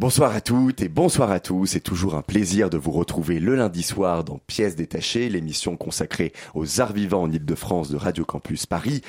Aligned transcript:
Bonsoir 0.00 0.34
à 0.34 0.40
toutes 0.40 0.80
et 0.80 0.88
bonsoir 0.88 1.30
à 1.30 1.40
tous. 1.40 1.66
C'est 1.66 1.80
toujours 1.80 2.14
un 2.14 2.22
plaisir 2.22 2.70
de 2.70 2.78
vous 2.78 2.90
retrouver 2.90 3.38
le 3.38 3.54
lundi 3.54 3.82
soir 3.82 4.24
dans 4.24 4.38
Pièces 4.38 4.74
détachées, 4.74 5.28
l'émission 5.28 5.76
consacrée 5.76 6.32
aux 6.54 6.80
arts 6.80 6.94
vivants 6.94 7.24
en 7.24 7.30
Ile-de-France 7.30 7.90
de 7.90 7.98
Radio 7.98 8.24
Campus 8.24 8.64
Paris. 8.64 9.02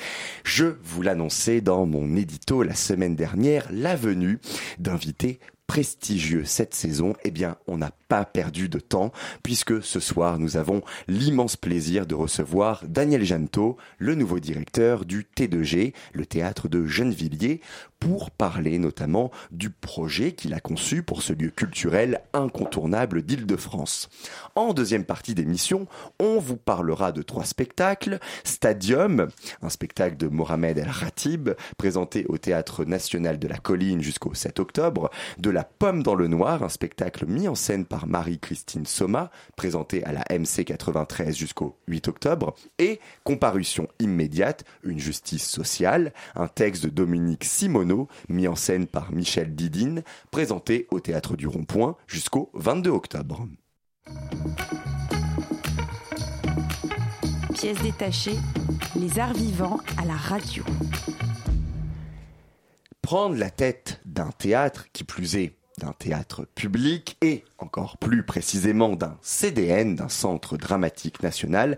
Je 0.44 0.66
vous 0.84 1.00
l'annonçais 1.00 1.62
dans 1.62 1.86
mon 1.86 2.14
édito 2.14 2.62
la 2.62 2.74
semaine 2.74 3.16
dernière, 3.16 3.66
la 3.72 3.96
venue 3.96 4.38
d'invités 4.78 5.40
prestigieux 5.66 6.44
cette 6.44 6.74
saison, 6.74 7.14
eh 7.24 7.30
bien, 7.30 7.56
on 7.66 7.78
n'a 7.78 7.92
pas 8.08 8.24
perdu 8.24 8.68
de 8.68 8.78
temps 8.78 9.12
puisque 9.42 9.82
ce 9.82 10.00
soir, 10.00 10.38
nous 10.38 10.56
avons 10.56 10.82
l'immense 11.08 11.56
plaisir 11.56 12.06
de 12.06 12.14
recevoir 12.14 12.82
Daniel 12.86 13.24
Janto, 13.24 13.76
le 13.98 14.14
nouveau 14.14 14.38
directeur 14.38 15.04
du 15.04 15.26
T2G, 15.34 15.94
le 16.12 16.26
théâtre 16.26 16.68
de 16.68 16.86
Gennevilliers, 16.86 17.60
pour 18.02 18.32
parler 18.32 18.78
notamment 18.78 19.30
du 19.52 19.70
projet 19.70 20.32
qu'il 20.32 20.54
a 20.54 20.60
conçu 20.60 21.04
pour 21.04 21.22
ce 21.22 21.32
lieu 21.32 21.50
culturel 21.50 22.20
incontournable 22.32 23.22
d'Île-de-France. 23.22 24.08
En 24.56 24.74
deuxième 24.74 25.04
partie 25.04 25.36
d'émission, 25.36 25.86
on 26.18 26.40
vous 26.40 26.56
parlera 26.56 27.12
de 27.12 27.22
trois 27.22 27.44
spectacles. 27.44 28.18
Stadium, 28.42 29.28
un 29.62 29.68
spectacle 29.68 30.16
de 30.16 30.26
Mohamed 30.26 30.78
El 30.78 30.88
Ratib, 30.90 31.50
présenté 31.78 32.26
au 32.28 32.38
Théâtre 32.38 32.84
National 32.84 33.38
de 33.38 33.46
la 33.46 33.58
Colline 33.58 34.02
jusqu'au 34.02 34.34
7 34.34 34.58
octobre. 34.58 35.08
La 35.52 35.64
Pomme 35.64 36.02
dans 36.02 36.14
le 36.14 36.28
Noir, 36.28 36.62
un 36.62 36.70
spectacle 36.70 37.26
mis 37.26 37.46
en 37.46 37.54
scène 37.54 37.84
par 37.84 38.06
Marie-Christine 38.06 38.86
Soma, 38.86 39.30
présenté 39.54 40.02
à 40.04 40.12
la 40.12 40.24
MC 40.30 40.64
93 40.64 41.36
jusqu'au 41.36 41.78
8 41.88 42.08
octobre. 42.08 42.54
Et 42.78 43.00
Comparution 43.22 43.86
immédiate, 43.98 44.64
une 44.82 44.98
justice 44.98 45.46
sociale, 45.46 46.14
un 46.34 46.48
texte 46.48 46.84
de 46.84 46.88
Dominique 46.88 47.44
Simoneau, 47.44 48.08
mis 48.30 48.48
en 48.48 48.56
scène 48.56 48.86
par 48.86 49.12
Michel 49.12 49.54
Didine, 49.54 50.02
présenté 50.30 50.86
au 50.90 51.00
Théâtre 51.00 51.36
du 51.36 51.46
Rond-Point 51.46 51.96
jusqu'au 52.06 52.50
22 52.54 52.90
octobre. 52.90 53.46
Pièce 57.54 57.82
détachée, 57.82 58.38
les 58.96 59.18
arts 59.18 59.34
vivants 59.34 59.80
à 59.98 60.06
la 60.06 60.16
radio. 60.16 60.64
Prendre 63.12 63.36
la 63.36 63.50
tête 63.50 64.00
d'un 64.06 64.30
théâtre, 64.30 64.86
qui 64.94 65.04
plus 65.04 65.36
est 65.36 65.52
d'un 65.76 65.92
théâtre 65.92 66.46
public 66.54 67.18
et 67.20 67.44
encore 67.58 67.98
plus 67.98 68.22
précisément 68.22 68.96
d'un 68.96 69.18
CDN, 69.20 69.96
d'un 69.96 70.08
centre 70.08 70.56
dramatique 70.56 71.22
national, 71.22 71.76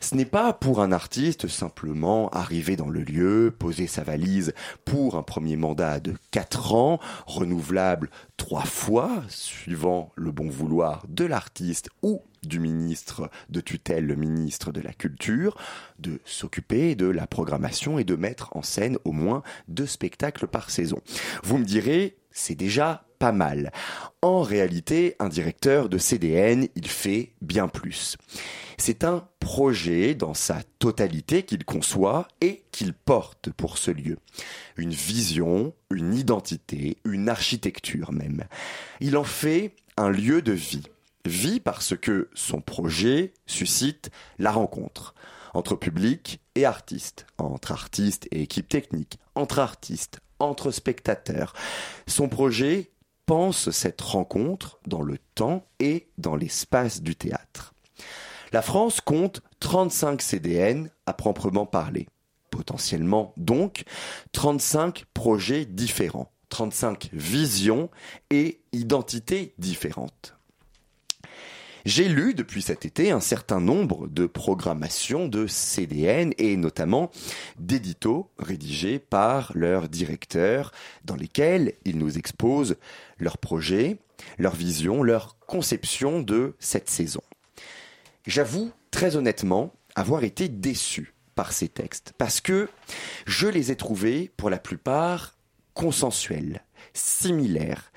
ce 0.00 0.14
n'est 0.14 0.24
pas 0.24 0.52
pour 0.52 0.80
un 0.80 0.92
artiste 0.92 1.48
simplement 1.48 2.28
arriver 2.30 2.76
dans 2.76 2.88
le 2.88 3.02
lieu, 3.02 3.54
poser 3.56 3.86
sa 3.86 4.02
valise 4.02 4.52
pour 4.84 5.16
un 5.16 5.22
premier 5.22 5.56
mandat 5.56 6.00
de 6.00 6.14
4 6.30 6.74
ans, 6.74 7.00
renouvelable 7.26 8.10
trois 8.36 8.64
fois, 8.64 9.22
suivant 9.28 10.12
le 10.14 10.30
bon 10.30 10.48
vouloir 10.48 11.04
de 11.08 11.24
l'artiste 11.24 11.90
ou 12.02 12.22
du 12.44 12.60
ministre 12.60 13.30
de 13.50 13.60
tutelle, 13.60 14.06
le 14.06 14.14
ministre 14.14 14.70
de 14.70 14.80
la 14.80 14.92
Culture, 14.92 15.56
de 15.98 16.20
s'occuper 16.24 16.94
de 16.94 17.06
la 17.06 17.26
programmation 17.26 17.98
et 17.98 18.04
de 18.04 18.14
mettre 18.14 18.56
en 18.56 18.62
scène 18.62 18.98
au 19.04 19.12
moins 19.12 19.42
deux 19.66 19.86
spectacles 19.86 20.46
par 20.46 20.70
saison. 20.70 21.00
Vous 21.42 21.58
me 21.58 21.64
direz, 21.64 22.16
c'est 22.30 22.54
déjà 22.54 23.07
pas 23.18 23.32
mal. 23.32 23.72
En 24.22 24.42
réalité, 24.42 25.16
un 25.18 25.28
directeur 25.28 25.88
de 25.88 25.98
CDN, 25.98 26.68
il 26.74 26.88
fait 26.88 27.32
bien 27.40 27.68
plus. 27.68 28.16
C'est 28.78 29.04
un 29.04 29.26
projet 29.40 30.14
dans 30.14 30.34
sa 30.34 30.62
totalité 30.78 31.42
qu'il 31.42 31.64
conçoit 31.64 32.28
et 32.40 32.62
qu'il 32.70 32.94
porte 32.94 33.50
pour 33.50 33.78
ce 33.78 33.90
lieu. 33.90 34.18
Une 34.76 34.92
vision, 34.92 35.74
une 35.90 36.14
identité, 36.14 36.98
une 37.04 37.28
architecture 37.28 38.12
même. 38.12 38.44
Il 39.00 39.16
en 39.16 39.24
fait 39.24 39.74
un 39.96 40.10
lieu 40.10 40.42
de 40.42 40.52
vie. 40.52 40.86
Vie 41.24 41.60
parce 41.60 41.96
que 41.96 42.30
son 42.34 42.60
projet 42.60 43.32
suscite 43.46 44.10
la 44.38 44.52
rencontre 44.52 45.14
entre 45.54 45.74
public 45.74 46.40
et 46.54 46.64
artiste, 46.64 47.26
entre 47.38 47.72
artistes 47.72 48.28
et 48.30 48.42
équipe 48.42 48.68
technique, 48.68 49.18
entre 49.34 49.58
artistes, 49.58 50.20
entre 50.38 50.70
spectateurs. 50.70 51.52
Son 52.06 52.28
projet 52.28 52.90
pense 53.28 53.68
cette 53.68 54.00
rencontre 54.00 54.80
dans 54.86 55.02
le 55.02 55.18
temps 55.34 55.66
et 55.80 56.08
dans 56.16 56.34
l'espace 56.34 57.02
du 57.02 57.14
théâtre. 57.14 57.74
La 58.52 58.62
France 58.62 59.02
compte 59.02 59.42
35 59.60 60.22
CDN 60.22 60.90
à 61.04 61.12
proprement 61.12 61.66
parler. 61.66 62.08
Potentiellement 62.48 63.34
donc 63.36 63.84
35 64.32 65.04
projets 65.12 65.66
différents, 65.66 66.32
35 66.48 67.10
visions 67.12 67.90
et 68.30 68.62
identités 68.72 69.52
différentes. 69.58 70.37
J'ai 71.88 72.06
lu 72.06 72.34
depuis 72.34 72.60
cet 72.60 72.84
été 72.84 73.12
un 73.12 73.20
certain 73.20 73.60
nombre 73.60 74.08
de 74.08 74.26
programmations 74.26 75.26
de 75.26 75.46
CDN 75.46 76.34
et 76.36 76.58
notamment 76.58 77.10
d'éditos 77.58 78.30
rédigés 78.38 78.98
par 78.98 79.52
leurs 79.54 79.88
directeurs 79.88 80.72
dans 81.06 81.16
lesquels 81.16 81.72
ils 81.86 81.96
nous 81.96 82.18
exposent 82.18 82.76
leurs 83.18 83.38
projets, 83.38 83.96
leur 84.36 84.54
vision, 84.54 85.02
leur 85.02 85.38
conception 85.46 86.20
de 86.20 86.52
cette 86.58 86.90
saison. 86.90 87.22
J'avoue 88.26 88.70
très 88.90 89.16
honnêtement 89.16 89.72
avoir 89.94 90.24
été 90.24 90.50
déçu 90.50 91.14
par 91.34 91.52
ces 91.52 91.68
textes 91.68 92.12
parce 92.18 92.42
que 92.42 92.68
je 93.24 93.46
les 93.46 93.72
ai 93.72 93.76
trouvés 93.76 94.30
pour 94.36 94.50
la 94.50 94.58
plupart 94.58 95.38
consensuels, 95.72 96.62
similaires. 96.92 97.92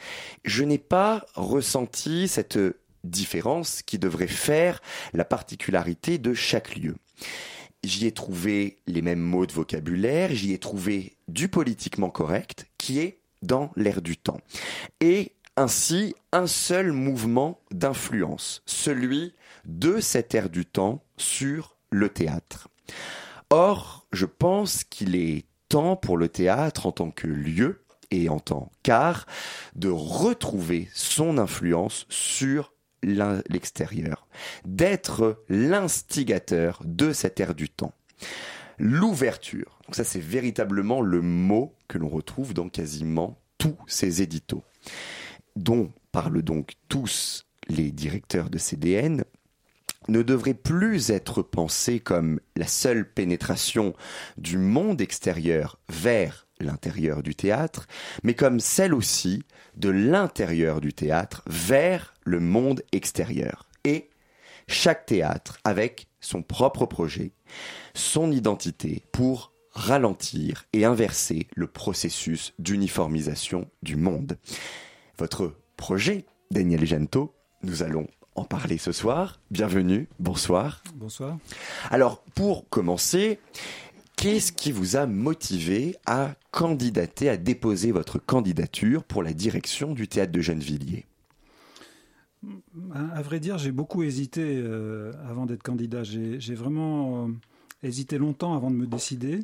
Je 0.45 0.63
n'ai 0.63 0.77
pas 0.77 1.25
ressenti 1.35 2.29
cette 2.29 2.57
différence 3.03 3.81
qui 3.81 3.99
devrait 3.99 4.27
faire 4.27 4.81
la 5.13 5.25
particularité 5.25 6.17
de 6.17 6.33
chaque 6.33 6.75
lieu. 6.75 6.95
J'y 7.83 8.05
ai 8.05 8.11
trouvé 8.11 8.77
les 8.85 9.01
mêmes 9.01 9.19
mots 9.19 9.45
de 9.45 9.51
vocabulaire, 9.51 10.29
j'y 10.33 10.53
ai 10.53 10.59
trouvé 10.59 11.17
du 11.27 11.47
politiquement 11.47 12.09
correct 12.09 12.67
qui 12.77 12.99
est 12.99 13.19
dans 13.41 13.71
l'air 13.75 14.01
du 14.01 14.17
temps. 14.17 14.39
Et 14.99 15.33
ainsi 15.57 16.15
un 16.31 16.47
seul 16.47 16.91
mouvement 16.91 17.59
d'influence, 17.71 18.61
celui 18.65 19.33
de 19.65 19.99
cet 19.99 20.35
air 20.35 20.49
du 20.49 20.65
temps 20.65 21.03
sur 21.17 21.75
le 21.89 22.09
théâtre. 22.09 22.69
Or, 23.49 24.05
je 24.11 24.25
pense 24.25 24.83
qu'il 24.83 25.15
est 25.15 25.45
temps 25.67 25.95
pour 25.95 26.17
le 26.17 26.29
théâtre 26.29 26.85
en 26.85 26.91
tant 26.91 27.11
que 27.11 27.27
lieu 27.27 27.83
et 28.11 28.29
en 28.29 28.39
tant 28.39 28.71
qu'art 28.83 29.25
de 29.75 29.89
retrouver 29.89 30.89
son 30.93 31.37
influence 31.37 32.05
sur 32.09 32.73
l'extérieur, 33.03 34.27
d'être 34.65 35.43
l'instigateur 35.49 36.81
de 36.85 37.13
cet 37.13 37.39
air 37.39 37.55
du 37.55 37.69
temps. 37.69 37.93
L'ouverture. 38.77 39.79
Donc 39.85 39.95
ça, 39.95 40.03
c'est 40.03 40.19
véritablement 40.19 41.01
le 41.01 41.21
mot 41.21 41.75
que 41.87 41.97
l'on 41.97 42.09
retrouve 42.09 42.53
dans 42.53 42.69
quasiment 42.69 43.39
tous 43.57 43.77
ces 43.87 44.21
éditos, 44.21 44.63
dont 45.55 45.91
parlent 46.11 46.41
donc 46.41 46.73
tous 46.89 47.45
les 47.67 47.91
directeurs 47.91 48.49
de 48.49 48.57
CDN, 48.57 49.23
ne 50.07 50.23
devrait 50.23 50.55
plus 50.55 51.11
être 51.11 51.41
pensé 51.41 51.99
comme 51.99 52.39
la 52.55 52.67
seule 52.67 53.07
pénétration 53.09 53.93
du 54.37 54.57
monde 54.57 54.99
extérieur 54.99 55.79
vers 55.89 56.47
l'intérieur 56.59 57.23
du 57.23 57.35
théâtre, 57.35 57.87
mais 58.23 58.33
comme 58.33 58.59
celle 58.59 58.93
aussi 58.93 59.43
de 59.75 59.89
l'intérieur 59.89 60.81
du 60.81 60.93
théâtre 60.93 61.43
vers 61.47 62.10
le 62.31 62.39
monde 62.39 62.81
extérieur. 62.93 63.67
Et 63.83 64.09
chaque 64.67 65.05
théâtre 65.05 65.59
avec 65.63 66.07
son 66.21 66.41
propre 66.41 66.85
projet, 66.85 67.33
son 67.93 68.31
identité 68.31 69.03
pour 69.11 69.51
ralentir 69.73 70.65
et 70.73 70.85
inverser 70.85 71.47
le 71.55 71.67
processus 71.67 72.53
d'uniformisation 72.57 73.69
du 73.83 73.95
monde. 73.97 74.37
Votre 75.17 75.55
projet, 75.77 76.25
Daniel 76.51 76.85
Gento, 76.85 77.33
nous 77.63 77.83
allons 77.83 78.07
en 78.35 78.45
parler 78.45 78.77
ce 78.77 78.93
soir. 78.93 79.41
Bienvenue, 79.49 80.07
bonsoir. 80.19 80.83
Bonsoir. 80.95 81.37
Alors, 81.89 82.23
pour 82.35 82.69
commencer, 82.69 83.39
qu'est-ce 84.15 84.53
qui 84.53 84.71
vous 84.71 84.95
a 84.95 85.05
motivé 85.05 85.97
à 86.05 86.35
candidater, 86.51 87.27
à 87.27 87.35
déposer 87.35 87.91
votre 87.91 88.19
candidature 88.19 89.03
pour 89.03 89.21
la 89.21 89.33
direction 89.33 89.93
du 89.93 90.07
théâtre 90.07 90.31
de 90.31 90.41
Gennevilliers? 90.41 91.05
À 92.93 93.21
vrai 93.21 93.39
dire, 93.39 93.57
j'ai 93.57 93.71
beaucoup 93.71 94.01
hésité 94.03 94.41
euh, 94.43 95.11
avant 95.29 95.45
d'être 95.45 95.61
candidat. 95.61 96.03
J'ai 96.03 96.55
vraiment 96.55 97.25
euh, 97.25 97.31
hésité 97.83 98.17
longtemps 98.17 98.55
avant 98.55 98.71
de 98.71 98.75
me 98.75 98.87
décider. 98.87 99.39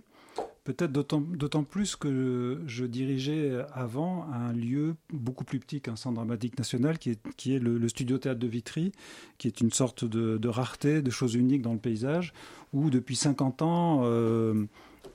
Peut-être 0.63 0.91
d'autant 0.91 1.63
plus 1.63 1.95
que 1.95 2.61
je 2.67 2.83
dirigeais 2.83 3.57
avant 3.71 4.27
un 4.33 4.51
lieu 4.51 4.95
beaucoup 5.13 5.45
plus 5.45 5.59
petit 5.59 5.79
qu'un 5.79 5.95
centre 5.95 6.15
dramatique 6.15 6.57
national, 6.57 6.97
qui 6.99 7.11
est, 7.11 7.59
le, 7.59 7.87
Studio 7.87 8.17
Théâtre 8.17 8.39
de 8.39 8.47
Vitry, 8.47 8.91
qui 9.37 9.47
est 9.47 9.61
une 9.61 9.71
sorte 9.71 10.03
de, 10.03 10.47
rareté, 10.49 11.01
de 11.01 11.09
chose 11.09 11.35
unique 11.35 11.61
dans 11.61 11.71
le 11.71 11.79
paysage, 11.79 12.33
où 12.73 12.89
depuis 12.89 13.15
50 13.15 13.61
ans, 13.61 14.01
euh, 14.03 14.65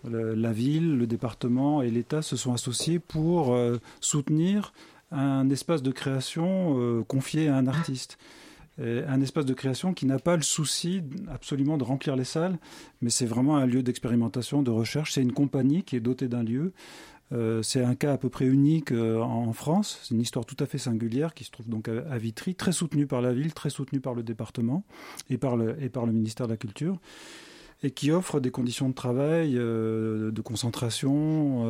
la 0.05 0.53
ville, 0.55 0.97
le 0.97 1.07
département 1.07 1.83
et 1.83 1.91
l'État 1.91 2.23
se 2.23 2.37
sont 2.37 2.55
associés 2.55 2.99
pour 2.99 3.55
soutenir 4.01 4.73
un 5.13 5.49
espace 5.51 5.83
de 5.83 5.93
création 5.93 6.79
euh, 6.79 7.03
confié 7.05 7.49
à 7.49 7.57
un 7.57 7.67
artiste 7.67 8.19
un 8.79 9.21
espace 9.21 9.45
de 9.45 9.53
création 9.53 9.93
qui 9.93 10.07
n'a 10.07 10.19
pas 10.19 10.35
le 10.35 10.43
souci 10.43 11.03
absolument 11.31 11.77
de 11.77 11.85
remplir 11.85 12.17
les 12.17 12.25
salles, 12.25 12.59
mais 13.03 13.11
c'est 13.11 13.27
vraiment 13.27 13.59
un 13.59 13.67
lieu 13.67 13.83
d'expérimentation, 13.83 14.63
de 14.63 14.71
recherche. 14.71 15.13
C'est 15.13 15.23
une 15.23 15.35
compagnie 15.35 15.85
qui 15.85 15.95
est 15.95 16.01
dotée 16.01 16.27
d'un 16.27 16.43
lieu. 16.43 16.73
Euh, 17.33 17.63
c'est 17.63 17.83
un 17.83 17.95
cas 17.95 18.13
à 18.13 18.19
peu 18.19 18.29
près 18.29 18.47
unique 18.47 18.93
euh, 18.93 19.21
en 19.21 19.53
France. 19.53 20.01
C'est 20.03 20.15
une 20.15 20.21
histoire 20.21 20.45
tout 20.45 20.57
à 20.59 20.67
fait 20.67 20.79
singulière 20.79 21.35
qui 21.35 21.45
se 21.45 21.51
trouve 21.51 21.69
donc 21.69 21.89
à, 21.89 22.19
Vitry, 22.19 22.55
très 22.55 22.73
soutenue 22.73 23.07
par 23.07 23.23
la 23.23 23.33
ville, 23.33 23.55
très 23.55 23.71
soutenue 23.71 24.01
par 24.01 24.15
le 24.15 24.23
département 24.23 24.85
et 25.31 25.39
par 25.39 25.57
le, 25.57 25.83
et 25.83 25.89
par 25.89 26.05
le 26.07 26.13
ministère 26.13 26.47
de 26.47 26.53
la 26.53 26.57
Culture, 26.57 26.99
et 27.83 27.91
qui 27.91 28.11
offre 28.11 28.41
des 28.41 28.51
conditions 28.51 28.89
de 28.89 28.95
travail, 28.95 29.55
euh, 29.57 30.31
de 30.31 30.41
concentration 30.41 31.67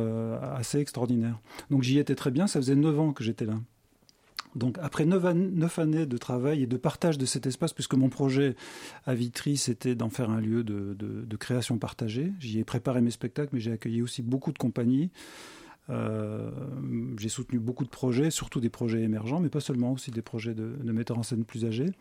assez 0.55 0.79
extraordinaires. 0.79 1.39
Donc 1.69 1.83
j'y 1.83 1.99
étais 1.99 2.15
très 2.15 2.31
bien. 2.31 2.47
Ça 2.47 2.59
faisait 2.59 2.75
neuf 2.75 2.99
ans 2.99 3.13
que 3.13 3.23
j'étais 3.23 3.45
là. 3.45 3.55
Donc 4.55 4.77
après 4.81 5.05
neuf, 5.05 5.79
années 5.79 6.05
de 6.05 6.17
travail 6.17 6.63
et 6.63 6.67
de 6.67 6.77
partage 6.77 7.17
de 7.17 7.25
cet 7.25 7.47
espace, 7.47 7.73
puisque 7.73 7.95
mon 7.95 8.09
projet 8.09 8.55
à 9.05 9.15
Vitry, 9.15 9.57
c'était 9.57 9.95
d'en 9.95 10.09
faire 10.09 10.29
un 10.29 10.39
lieu 10.39 10.63
de, 10.63 11.37
création 11.37 11.77
partagée, 11.77 12.31
j'y 12.39 12.59
ai 12.59 12.63
préparé 12.63 13.01
mes 13.01 13.11
spectacles, 13.11 13.49
mais 13.53 13.59
j'ai 13.59 13.71
accueilli 13.71 14.01
aussi 14.01 14.21
beaucoup 14.21 14.51
de 14.51 14.57
compagnies. 14.57 15.09
Euh, 15.89 16.51
j'ai 17.17 17.27
soutenu 17.27 17.59
beaucoup 17.59 17.83
de 17.83 17.89
projets, 17.89 18.31
surtout 18.31 18.61
des 18.61 18.69
projets 18.69 19.01
émergents, 19.01 19.41
mais 19.41 19.49
pas 19.49 19.59
seulement, 19.59 19.91
aussi 19.91 20.11
des 20.11 20.21
projets 20.21 20.53
de, 20.53 20.91
metteurs 20.91 21.17
en 21.17 21.23
scène 21.23 21.43
plus 21.43 21.65
âgés. 21.65 21.91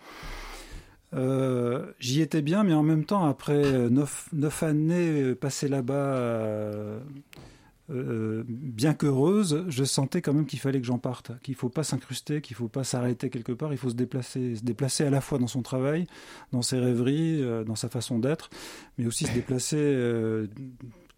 Euh, 1.14 1.92
j'y 1.98 2.20
étais 2.20 2.42
bien, 2.42 2.64
mais 2.64 2.74
en 2.74 2.82
même 2.82 3.04
temps, 3.04 3.24
après 3.24 3.90
neuf, 3.90 4.62
années 4.62 5.34
passées 5.34 5.68
là-bas, 5.68 7.00
euh, 7.92 8.44
bien 8.46 8.94
qu'heureuse, 8.94 9.64
je 9.68 9.84
sentais 9.84 10.22
quand 10.22 10.32
même 10.32 10.46
qu'il 10.46 10.60
fallait 10.60 10.80
que 10.80 10.86
j'en 10.86 10.98
parte, 10.98 11.32
qu'il 11.42 11.52
ne 11.52 11.58
faut 11.58 11.68
pas 11.68 11.82
s'incruster, 11.82 12.40
qu'il 12.40 12.54
ne 12.54 12.58
faut 12.58 12.68
pas 12.68 12.84
s'arrêter 12.84 13.28
quelque 13.28 13.52
part, 13.52 13.72
il 13.72 13.78
faut 13.78 13.90
se 13.90 13.94
déplacer, 13.94 14.56
se 14.56 14.62
déplacer 14.62 15.04
à 15.04 15.10
la 15.10 15.20
fois 15.20 15.38
dans 15.38 15.46
son 15.46 15.62
travail, 15.62 16.06
dans 16.52 16.62
ses 16.62 16.78
rêveries, 16.78 17.42
euh, 17.42 17.64
dans 17.64 17.74
sa 17.74 17.88
façon 17.88 18.18
d'être, 18.18 18.50
mais 18.96 19.06
aussi 19.06 19.26
se 19.26 19.32
déplacer, 19.32 19.76
euh, 19.78 20.46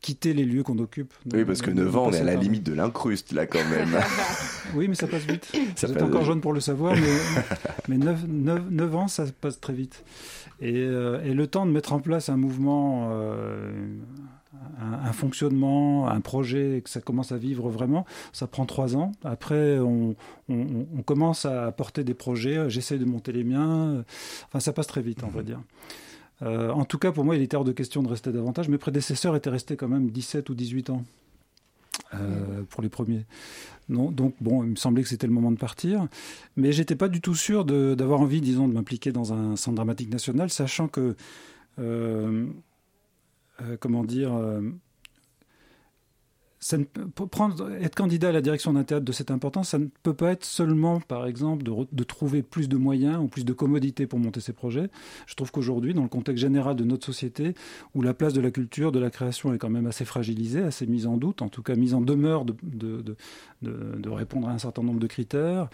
quitter 0.04 0.34
les 0.34 0.44
lieux 0.44 0.62
qu'on 0.62 0.78
occupe. 0.78 1.14
Oui, 1.32 1.44
parce 1.44 1.62
que 1.62 1.70
9 1.70 1.96
ans, 1.96 2.06
on 2.08 2.12
est 2.12 2.20
à 2.20 2.24
la 2.24 2.34
limite 2.34 2.62
de 2.62 2.74
l'incruste, 2.74 3.32
là, 3.32 3.46
quand 3.46 3.64
même. 3.70 3.98
oui, 4.74 4.86
mais 4.86 4.94
ça 4.94 5.06
passe 5.06 5.22
vite. 5.22 5.50
Ça 5.76 5.86
Vous 5.86 5.94
êtes 5.94 6.02
encore 6.02 6.24
jeune 6.24 6.42
pour 6.42 6.52
le 6.52 6.60
savoir, 6.60 6.94
mais, 7.88 7.96
9, 7.98 8.94
ans, 8.96 9.08
ça 9.08 9.24
passe 9.40 9.60
très 9.60 9.72
vite. 9.72 10.04
Et, 10.60 10.80
et, 10.80 11.34
le 11.34 11.46
temps 11.46 11.64
de 11.64 11.70
mettre 11.70 11.94
en 11.94 12.00
place 12.00 12.28
un 12.28 12.36
mouvement 12.36 13.10
un, 14.80 15.12
fonctionnement, 15.12 16.08
un 16.08 16.20
projet, 16.20 16.82
que 16.84 16.90
ça 16.90 17.00
commence 17.00 17.32
à 17.32 17.36
vivre 17.36 17.68
vraiment, 17.70 18.04
ça 18.32 18.46
prend 18.46 18.66
trois 18.66 18.96
ans. 18.96 19.12
Après, 19.24 19.78
on, 19.78 20.14
commence 21.06 21.44
à 21.44 21.72
porter 21.72 22.04
des 22.04 22.14
projets, 22.14 22.68
j'essaie 22.68 22.98
de 22.98 23.04
monter 23.04 23.32
les 23.32 23.44
miens. 23.44 24.04
Enfin, 24.48 24.60
ça 24.60 24.72
passe 24.72 24.86
très 24.86 25.02
vite, 25.02 25.22
on 25.24 25.28
va 25.28 25.40
mhm. 25.40 25.46
dire. 25.46 25.60
Euh, 26.42 26.70
en 26.70 26.84
tout 26.84 26.98
cas, 26.98 27.12
pour 27.12 27.24
moi, 27.24 27.36
il 27.36 27.42
était 27.42 27.56
hors 27.56 27.64
de 27.64 27.72
question 27.72 28.02
de 28.02 28.08
rester 28.08 28.32
davantage. 28.32 28.68
Mes 28.68 28.78
prédécesseurs 28.78 29.36
étaient 29.36 29.50
restés 29.50 29.76
quand 29.76 29.88
même 29.88 30.10
17 30.10 30.48
ou 30.50 30.54
18 30.54 30.90
ans. 30.90 31.04
Euh, 32.14 32.62
pour 32.70 32.82
les 32.82 32.88
premiers. 32.88 33.24
Non, 33.88 34.10
donc 34.10 34.34
bon, 34.40 34.62
il 34.62 34.70
me 34.70 34.76
semblait 34.76 35.02
que 35.02 35.08
c'était 35.08 35.26
le 35.26 35.32
moment 35.32 35.50
de 35.50 35.58
partir, 35.58 36.06
mais 36.56 36.72
j'étais 36.72 36.96
pas 36.96 37.08
du 37.08 37.20
tout 37.20 37.34
sûr 37.34 37.64
d'avoir 37.64 38.20
envie, 38.20 38.40
disons, 38.40 38.68
de 38.68 38.72
m'impliquer 38.72 39.12
dans 39.12 39.32
un 39.32 39.56
centre 39.56 39.76
dramatique 39.76 40.10
national, 40.10 40.50
sachant 40.50 40.88
que 40.88 41.16
euh, 41.78 42.46
euh, 43.62 43.76
comment 43.78 44.04
dire, 44.04 44.32
prendre, 47.30 47.70
être 47.80 47.94
candidat 47.94 48.30
à 48.30 48.32
la 48.32 48.40
direction 48.40 48.72
d'un 48.72 48.84
théâtre 48.84 49.04
de 49.04 49.12
cette 49.12 49.30
importance, 49.30 49.70
ça 49.70 49.78
ne 49.78 49.86
peut 50.02 50.14
pas 50.14 50.32
être 50.32 50.44
seulement, 50.44 51.00
par 51.00 51.26
exemple, 51.26 51.62
de, 51.62 52.04
trouver 52.04 52.42
plus 52.42 52.68
de 52.68 52.76
moyens 52.76 53.18
ou 53.18 53.28
plus 53.28 53.44
de 53.44 53.52
commodités 53.52 54.06
pour 54.06 54.18
monter 54.18 54.40
ses 54.40 54.52
projets. 54.52 54.88
Je 55.26 55.34
trouve 55.34 55.50
qu'aujourd'hui, 55.50 55.94
dans 55.94 56.02
le 56.02 56.08
contexte 56.08 56.40
général 56.40 56.76
de 56.76 56.84
notre 56.84 57.04
société, 57.04 57.54
où 57.94 58.02
la 58.02 58.14
place 58.14 58.32
de 58.32 58.40
la 58.40 58.50
culture, 58.50 58.92
de 58.92 58.98
la 58.98 59.10
création 59.10 59.52
est 59.52 59.58
quand 59.58 59.70
même 59.70 59.86
assez 59.86 60.04
fragilisée, 60.04 60.62
assez 60.62 60.86
mise 60.86 61.06
en 61.06 61.16
doute, 61.16 61.42
en 61.42 61.48
tout 61.48 61.62
cas 61.62 61.74
mise 61.74 61.94
en 61.94 62.00
demeure 62.00 62.44
de, 62.44 63.16
répondre 64.06 64.48
à 64.48 64.52
un 64.52 64.58
certain 64.58 64.82
nombre 64.82 65.00
de 65.00 65.06
critères, 65.06 65.68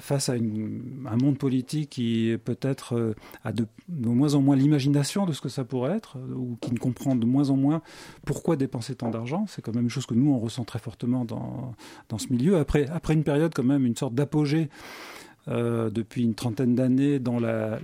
face 0.00 0.28
à 0.28 0.32
un 0.32 1.16
monde 1.16 1.38
politique 1.38 1.90
qui 1.90 2.36
peut-être 2.44 2.96
euh, 2.96 3.14
a 3.44 3.52
de, 3.52 3.66
moins 3.88 4.34
en 4.34 4.42
moins 4.42 4.56
l'imagination 4.56 5.26
de 5.26 5.32
ce 5.32 5.40
que 5.40 5.48
ça 5.48 5.64
pourrait 5.64 5.96
être, 5.96 6.18
euh, 6.18 6.34
ou 6.34 6.58
qui 6.60 6.72
ne 6.72 6.78
comprend 6.78 7.14
de 7.14 7.24
moins 7.24 7.50
en 7.50 7.56
moins 7.56 7.80
pourquoi 8.24 8.56
dépenser 8.56 8.96
tant 8.96 9.10
d'argent. 9.10 9.46
C'est 9.48 9.62
quand 9.62 9.74
même 9.74 9.84
une 9.84 9.90
chose 9.90 10.06
que 10.06 10.14
nous, 10.14 10.32
on 10.32 10.38
ressent 10.38 10.64
très 10.64 10.80
fortement 10.80 11.24
dans, 11.24 11.74
dans 12.08 12.18
ce 12.18 12.32
milieu. 12.32 12.58
Après, 12.58 12.88
après 12.90 13.14
une 13.14 13.24
période 13.24 13.52
quand 13.54 13.62
même, 13.62 13.86
une 13.86 13.96
sorte 13.96 14.14
d'apogée 14.14 14.68
depuis 15.46 16.22
une 16.22 16.34
trentaine 16.34 16.76
d'années 16.76 17.18
dans 17.18 17.40
la, 17.40 17.80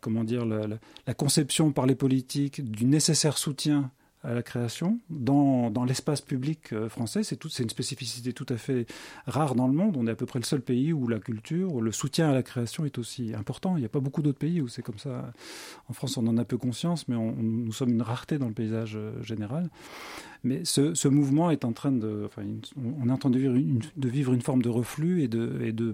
comment 0.00 0.22
dire, 0.22 0.44
la, 0.44 1.14
conception 1.14 1.72
par 1.72 1.86
les 1.86 1.96
politiques 1.96 2.70
du 2.70 2.84
nécessaire 2.84 3.38
soutien 3.38 3.90
à 4.22 4.34
la 4.34 4.42
création 4.42 4.98
dans, 5.08 5.70
dans 5.70 5.84
l'espace 5.84 6.20
public 6.20 6.72
euh, 6.72 6.88
français. 6.88 7.22
C'est 7.22 7.42
une 7.44 7.70
spécificité 7.70 8.32
tout 8.32 8.46
à 8.48 8.56
fait 8.56 8.86
rare 9.26 9.54
dans 9.54 9.66
le 9.66 9.72
monde. 9.72 9.96
On 9.96 10.06
est 10.06 10.10
à 10.10 10.14
peu 10.14 10.26
près 10.26 10.38
le 10.38 10.44
seul 10.44 10.60
pays 10.60 10.92
où 10.92 11.08
la 11.08 11.18
culture, 11.18 11.80
le 11.80 11.92
soutien 11.92 12.28
à 12.28 12.34
la 12.34 12.42
création 12.42 12.84
est 12.84 12.98
aussi 12.98 13.34
important. 13.34 13.76
Il 13.76 13.80
n'y 13.80 13.86
a 13.86 13.90
pas 13.90 14.00
beaucoup 14.00 14.22
d'autres 14.22 14.38
pays 14.38 14.60
où 14.60 14.68
c'est 14.68 14.82
comme 14.82 14.98
ça. 14.98 15.32
En 15.88 15.92
France, 15.92 16.16
on 16.16 16.26
en 16.26 16.36
a 16.36 16.44
peu 16.44 16.58
conscience, 16.58 17.08
mais 17.08 17.16
nous 17.16 17.72
sommes 17.72 17.90
une 17.90 18.02
rareté 18.02 18.38
dans 18.38 18.48
le 18.48 18.54
paysage 18.54 18.96
euh, 18.96 19.22
général. 19.22 19.70
Mais 20.44 20.64
ce, 20.64 20.94
ce 20.94 21.08
mouvement 21.08 21.50
est 21.50 21.64
en 21.64 21.72
train 21.72 21.92
de, 21.92 22.24
enfin, 22.26 22.42
on 23.00 23.08
est 23.08 23.12
en 23.12 23.18
train 23.18 23.30
de 23.30 23.38
vivre 23.38 23.54
une, 23.54 23.80
de 23.96 24.08
vivre 24.08 24.32
une 24.32 24.42
forme 24.42 24.62
de 24.62 24.70
reflux 24.70 25.22
et 25.22 25.28
de 25.28 25.92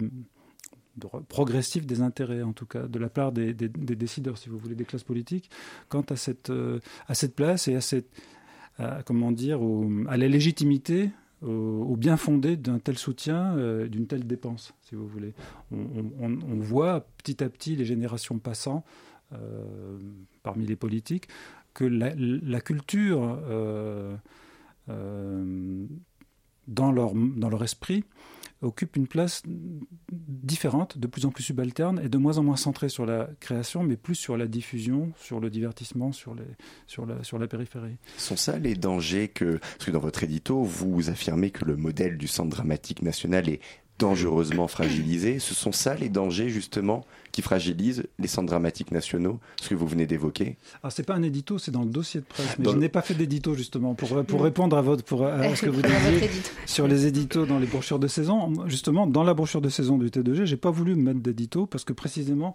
progressif 1.29 1.87
des 1.87 2.01
intérêts, 2.01 2.43
en 2.43 2.53
tout 2.53 2.67
cas, 2.67 2.87
de 2.87 2.99
la 2.99 3.09
part 3.09 3.33
des, 3.33 3.55
décideurs, 3.55 4.39
si 4.39 4.49
vous 4.49 4.59
voulez, 4.59 4.75
des 4.75 4.85
classes 4.85 5.05
politiques, 5.05 5.51
quant 5.89 6.03
à 6.03 6.17
cette, 6.17 6.51
euh, 6.51 6.81
à 7.09 7.15
cette 7.15 7.35
place 7.35 7.69
et 7.69 7.77
à 7.77 7.81
cette, 7.81 8.09
comment 9.07 9.33
dire, 9.33 9.61
à 10.09 10.17
la 10.17 10.29
légitimité, 10.29 11.11
au, 11.43 11.97
bien 11.97 12.17
fondé 12.17 12.57
d'un 12.57 12.79
tel 12.79 12.99
soutien, 12.99 13.57
euh, 13.57 13.89
d'une 13.89 14.07
telle 14.07 14.27
dépense, 14.27 14.75
si 14.83 14.95
vous 14.95 15.07
voulez. 15.07 15.35
On, 15.71 16.59
voit 16.59 17.07
petit 17.19 17.43
à 17.43 17.49
petit 17.49 17.77
les 17.77 17.85
générations 17.85 18.39
passant 18.39 18.85
euh, 19.33 19.99
parmi 20.43 20.67
les 20.67 20.77
politiques 20.77 21.29
que 21.75 21.85
la, 21.85 22.61
culture 22.61 23.39
dans 26.69 26.93
leur, 26.93 27.15
dans 27.15 27.49
leur 27.49 27.65
esprit 27.65 28.05
occupe 28.67 28.97
une 28.97 29.07
place 29.07 29.43
différente, 30.11 30.99
de 30.99 31.07
plus 31.07 31.25
en 31.25 31.31
plus 31.31 31.43
subalterne 31.43 32.01
et 32.03 32.09
de 32.09 32.19
moins 32.19 32.39
en 32.39 32.43
moins 32.43 32.57
centrée 32.57 32.89
sur 32.89 33.07
la 33.07 33.29
création, 33.41 33.83
mais 33.83 33.97
plus 33.97 34.15
sur 34.15 34.37
la 34.37 34.47
diffusion, 34.47 35.13
sur 35.17 35.41
le 35.41 35.51
divertissement, 35.51 36.13
sur, 36.13 36.35
les, 36.35 36.45
sur, 36.87 37.07
la, 37.07 37.23
sur 37.25 37.39
la 37.39 37.47
périphérie. 37.47 37.97
Sont 38.17 38.37
ça 38.37 38.59
les 38.59 38.75
dangers 38.75 39.29
que, 39.29 39.59
parce 39.59 39.85
que 39.85 39.91
dans 39.91 40.01
votre 40.01 40.23
édito, 40.25 40.63
vous 40.63 41.09
affirmez 41.09 41.51
que 41.51 41.65
le 41.65 41.77
modèle 41.77 42.19
du 42.19 42.27
Centre 42.27 42.51
dramatique 42.51 43.03
national 43.03 43.49
est 43.49 43.61
dangereusement 43.99 44.69
fragilisé. 44.69 45.39
Ce 45.39 45.55
sont 45.55 45.73
ça 45.73 45.95
les 45.95 46.09
dangers 46.09 46.49
justement 46.49 47.05
qui 47.33 47.43
fragilisent 47.43 48.05
les 48.19 48.29
centres 48.29 48.49
dramatiques 48.49 48.93
nationaux, 48.93 49.39
ce 49.61 49.69
que 49.69 49.75
vous 49.75 49.87
venez 49.87 50.07
d'évoquer 50.07 50.57
Ah, 50.83 50.91
c'est 50.91 51.03
pas 51.03 51.15
un 51.15 51.23
édito, 51.23 51.59
c'est 51.59 51.71
dans 51.71 51.83
le 51.83 51.91
dossier 51.91 52.21
de 52.21 52.25
presse. 52.25 52.59
Mais 52.59 52.65
je 52.71 52.77
n'ai 52.77 52.89
pas 52.89 53.03
fait 53.03 53.15
d'édito 53.15 53.55
justement 53.55 53.95
pour, 53.95 54.25
pour 54.25 54.43
répondre 54.43 54.77
à, 54.77 54.81
votre, 54.81 55.05
pour, 55.05 55.27
à 55.27 55.55
ce 55.55 55.63
que 55.63 55.71
vous 55.71 55.83
disiez 56.11 56.31
sur 56.65 56.89
les 56.89 57.07
éditos 57.07 57.45
dans 57.45 57.59
les 57.59 57.67
brochures 57.67 57.99
de 57.99 58.09
saison. 58.09 58.53
Justement, 58.67 59.07
dans 59.07 59.23
la 59.23 59.35
brochure 59.35 59.61
de 59.61 59.69
saison 59.69 59.99
du 59.99 60.07
T2G, 60.07 60.47
j'ai 60.47 60.57
pas 60.57 60.71
voulu 60.71 60.95
mettre 60.95 61.21
d'édito 61.21 61.67
parce 61.67 61.85
que 61.85 61.93
précisément, 61.93 62.55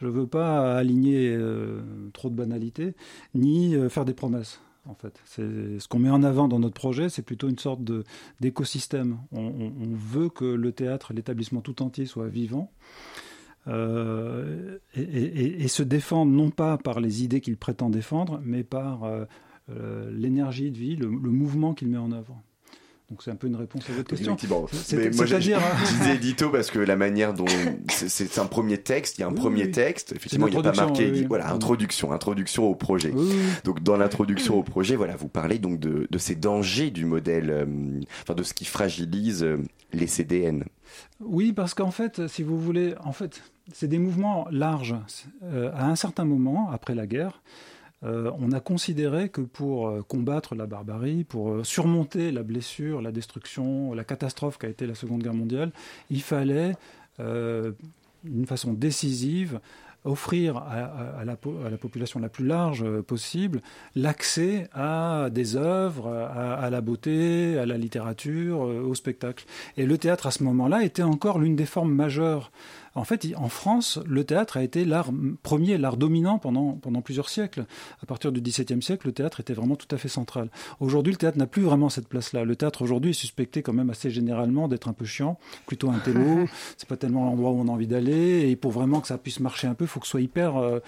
je 0.00 0.06
veux 0.06 0.26
pas 0.26 0.76
aligner 0.76 1.34
euh, 1.36 1.82
trop 2.12 2.30
de 2.30 2.34
banalités 2.34 2.94
ni 3.34 3.74
euh, 3.74 3.88
faire 3.88 4.04
des 4.04 4.14
promesses 4.14 4.60
en 4.86 4.94
fait. 4.94 5.20
Ce 5.26 5.88
qu'on 5.88 5.98
met 5.98 6.10
en 6.10 6.22
avant 6.22 6.48
dans 6.48 6.58
notre 6.58 6.74
projet, 6.74 7.08
c'est 7.08 7.22
plutôt 7.22 7.48
une 7.48 7.58
sorte 7.58 7.80
d'écosystème. 8.40 9.18
On, 9.32 9.72
veut 9.92 10.28
que 10.28 10.44
le 10.44 10.72
théâtre, 10.72 11.12
l'établissement 11.12 11.60
tout 11.60 11.82
entier 11.82 12.06
soit 12.06 12.28
vivant. 12.28 12.70
Euh, 13.66 14.78
et, 14.94 15.68
se 15.68 15.82
défendre 15.82 16.30
non 16.30 16.50
pas 16.50 16.76
par 16.76 17.00
les 17.00 17.24
idées 17.24 17.40
qu'il 17.40 17.56
prétend 17.56 17.88
défendre, 17.88 18.40
mais 18.44 18.62
par 18.62 19.04
euh, 19.04 19.24
euh, 19.70 20.10
l'énergie 20.12 20.70
de 20.70 20.76
vie, 20.76 20.96
le, 20.96 21.08
mouvement 21.08 21.72
qu'il 21.72 21.88
met 21.88 21.98
en 21.98 22.12
œuvre. 22.12 22.42
Donc 23.14 23.22
c'est 23.22 23.30
un 23.30 23.36
peu 23.36 23.46
une 23.46 23.54
réponse 23.54 23.88
à 23.88 23.92
votre 23.92 24.08
question. 24.10 24.36
C'est-à-dire, 24.72 25.58
hein. 25.58 25.76
je 25.86 25.98
disais 25.98 26.14
édito 26.16 26.50
parce 26.50 26.68
que 26.72 26.80
la 26.80 26.96
manière 26.96 27.32
dont 27.32 27.44
c'est- 27.88 28.38
un 28.40 28.46
premier 28.46 28.78
texte, 28.78 29.18
il 29.18 29.20
y 29.20 29.24
a 29.24 29.28
un 29.28 29.30
Oui, 29.30 29.36
premier 29.36 29.64
oui. 29.66 29.70
texte. 29.70 30.10
Effectivement, 30.16 30.48
il 30.48 30.54
n'y 30.54 30.58
a 30.58 30.62
pas 30.62 30.72
marqué. 30.72 31.12
oui. 31.12 31.24
Voilà, 31.28 31.46
Mm. 31.46 31.54
introduction, 31.54 32.10
introduction 32.10 32.64
au 32.64 32.74
projet. 32.74 33.12
Donc 33.62 33.84
dans 33.84 33.96
l'introduction 33.96 34.58
au 34.58 34.64
projet, 34.64 34.96
voilà, 34.96 35.14
vous 35.14 35.28
parlez 35.28 35.60
donc 35.60 35.78
de, 35.78 36.08
de 36.10 36.18
ces 36.18 36.34
dangers 36.34 36.90
du 36.90 37.04
modèle, 37.04 37.50
euh, 37.50 37.66
enfin 38.24 38.34
de 38.34 38.42
ce 38.42 38.52
qui 38.52 38.64
fragilise 38.64 39.44
euh, 39.44 39.58
les 39.92 40.08
CDN. 40.08 40.64
Oui, 41.20 41.52
parce 41.52 41.72
qu'en 41.74 41.92
fait, 41.92 42.26
si 42.26 42.42
vous 42.42 42.58
voulez, 42.58 42.96
en 43.04 43.12
fait, 43.12 43.42
c'est 43.72 43.86
des 43.86 43.98
mouvements 44.00 44.48
larges. 44.50 44.96
Euh, 45.44 45.70
à 45.72 45.86
un 45.88 45.94
certain 45.94 46.24
moment, 46.24 46.68
après 46.72 46.96
la 46.96 47.06
guerre, 47.06 47.42
euh, 48.04 48.30
on 48.38 48.52
a 48.52 48.60
considéré 48.60 49.28
que 49.28 49.40
pour 49.40 49.88
euh, 49.88 50.02
combattre 50.02 50.54
la 50.54 50.66
barbarie, 50.66 51.24
pour 51.24 51.50
euh, 51.50 51.64
surmonter 51.64 52.32
la 52.32 52.42
blessure, 52.42 53.00
la 53.00 53.12
destruction, 53.12 53.94
la 53.94 54.04
catastrophe 54.04 54.58
qu'a 54.58 54.68
été 54.68 54.86
la 54.86 54.94
Seconde 54.94 55.22
Guerre 55.22 55.34
mondiale, 55.34 55.72
il 56.10 56.22
fallait, 56.22 56.74
d'une 57.18 58.46
façon 58.46 58.72
décisive, 58.72 59.60
offrir 60.04 60.56
à, 60.58 61.24
la, 61.24 61.32
à 61.64 61.70
la 61.70 61.76
population 61.78 62.18
la 62.18 62.28
plus 62.28 62.44
large 62.44 62.84
possible 63.02 63.62
l'accès 63.94 64.68
à 64.74 65.28
des 65.30 65.56
œuvres, 65.56 66.12
à, 66.12 66.68
la 66.70 66.80
beauté, 66.80 67.56
à 67.56 67.66
la 67.66 67.78
littérature, 67.78 68.58
au 68.60 68.94
spectacle. 68.96 69.46
Et 69.76 69.86
le 69.86 69.96
théâtre, 69.96 70.26
à 70.26 70.32
ce 70.32 70.42
moment-là, 70.42 70.82
était 70.82 71.04
encore 71.04 71.38
l'une 71.38 71.54
des 71.54 71.66
formes 71.66 71.94
majeures. 71.94 72.50
En 72.94 73.02
fait, 73.02 73.26
en 73.36 73.48
France, 73.48 73.98
le 74.06 74.22
théâtre 74.22 74.56
a 74.56 74.62
été 74.62 74.84
l'art 74.84 75.10
premier, 75.42 75.78
l'art 75.78 75.96
dominant 75.96 76.38
pendant, 76.38 76.74
pendant 76.74 77.02
plusieurs 77.02 77.28
siècles. 77.28 77.66
À 78.00 78.06
partir 78.06 78.30
du 78.30 78.40
XVIIe 78.40 78.80
siècle, 78.82 79.08
le 79.08 79.12
théâtre 79.12 79.40
était 79.40 79.52
vraiment 79.52 79.74
tout 79.74 79.92
à 79.92 79.98
fait 79.98 80.08
central. 80.08 80.48
Aujourd'hui, 80.78 81.12
le 81.12 81.18
théâtre 81.18 81.36
n'a 81.36 81.48
plus 81.48 81.62
vraiment 81.62 81.88
cette 81.88 82.06
place-là. 82.06 82.44
Le 82.44 82.54
théâtre, 82.54 82.82
aujourd'hui, 82.82 83.10
est 83.10 83.14
suspecté 83.14 83.62
quand 83.62 83.72
même 83.72 83.90
assez 83.90 84.10
généralement 84.10 84.68
d'être 84.68 84.88
un 84.88 84.92
peu 84.92 85.04
chiant, 85.04 85.38
plutôt 85.66 85.90
un 85.90 85.98
télo. 85.98 86.46
C'est 86.76 86.88
pas 86.88 86.96
tellement 86.96 87.24
l'endroit 87.24 87.50
où 87.50 87.60
on 87.60 87.66
a 87.66 87.72
envie 87.72 87.88
d'aller. 87.88 88.48
Et 88.48 88.54
pour 88.54 88.70
vraiment 88.70 89.00
que 89.00 89.08
ça 89.08 89.18
puisse 89.18 89.40
marcher 89.40 89.66
un 89.66 89.74
peu, 89.74 89.84
il 89.84 89.88
faut 89.88 89.98
que 89.98 90.06
ce 90.06 90.12
soit 90.12 90.20
hyper 90.20 90.56
euh, 90.56 90.78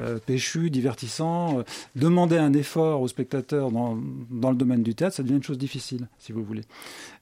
euh, 0.00 0.18
péchu, 0.18 0.68
divertissant. 0.68 1.60
Euh, 1.60 1.62
demander 1.94 2.38
un 2.38 2.52
effort 2.54 3.02
aux 3.02 3.08
spectateurs 3.08 3.70
dans, 3.70 3.96
dans 4.30 4.50
le 4.50 4.56
domaine 4.56 4.82
du 4.82 4.96
théâtre, 4.96 5.14
ça 5.14 5.22
devient 5.22 5.36
une 5.36 5.42
chose 5.44 5.58
difficile, 5.58 6.08
si 6.18 6.32
vous 6.32 6.42
voulez. 6.42 6.62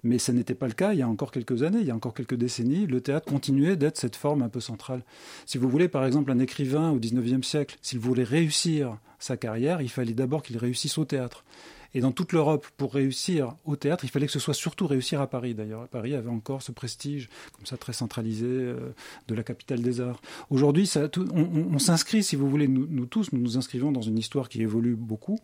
Mais 0.02 0.18
ça 0.18 0.32
n'était 0.32 0.54
pas 0.54 0.66
le 0.66 0.73
cas 0.73 0.94
il 0.94 0.99
y 0.99 1.02
a 1.02 1.09
encore 1.09 1.30
quelques 1.30 1.62
années, 1.62 1.80
il 1.80 1.87
y 1.87 1.90
a 1.90 1.94
encore 1.94 2.14
quelques 2.14 2.37
décennies. 2.37 2.87
Le 2.87 3.02
théâtre 3.02 3.26
continuait 3.26 3.76
d'être 3.76 3.99
cette 3.99 4.16
forme 4.16 4.29
un 4.38 4.49
peu 4.49 4.60
centrale. 4.60 5.02
Si 5.46 5.58
vous 5.58 5.68
voulez, 5.68 5.88
par 5.88 6.04
exemple, 6.06 6.30
un 6.30 6.38
écrivain 6.38 6.90
au 6.90 6.99
XIXe 6.99 7.46
siècle, 7.46 7.76
s'il 7.82 7.99
voulait 7.99 8.25
réussir 8.25 8.99
sa 9.18 9.37
carrière, 9.37 9.82
il 9.82 9.90
fallait 9.90 10.14
d'abord 10.14 10.42
qu'il 10.42 10.56
réussisse 10.56 10.99
au 10.99 11.04
théâtre. 11.04 11.44
Et 11.92 12.00
dans 12.00 12.12
toute 12.12 12.32
l'Europe, 12.32 12.68
pour 12.76 12.94
réussir 12.94 13.56
au 13.64 13.75
théâtre, 13.75 14.04
il 14.04 14.10
fallait 14.10 14.26
que 14.26 14.32
ce 14.32 14.38
soit 14.38 14.54
surtout 14.54 14.87
réussir 14.87 15.20
à 15.20 15.26
Paris. 15.26 15.54
D'ailleurs, 15.54 15.88
Paris 15.88 16.14
avait 16.14 16.30
encore 16.30 16.62
ce 16.62 16.70
prestige, 16.70 17.28
comme 17.52 17.66
ça, 17.66 17.76
très 17.76 17.92
centralisé, 17.92 18.46
euh, 18.46 18.94
de 19.26 19.34
la 19.34 19.42
capitale 19.42 19.82
des 19.82 20.00
arts. 20.00 20.20
Aujourd'hui, 20.50 20.88
on, 21.34 21.78
s'inscrit, 21.80 22.22
si 22.22 22.37
vous 22.37 22.49
voulez, 22.49 22.68
nous 22.68 23.06
tous, 23.06 23.32
nous 23.32 23.40
nous 23.40 23.58
inscrivons 23.58 23.90
dans 23.90 24.02
une 24.02 24.18
histoire 24.18 24.49
qui 24.49 24.62
évolue 24.62 24.94
beaucoup. 24.94 25.40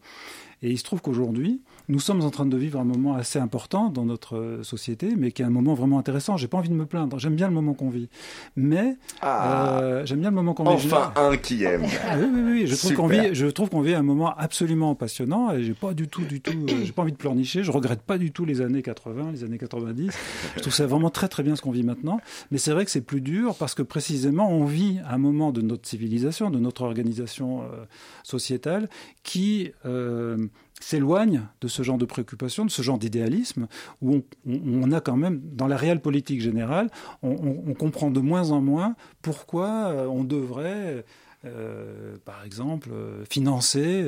Et 0.62 0.70
il 0.70 0.78
se 0.78 0.84
trouve 0.84 1.02
qu'aujourd'hui, 1.02 1.60
nous 1.88 2.00
sommes 2.00 2.22
en 2.22 2.30
train 2.30 2.46
de 2.46 2.56
vivre 2.56 2.80
un 2.80 2.84
moment 2.84 3.14
assez 3.14 3.38
important 3.38 3.90
dans 3.90 4.04
notre 4.04 4.60
société, 4.62 5.14
mais 5.16 5.30
qui 5.30 5.42
est 5.42 5.44
un 5.44 5.50
moment 5.50 5.74
vraiment 5.74 5.98
intéressant. 5.98 6.36
J'ai 6.36 6.48
pas 6.48 6.56
envie 6.58 6.70
de 6.70 6.74
me 6.74 6.86
plaindre. 6.86 7.18
J'aime 7.18 7.36
bien 7.36 7.46
le 7.48 7.54
moment 7.54 7.74
qu'on 7.74 7.90
vit, 7.90 8.08
mais 8.56 8.96
Ah, 9.20 9.78
euh, 9.80 10.06
j'aime 10.06 10.20
bien 10.20 10.30
le 10.30 10.34
moment 10.36 10.54
qu'on 10.54 10.64
vit. 10.74 10.86
enfin 10.86 11.12
un 11.16 11.36
qui 11.36 11.62
aime. 11.64 11.84
Ah 12.08 12.16
oui, 12.18 12.26
oui, 12.32 12.40
oui, 12.44 12.66
je 12.66 12.74
trouve 12.76 12.94
qu'on 12.94 13.06
vit, 13.06 13.34
je 13.34 13.46
trouve 13.46 13.68
qu'on 13.68 13.82
vit 13.82 13.94
un 13.94 14.02
moment 14.02 14.34
absolument 14.36 14.94
passionnant 14.94 15.52
et 15.52 15.62
j'ai 15.62 15.74
pas 15.74 15.92
du 15.94 16.08
tout, 16.08 16.22
du 16.24 16.40
tout, 16.40 16.52
euh, 16.52 16.84
j'ai 16.84 16.92
pas 16.92 17.02
envie 17.02 17.12
de 17.12 17.16
pleurnicher. 17.18 17.62
Je 17.62 17.70
regrette 17.70 18.02
pas 18.02 18.16
du 18.18 18.32
tout 18.32 18.44
les 18.46 18.60
années 18.62 18.82
80, 18.82 19.32
les 19.32 19.44
années 19.44 19.58
90. 19.58 20.10
Je 20.56 20.60
trouve 20.62 20.72
ça 20.74 20.86
vraiment 20.86 21.10
très 21.10 21.28
très 21.28 21.42
bien 21.42 21.54
ce 21.54 21.62
qu'on 21.62 21.70
vit 21.70 21.82
maintenant. 21.84 22.18
Mais 22.50 22.58
c'est 22.58 22.72
vrai 22.72 22.84
que 22.84 22.90
c'est 22.90 23.00
plus 23.02 23.20
dur 23.20 23.54
parce 23.56 23.74
que 23.74 23.82
précisément 23.82 24.50
on 24.50 24.64
vit 24.64 24.98
un 25.08 25.18
moment 25.18 25.52
de 25.52 25.60
notre 25.60 25.86
civilisation, 25.86 26.50
de 26.50 26.58
notre 26.58 26.82
organisation 26.82 27.62
euh, 27.62 27.84
sociétale 28.22 28.88
qui 29.22 29.72
euh, 29.84 30.45
s'éloigne 30.80 31.42
de 31.60 31.68
ce 31.68 31.82
genre 31.82 31.98
de 31.98 32.04
préoccupation, 32.04 32.64
de 32.64 32.70
ce 32.70 32.82
genre 32.82 32.98
d'idéalisme, 32.98 33.66
où 34.02 34.22
on, 34.46 34.92
a 34.92 35.00
quand 35.00 35.16
même, 35.16 35.40
dans 35.42 35.66
la 35.66 35.76
réelle 35.76 36.00
politique 36.00 36.40
générale, 36.40 36.90
on, 37.22 37.72
comprend 37.74 38.10
de 38.10 38.20
moins 38.20 38.50
en 38.50 38.60
moins 38.60 38.94
pourquoi 39.22 39.68
euh, 39.86 40.06
on 40.06 40.22
devrait, 40.24 41.04
euh, 41.44 42.16
par 42.24 42.44
exemple, 42.44 42.90
euh, 42.92 43.24
financer 43.28 44.04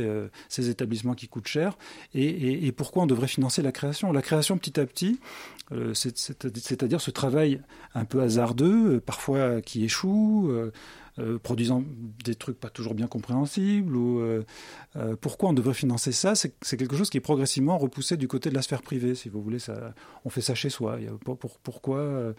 ces 0.49 0.69
établissements 0.69 1.15
qui 1.15 1.29
coûtent 1.29 1.49
cher, 1.49 1.79
et, 2.15 2.67
et- 2.67 2.73
pourquoi 2.73 3.05
on 3.05 3.07
devrait 3.07 3.29
financer 3.29 3.63
la 3.63 3.73
création. 3.73 4.13
La 4.13 4.23
création, 4.23 4.59
petit 4.59 4.79
à 4.79 4.85
petit, 4.87 5.21
c'est- 5.95 6.17
c'est- 6.17 6.57
c'est-à-dire 6.59 7.01
ce 7.01 7.11
travail 7.11 7.61
un 7.95 8.05
peu 8.05 8.21
hasardeux, 8.21 9.01
parfois 9.01 9.61
qui 9.63 9.85
échoue, 9.85 10.51
euh, 11.19 11.39
produisant 11.39 11.83
des 12.25 12.35
trucs 12.35 12.59
pas 12.59 12.71
toujours 12.71 12.95
bien 12.95 13.07
compréhensibles, 13.07 13.97
ou 13.97 14.21
euh, 14.21 14.45
euh, 14.97 15.17
pourquoi 15.21 15.51
on 15.51 15.53
devrait 15.53 15.75
financer 15.75 16.13
ça 16.13 16.35
C'est 16.35 16.53
quelque 16.77 16.97
chose 16.97 17.11
qui 17.11 17.17
est 17.19 17.21
progressivement 17.23 17.79
repoussé 17.79 18.17
du 18.17 18.29
côté 18.29 18.51
de 18.51 18.55
la 18.55 18.63
sphère 18.63 18.83
privée, 18.83 19.15
si 19.15 19.29
vous 19.29 19.43
voulez. 19.43 19.59
Ça, 19.59 19.95
on 20.25 20.31
fait 20.31 20.41
ça 20.41 20.55
chez 20.55 20.71
soi. 20.71 20.97
Il 20.99 21.05
y 21.05 21.09
a 21.09 21.13
pour- 21.13 21.37
pourquoi, 21.39 22.33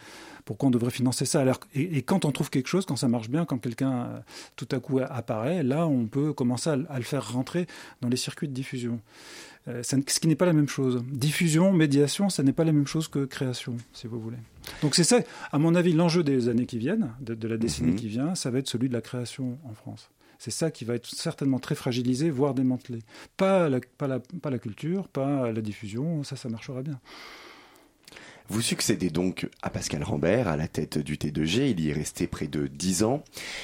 pourquoi 0.45 0.67
on 0.67 0.71
devrait 0.71 0.91
financer 0.91 1.25
ça 1.25 1.41
Alors, 1.41 1.59
et, 1.74 2.01
quand 2.03 2.25
on 2.25 2.31
trouve 2.31 2.50
quelque 2.50 2.67
chose, 2.67 2.86
quand 2.86 2.95
ça 2.95 3.07
marche 3.07 3.29
bien, 3.29 3.45
quand 3.45 3.57
quelqu'un 3.57 4.24
tout 4.55 4.67
à 4.71 4.79
coup 4.79 5.00
apparaît, 5.00 5.63
là, 5.63 5.88
on 5.88 6.05
peut 6.07 6.33
commencer 6.33 6.69
à 6.69 6.75
le 6.98 7.03
faire 7.03 7.31
rentrer 7.33 7.67
dans 8.01 8.09
les 8.09 8.17
circuits 8.17 8.48
de 8.48 8.53
diffusion. 8.53 9.00
Euh, 9.68 9.84
ce 9.84 9.96
qui 10.20 10.28
n'est 10.28 10.36
pas 10.36 10.46
la 10.46 10.54
même 10.54 10.70
chose. 10.70 11.04
Diffusion, 11.12 11.74
médiation, 11.74 12.30
ça 12.30 12.44
n'est 12.44 12.54
pas 12.54 12.63
la 12.63 12.72
même 12.72 12.88
chose 12.88 13.08
que 13.08 13.25
création, 13.25 13.75
si 13.94 14.08
vous 14.08 14.20
voulez. 14.20 14.38
Donc 14.82 14.96
c'est 14.96 15.04
ça, 15.04 15.20
à 15.51 15.60
mon 15.60 15.75
avis, 15.75 15.92
l'enjeu 15.94 16.24
des 16.24 16.48
années 16.50 16.66
qui 16.66 16.78
viennent, 16.80 17.12
de, 17.20 17.36
de 17.36 17.48
la 17.48 17.58
décennie 17.58 17.92
Mhm. 17.92 17.98
qui 17.98 18.08
vient, 18.08 18.36
ça 18.36 18.50
va 18.51 18.60
être 18.60 18.70
celui 18.70 18.88
de 18.89 18.94
la 18.94 19.01
création 19.01 19.60
en 19.66 19.74
France. 19.74 20.10
C'est 20.38 20.51
ça 20.51 20.72
qui 20.72 20.86
va 20.86 20.96
être 20.96 21.08
certainement 21.08 21.60
très 21.60 21.75
fragilisé, 21.75 22.30
voire 22.30 22.54
démantelé. 22.54 23.00
Pas 23.36 23.68
la, 23.68 23.80
pas 23.98 24.08
la, 24.08 24.20
pas 24.20 24.50
la 24.50 24.58
culture, 24.60 25.10
pas 25.10 25.51
la 25.51 25.62
diffusion, 25.62 26.24
ça, 26.24 26.38
ça 26.38 26.48
marchera 26.48 26.82
bien. 26.82 27.00
Vous 28.48 28.62
succédez 28.62 29.10
donc 29.12 29.48
à 29.62 29.70
Pascal 29.70 30.01
Rambert 30.04 30.48
à 30.48 30.56
la 30.58 30.68
tête 30.68 30.98
du 30.98 31.18
T2G. 31.18 31.70
Il 31.70 31.80
y 31.82 31.89
est 31.89 31.94
resté 31.94 32.25
près 32.25 32.48
de 32.48 32.66
10 32.68 33.04
ans. 33.04 33.24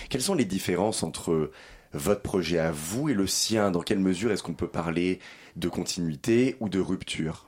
Quelles 0.10 0.22
sont 0.22 0.36
les 0.36 0.46
différences 0.46 1.02
entre 1.02 1.50
votre 1.94 2.22
projet 2.22 2.60
à 2.60 2.72
vous 2.72 3.10
et 3.10 3.14
le 3.16 3.26
sien? 3.26 3.72
Dans 3.72 3.82
quelle 3.82 4.00
mesure 4.00 4.32
est-ce 4.32 4.44
qu'on 4.44 4.54
peut 4.54 4.68
parler 4.68 5.20
de 5.56 5.70
continuité 5.70 6.56
ou 6.60 6.70
de 6.70 6.80
rupture 6.80 7.48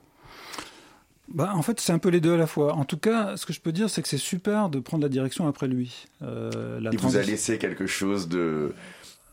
Bah, 1.34 1.52
en 1.54 1.62
fait, 1.62 1.80
c'est 1.80 1.92
un 1.92 2.00
peu 2.00 2.10
les 2.10 2.22
deux 2.22 2.34
à 2.34 2.38
la 2.38 2.48
fois. 2.48 2.74
En 2.74 2.86
tout 2.86 2.98
cas, 2.98 3.36
ce 3.36 3.46
que 3.46 3.54
je 3.54 3.60
peux 3.60 3.72
dire, 3.74 3.90
c'est 3.90 4.02
que 4.02 4.08
c'est 4.08 4.18
super 4.18 4.70
de 4.70 4.80
prendre 4.80 5.04
la 5.04 5.10
direction 5.10 5.48
après 5.48 5.68
lui. 5.68 6.06
Euh, 6.22 6.80
la 6.80 6.92
Il 6.94 7.00
vous 7.00 7.18
a 7.18 7.22
laissé 7.22 7.58
quelque 7.58 7.86
chose 7.86 8.30
de 8.30 8.74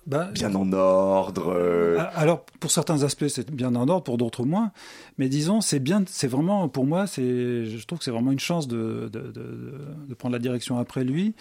Bah, 0.06 0.28
bien 0.34 0.52
en 0.56 0.72
ordre 0.72 1.54
euh, 1.54 1.98
Alors, 2.16 2.44
pour 2.58 2.72
certains 2.72 3.04
aspects, 3.04 3.28
c'est 3.28 3.48
bien 3.50 3.74
en 3.76 3.88
ordre, 3.88 4.02
pour 4.02 4.18
d'autres 4.18 4.44
moins. 4.44 4.72
Mais 5.18 5.28
disons, 5.28 5.60
c'est 5.60 5.78
bien, 5.78 6.02
c'est 6.08 6.26
vraiment, 6.26 6.68
pour 6.68 6.84
moi, 6.84 7.06
c'est, 7.06 7.64
je 7.64 7.86
trouve 7.86 8.00
que 8.00 8.04
c'est 8.04 8.10
vraiment 8.10 8.32
une 8.32 8.40
chance 8.40 8.66
de, 8.66 9.08
de, 9.12 9.30
de, 9.30 9.78
de 10.08 10.14
prendre 10.14 10.32
la 10.32 10.40
direction 10.40 10.78
après 10.78 11.04
lui. 11.04 11.34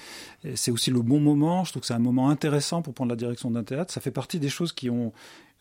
C'est 0.53 0.69
aussi 0.69 0.91
le 0.91 1.01
bon 1.01 1.19
moment. 1.19 1.63
Je 1.63 1.71
trouve 1.71 1.81
que 1.81 1.87
c'est 1.87 1.95
un 1.95 1.99
moment 1.99 2.29
intéressant 2.29 2.83
pour 2.83 2.93
prendre 2.93 3.09
la 3.09 3.17
direction 3.17 3.49
d'un 3.49 3.63
théâtre. 3.63 3.91
Ça 3.91 4.01
fait 4.01 4.11
partie 4.11 4.37
des 4.39 4.49
choses 4.49 4.71
qui 4.71 4.91
ont, 4.91 5.13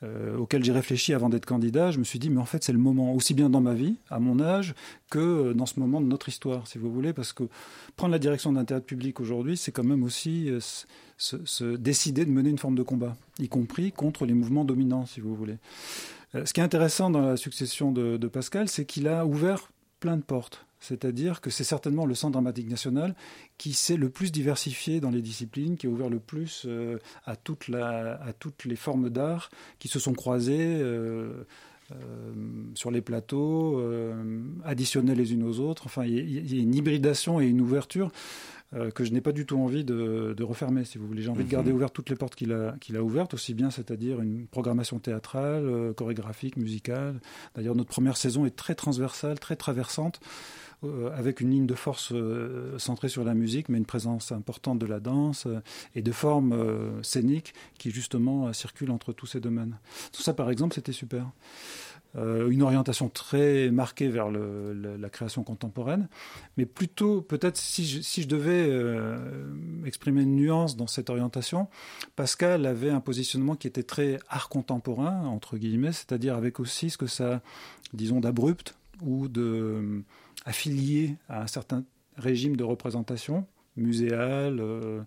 euh, 0.03 0.37
auxquelles 0.37 0.65
j'ai 0.65 0.73
réfléchi 0.73 1.15
avant 1.15 1.29
d'être 1.29 1.47
candidat. 1.47 1.91
Je 1.91 1.99
me 1.99 2.05
suis 2.05 2.19
dit, 2.19 2.31
mais 2.31 2.41
en 2.41 2.45
fait, 2.45 2.65
c'est 2.65 2.73
le 2.73 2.79
moment, 2.79 3.15
aussi 3.15 3.35
bien 3.35 3.51
dans 3.51 3.61
ma 3.61 3.75
vie, 3.75 3.97
à 4.11 4.19
mon 4.19 4.41
âge, 4.41 4.75
que 5.11 5.53
dans 5.53 5.67
ce 5.67 5.81
moment 5.81 6.01
de 6.01 6.07
notre 6.07 6.29
histoire, 6.29 6.67
si 6.67 6.79
vous 6.79 6.93
voulez, 6.93 7.13
parce 7.13 7.33
que 7.33 7.45
prendre 7.97 8.13
la 8.13 8.19
direction 8.19 8.53
d'un 8.53 8.65
théâtre 8.65 8.87
public 8.87 9.21
aujourd'hui, 9.21 9.57
c'est 9.57 9.73
quand 9.73 9.85
même 9.85 10.03
aussi 10.03 10.51
euh, 10.51 10.61
se, 11.17 11.77
décider 11.77 12.25
de 12.25 12.31
mener 12.31 12.51
une 12.51 12.59
forme 12.59 12.75
de 12.75 12.83
combat, 12.83 13.17
y 13.39 13.49
compris 13.49 13.93
contre 13.93 14.27
les 14.27 14.35
mouvements 14.35 14.65
dominants, 14.65 15.07
si 15.07 15.21
vous 15.21 15.35
voulez. 15.35 15.59
Euh, 16.35 16.45
Ce 16.47 16.53
qui 16.53 16.61
est 16.61 16.65
intéressant 16.65 17.11
dans 17.11 17.23
la 17.23 17.37
succession 17.37 17.93
de 17.93 18.29
Pascal, 18.29 18.69
c'est 18.69 18.85
qu'il 18.85 19.09
a 19.09 19.27
ouvert 19.27 19.72
plein 20.03 20.17
de 20.17 20.23
portes. 20.23 20.67
C'est-à-dire 20.81 21.41
que 21.41 21.49
c'est 21.49 21.63
certainement 21.63 22.07
le 22.07 22.17
Centre 22.17 22.33
dramatique 22.33 22.69
national 22.69 23.15
qui 23.57 23.73
s'est 23.73 23.97
le 23.97 24.11
plus 24.11 24.33
diversifié 24.33 24.99
dans 24.99 25.11
les 25.11 25.23
disciplines, 25.23 25.77
qui 25.77 25.87
a 25.87 25.91
ouvert 25.91 26.11
le 26.11 26.19
plus 26.19 26.65
euh, 26.67 26.99
à, 27.25 27.37
toutes 27.37 27.69
les 27.69 28.77
formes 28.77 29.09
d'art 29.09 29.49
qui 29.79 29.87
se 29.87 30.01
sont 30.01 30.13
croisées 30.13 30.81
euh, 30.81 31.47
euh, 31.93 32.33
sur 32.75 32.91
les 32.91 33.01
plateaux, 33.01 33.81
additionnées 34.65 35.15
les 35.15 35.33
unes 35.33 35.45
aux 35.45 35.61
autres. 35.61 35.85
Enfin, 35.87 36.05
il 36.05 36.53
y 36.53 36.59
a 36.59 36.63
une 36.63 36.75
hybridation 36.75 37.41
et 37.41 37.47
une 37.47 37.61
ouverture 37.61 38.11
euh, 38.75 38.91
que 38.91 39.05
je 39.05 39.13
n'ai 39.13 39.21
pas 39.21 39.33
du 39.33 39.45
tout 39.47 39.59
envie 39.59 39.85
de, 39.85 40.43
refermer, 40.43 40.85
si 40.85 40.99
vous 40.99 41.07
voulez. 41.07 41.23
J'ai 41.23 41.29
envie 41.29 41.45
de 41.45 41.51
garder 41.51 41.71
mhm. 41.71 41.77
ouvertes 41.77 41.95
toutes 41.95 42.11
les 42.11 42.17
portes 42.17 42.35
qu'il 42.35 42.53
a, 42.53 42.75
qu'il 42.81 42.97
a 42.97 43.03
ouvertes, 43.03 43.35
aussi 43.35 43.55
bien, 43.55 43.71
c'est-à-dire 43.71 44.21
une 44.21 44.47
programmation 44.47 44.99
théâtrale, 44.99 45.65
euh, 45.67 45.93
chorégraphique, 45.93 46.57
musicale. 46.57 47.21
D'ailleurs, 47.55 47.75
notre 47.75 47.91
première 47.91 48.17
saison 48.17 48.47
est 48.47 48.57
très 48.57 48.75
transversale, 48.75 49.39
très 49.39 49.57
traversante, 49.57 50.21
euh, 50.85 51.11
avec 51.15 51.41
une 51.41 51.51
ligne 51.51 51.67
de 51.67 51.75
force 51.75 52.13
centrée 52.79 53.09
sur 53.09 53.25
la 53.25 53.35
musique, 53.35 53.69
mais 53.69 53.79
une 53.79 53.87
présence 53.87 54.33
importante 54.33 54.79
de 54.79 54.87
la 54.87 55.01
danse 55.01 55.47
et 55.95 56.03
de 56.03 56.13
formes 56.13 57.03
scéniques 57.03 57.55
qui, 57.79 57.91
justement, 57.91 58.53
circulent 58.53 58.91
entre 58.91 59.13
tous 59.13 59.27
ces 59.27 59.41
domaines. 59.41 59.77
Tout 60.13 60.23
ça, 60.23 60.35
par 60.35 60.51
exemple, 60.51 60.75
c'était 60.75 60.93
super. 60.93 61.27
Euh, 62.15 62.51
une 62.51 62.63
orientation 62.63 63.09
très 63.09 63.71
marquée 63.71 64.09
vers 64.09 64.31
la 64.31 65.09
création 65.09 65.45
contemporaine, 65.45 66.09
mais 66.59 66.67
plutôt 66.67 67.23
peut-être 67.23 67.57
si 67.57 67.87
je, 67.87 68.29
devais 68.29 68.67
euh, 68.69 69.17
exprimer 69.87 70.23
une 70.23 70.37
nuance 70.37 70.77
dans 70.77 70.87
cette 70.87 71.09
orientation, 71.09 71.69
Pascal 72.15 72.67
avait 72.67 72.91
un 72.91 73.01
positionnement 73.01 73.57
qui 73.57 73.67
était 73.67 73.83
très 73.83 74.19
art 74.29 74.51
contemporain, 74.51 75.25
entre 75.25 75.57
guillemets, 75.57 75.93
c'est-à-dire 75.93 76.37
avec 76.37 76.61
aussi 76.61 76.91
ce 76.91 76.99
que 76.99 77.07
ça, 77.07 77.41
disons, 77.95 78.21
d'abrupt 78.21 78.75
ou 79.01 79.29
de 79.29 79.43
euh, 79.43 80.01
affilié 80.45 81.17
à 81.31 81.43
un 81.43 81.47
certain 81.47 81.83
régime 82.19 82.57
de 82.57 82.65
représentation 82.65 83.47
muséale. 83.77 84.59
Euh, 84.61 85.01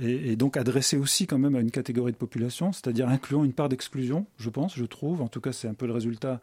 et, 0.00 0.36
donc 0.36 0.56
adressé 0.56 0.96
aussi 0.96 1.26
quand 1.26 1.38
même 1.38 1.56
à 1.56 1.60
une 1.60 1.70
catégorie 1.70 2.12
de 2.12 2.16
population, 2.16 2.72
c'est-à-dire 2.72 3.08
incluant 3.08 3.44
une 3.44 3.52
part 3.52 3.68
d'exclusion, 3.68 4.26
je 4.38 4.50
pense, 4.50 4.76
je 4.76 4.84
trouve. 4.84 5.20
En 5.20 5.28
tout 5.28 5.40
cas, 5.40 5.52
c'est 5.52 5.68
un 5.68 5.74
peu 5.74 5.86
le 5.86 5.92
résultat 5.92 6.40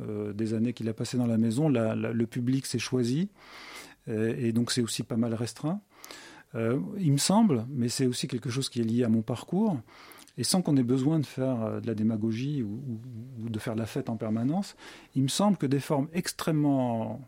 euh, 0.00 0.32
des 0.32 0.54
années 0.54 0.72
qu'il 0.72 0.88
a 0.88 0.94
passées 0.94 1.16
dans 1.16 1.26
la 1.26 1.38
maison. 1.38 1.68
le 1.68 2.26
public 2.26 2.66
s'est 2.66 2.78
choisi, 2.78 3.28
et, 4.06 4.52
donc 4.52 4.70
c'est 4.70 4.82
aussi 4.82 5.02
pas 5.02 5.16
mal 5.16 5.34
restreint. 5.34 5.80
Euh, 6.54 6.78
il 6.98 7.12
me 7.12 7.18
semble, 7.18 7.64
mais 7.70 7.88
c'est 7.88 8.06
aussi 8.06 8.28
quelque 8.28 8.50
chose 8.50 8.68
qui 8.68 8.80
est 8.80 8.84
lié 8.84 9.04
à 9.04 9.08
mon 9.08 9.22
parcours, 9.22 9.78
et 10.36 10.44
sans 10.44 10.62
qu'on 10.62 10.76
ait 10.76 10.82
besoin 10.82 11.18
de 11.18 11.26
faire 11.26 11.80
de 11.80 11.86
la 11.86 11.94
démagogie 11.94 12.62
ou, 12.62 12.82
ou, 13.42 13.48
de 13.48 13.58
faire 13.58 13.74
la 13.74 13.86
fête 13.86 14.08
en 14.10 14.16
permanence, 14.16 14.76
il 15.14 15.22
me 15.22 15.28
semble 15.28 15.56
que 15.56 15.66
des 15.66 15.80
formes 15.80 16.08
extrêmement 16.12 17.20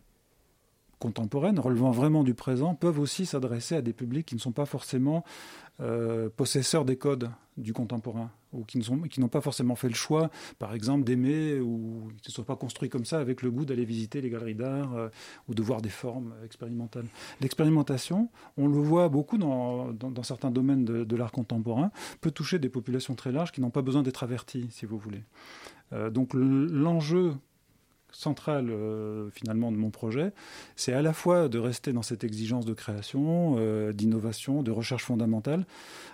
contemporaines, 1.05 1.59
relevant 1.59 1.91
vraiment 1.91 2.25
du 2.25 2.33
présent, 2.33 2.75
peuvent 2.75 2.99
aussi 2.99 3.27
s'adresser 3.27 3.75
à 3.75 3.83
des 3.83 3.93
publics 3.93 4.25
qui 4.25 4.37
ne 4.37 4.41
sont 4.41 4.53
pas 4.53 4.65
forcément 4.65 5.23
euh, 5.81 6.31
possesseurs 6.35 6.87
des 6.87 6.97
codes 6.97 7.31
du 7.59 7.75
contemporain, 7.75 8.31
ou 8.55 8.65
qui 8.65 8.81
n'ont 9.21 9.29
pas 9.29 9.43
forcément 9.43 9.77
fait 9.77 9.91
le 9.91 9.95
choix, 9.95 10.31
par 10.59 10.73
exemple, 10.73 11.05
d'aimer, 11.05 11.61
ou 11.61 12.09
qui 12.23 12.31
ne 12.31 12.33
sont 12.33 12.43
pas 12.43 12.57
construits 12.57 12.89
comme 12.89 13.05
ça 13.05 13.21
avec 13.21 13.43
le 13.43 13.51
goût 13.51 13.67
d'aller 13.67 13.85
visiter 13.85 14.23
les 14.23 14.31
galeries 14.31 14.55
d'art, 14.55 14.95
euh, 14.95 15.11
ou 15.47 15.55
de 15.55 15.63
voir 15.63 15.83
des 15.83 15.91
formes 15.91 16.33
expérimentales. 16.43 17.07
L'expérimentation, 17.43 18.31
on 18.57 18.67
le 18.67 18.79
voit 18.79 19.11
beaucoup 19.11 19.37
dans, 19.37 19.93
certains 20.23 20.51
domaines 20.51 20.87
de, 20.87 21.17
l'art 21.17 21.33
contemporain, 21.33 21.91
peut 22.23 22.31
toucher 22.31 22.59
des 22.59 22.71
populations 22.71 23.15
très 23.15 23.31
larges 23.31 23.53
qui 23.53 23.61
n'ont 23.61 23.69
pas 23.69 23.83
besoin 23.83 24.03
d'être 24.03 24.23
averties, 24.23 24.69
si 24.71 24.87
vous 24.87 24.97
voulez. 24.97 25.23
Euh, 25.93 26.09
donc 26.09 26.31
l'enjeu 26.33 27.35
centrale 28.15 28.71
euh, 28.71 29.31
finalement 29.31 29.73
de 29.73 29.77
mon 29.77 29.91
projet, 29.91 30.33
c'est 30.77 30.93
à 30.93 31.03
la 31.03 31.13
fois 31.13 31.49
de 31.49 31.59
rester 31.59 31.93
dans 31.93 32.03
cette 32.03 32.25
exigence 32.25 32.65
de 32.65 32.73
création, 32.73 33.57
euh, 33.59 33.93
d'innovation, 33.93 34.63
de 34.63 34.71
recherche 34.71 35.05
fondamentale, 35.05 35.67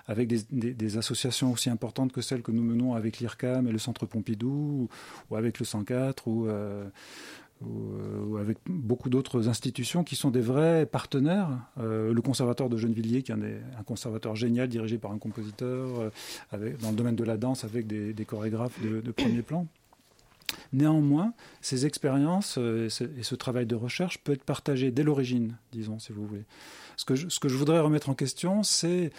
avec 0.07 0.29
des, 0.29 0.97
associations 0.97 1.53
aussi 1.53 1.71
importantes 1.71 2.13
que 2.13 2.21
celles 2.21 2.43
que 2.43 2.51
nous 2.51 2.63
menons 2.63 2.95
avec 2.95 3.19
l'IRCAM 3.19 3.69
et 3.69 3.73
le 3.73 3.79
Centre 3.79 4.07
Pompidou, 4.07 4.89
ou, 5.31 5.37
avec 5.37 5.59
le 5.61 5.65
104, 5.65 6.25
euh, 6.29 6.89
ou, 7.61 8.37
avec 8.39 8.59
beaucoup 8.67 9.09
d'autres 9.09 9.49
institutions 9.49 10.03
qui 10.03 10.17
sont 10.17 10.31
des 10.31 10.41
vrais 10.41 10.87
partenaires. 10.87 11.51
le 11.77 12.19
conservatoire 12.21 12.69
de 12.69 12.77
Gennevilliers, 12.77 13.23
qui 13.23 13.31
est 13.31 13.35
un, 13.35 13.83
conservateur 13.85 14.35
génial 14.35 14.69
dirigé 14.69 14.99
par 14.99 15.13
un 15.13 15.19
compositeur 15.19 16.11
dans 16.53 16.91
le 16.91 16.97
domaine 16.97 17.17
de 17.17 17.25
la 17.25 17.37
danse 17.37 17.65
avec 17.65 17.87
des, 17.87 18.25
chorégraphes 18.25 18.81
de 18.83 19.13
premier 19.13 19.43
plan. 19.43 19.67
Néanmoins, 20.73 21.35
ces 21.61 21.87
expériences 21.87 22.57
euh, 22.59 22.89
et 23.19 23.23
ce, 23.23 23.35
travail 23.35 23.67
de 23.67 23.75
recherche 23.75 24.19
peut 24.19 24.33
être 24.33 24.45
partagé 24.45 24.91
dès 24.91 25.03
l'origine, 25.03 25.57
disons, 25.73 25.99
si 25.99 26.13
vous 26.13 26.27
voulez. 26.27 26.45
Ce 26.97 27.05
que 27.05 27.15
je, 27.17 27.57
voudrais 27.57 27.81
remettre 27.81 28.11
en 28.11 28.15
question, 28.15 28.63
c'est 28.63 29.11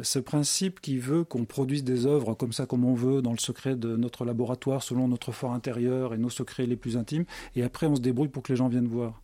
ce 0.00 0.18
principe 0.18 0.80
qui 0.80 0.98
veut 0.98 1.24
qu'on 1.24 1.44
produise 1.44 1.84
des 1.84 2.06
œuvres 2.06 2.34
comme 2.34 2.52
ça, 2.52 2.64
comme 2.64 2.84
on 2.84 2.94
veut, 2.94 3.20
dans 3.20 3.32
le 3.32 3.38
secret 3.38 3.76
de 3.76 3.96
notre 3.96 4.24
laboratoire, 4.24 4.82
selon 4.82 5.06
notre 5.06 5.32
fort 5.32 5.52
intérieur 5.52 6.14
et 6.14 6.18
nos 6.18 6.30
secrets 6.30 6.66
les 6.66 6.76
plus 6.76 6.96
intimes, 6.96 7.24
et 7.56 7.62
après 7.62 7.86
on 7.86 7.96
se 7.96 8.00
débrouille 8.00 8.28
pour 8.28 8.42
que 8.42 8.52
les 8.52 8.56
gens 8.56 8.68
viennent 8.68 8.88
voir. 8.88 9.20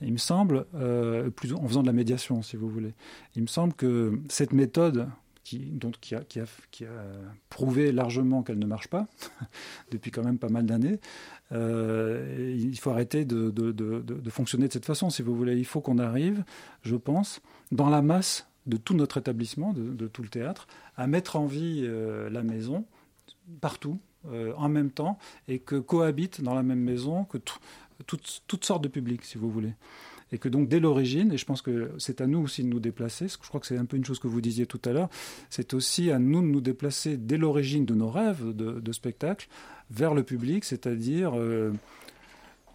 il 0.00 0.12
me 0.12 0.18
semble, 0.18 0.66
euh, 0.74 1.30
plus, 1.30 1.54
en 1.54 1.66
faisant 1.68 1.82
de 1.82 1.86
la 1.86 1.92
médiation, 1.92 2.42
si 2.42 2.56
vous 2.56 2.68
voulez, 2.68 2.94
il 3.36 3.42
me 3.42 3.46
semble 3.46 3.74
que 3.74 4.20
cette 4.28 4.52
méthode 4.52 5.08
qui, 6.00 6.14
a, 6.14 6.20
qui, 6.20 6.84
a, 6.84 6.86
prouvé 7.48 7.92
largement 7.92 8.42
qu'elle 8.42 8.58
ne 8.58 8.66
marche 8.66 8.88
pas 8.88 9.06
depuis 9.90 10.10
quand 10.10 10.24
même 10.24 10.38
pas 10.38 10.48
mal 10.48 10.66
d'années. 10.66 11.00
Euh, 11.52 12.54
il 12.58 12.78
faut 12.78 12.90
arrêter 12.90 13.24
de, 13.24 13.52
fonctionner 14.30 14.68
de 14.68 14.72
cette 14.72 14.84
façon, 14.84 15.10
si 15.10 15.22
vous 15.22 15.34
voulez. 15.34 15.56
Il 15.56 15.64
faut 15.64 15.80
qu'on 15.80 15.98
arrive, 15.98 16.44
je 16.82 16.96
pense, 16.96 17.40
dans 17.72 17.88
la 17.88 18.02
masse 18.02 18.46
de 18.66 18.76
tout 18.76 18.94
notre 18.94 19.18
établissement, 19.18 19.72
de, 19.72 20.06
tout 20.08 20.22
le 20.22 20.28
théâtre, 20.28 20.66
à 20.96 21.06
mettre 21.06 21.36
en 21.36 21.46
vie 21.46 21.82
euh, 21.84 22.28
la 22.28 22.42
maison 22.42 22.84
partout, 23.60 23.98
euh, 24.30 24.52
en 24.56 24.68
même 24.68 24.90
temps, 24.90 25.18
et 25.46 25.58
que 25.58 25.76
cohabitent 25.76 26.42
dans 26.42 26.54
la 26.54 26.62
même 26.62 26.80
maison 26.80 27.26
toutes 28.06 28.64
sortes 28.64 28.82
de 28.82 28.88
publics, 28.88 29.24
si 29.24 29.38
vous 29.38 29.50
voulez 29.50 29.72
et 30.32 30.38
que 30.38 30.48
donc 30.48 30.68
dès 30.68 30.80
l'origine, 30.80 31.32
et 31.32 31.38
je 31.38 31.44
pense 31.44 31.62
que 31.62 31.90
c'est 31.98 32.20
à 32.20 32.26
nous 32.26 32.40
aussi 32.40 32.62
de 32.62 32.68
nous 32.68 32.80
déplacer, 32.80 33.28
je 33.28 33.48
crois 33.48 33.60
que 33.60 33.66
c'est 33.66 33.78
un 33.78 33.84
peu 33.84 33.96
une 33.96 34.04
chose 34.04 34.18
que 34.18 34.28
vous 34.28 34.40
disiez 34.40 34.66
tout 34.66 34.80
à 34.84 34.92
l'heure, 34.92 35.08
c'est 35.50 35.74
aussi 35.74 36.10
à 36.10 36.18
nous 36.18 36.40
de 36.40 36.46
nous 36.46 36.60
déplacer 36.60 37.16
dès 37.16 37.36
l'origine 37.36 37.84
de 37.84 37.94
nos 37.94 38.10
rêves 38.10 38.54
de, 38.54 38.92
spectacle 38.92 39.48
vers 39.90 40.14
le 40.14 40.22
public, 40.22 40.64
c'est-à-dire 40.64 41.38
euh, 41.38 41.72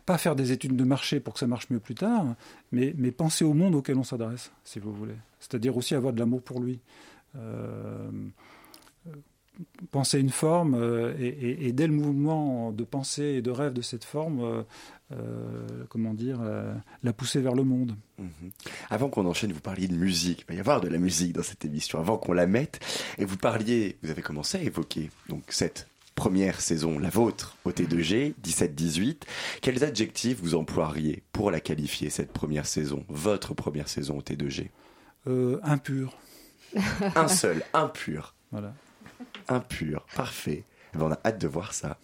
pas 0.05 0.17
faire 0.17 0.35
des 0.35 0.51
études 0.51 0.75
de 0.75 0.83
marché 0.83 1.19
pour 1.19 1.33
que 1.33 1.39
ça 1.39 1.47
marche 1.47 1.69
mieux 1.69 1.79
plus 1.79 1.95
tard, 1.95 2.35
mais, 2.71 2.93
mais 2.97 3.11
penser 3.11 3.43
au 3.43 3.53
monde 3.53 3.75
auquel 3.75 3.97
on 3.97 4.03
s'adresse, 4.03 4.51
si 4.63 4.79
vous 4.79 4.93
voulez. 4.93 5.15
C'est-à-dire 5.39 5.75
aussi 5.75 5.95
avoir 5.95 6.13
de 6.13 6.19
l'amour 6.19 6.41
pour 6.41 6.59
lui. 6.59 6.79
Euh, 7.35 8.09
penser 9.91 10.19
une 10.19 10.29
forme 10.29 10.75
euh, 10.75 11.13
et, 11.19 11.71
dès 11.71 11.87
le 11.87 11.93
mouvement 11.93 12.71
de 12.71 12.83
pensée 12.83 13.23
et 13.23 13.41
de 13.41 13.51
rêve 13.51 13.73
de 13.73 13.81
cette 13.81 14.03
forme, 14.03 14.41
euh, 14.41 14.63
euh, 15.11 15.85
comment 15.89 16.13
dire, 16.13 16.39
la 17.03 17.13
pousser 17.13 17.41
vers 17.41 17.53
le 17.53 17.63
monde. 17.63 17.95
Mhm. 18.17 18.51
Avant 18.89 19.09
qu'on 19.09 19.25
enchaîne, 19.25 19.51
vous 19.51 19.59
parliez 19.59 19.87
de 19.87 19.95
musique. 19.95 20.41
Il 20.41 20.51
va 20.51 20.55
y 20.55 20.59
avoir 20.59 20.81
de 20.81 20.87
la 20.87 20.97
musique 20.97 21.33
dans 21.33 21.43
cette 21.43 21.65
émission. 21.65 21.99
Avant 21.99 22.17
qu'on 22.17 22.33
la 22.33 22.47
mette, 22.47 22.79
et 23.17 23.25
vous 23.25 23.37
parliez, 23.37 23.97
vous 24.03 24.09
avez 24.09 24.21
commencé 24.21 24.57
à 24.57 24.61
évoquer 24.61 25.11
donc 25.29 25.43
cette 25.49 25.87
première 26.15 26.61
saison, 26.61 26.99
la 26.99 27.09
vôtre, 27.09 27.57
au 27.65 27.71
T2G, 27.71 28.33
17-18. 28.43 29.23
Quels 29.61 29.83
adjectifs 29.83 30.39
vous 30.41 30.55
emploieriez 30.55 31.23
pour 31.31 31.49
la 31.49 31.59
qualifier, 31.59 32.09
cette 32.09 32.31
première 32.31 32.67
saison, 32.67 33.03
votre 33.09 33.53
première 33.55 33.87
saison 33.87 34.17
au 34.17 34.21
T2G 34.21 34.69
Impur. 35.63 36.17
Un 37.15 37.27
seul, 37.27 37.63
impur. 37.73 38.35
Voilà 38.51 38.73
impur. 39.49 40.05
Parfait. 40.15 40.63
Eh 40.93 40.97
ben, 40.97 41.05
on 41.05 41.11
a 41.11 41.19
hâte 41.25 41.39
de 41.39 41.47
voir 41.47 41.73
ça. 41.73 41.97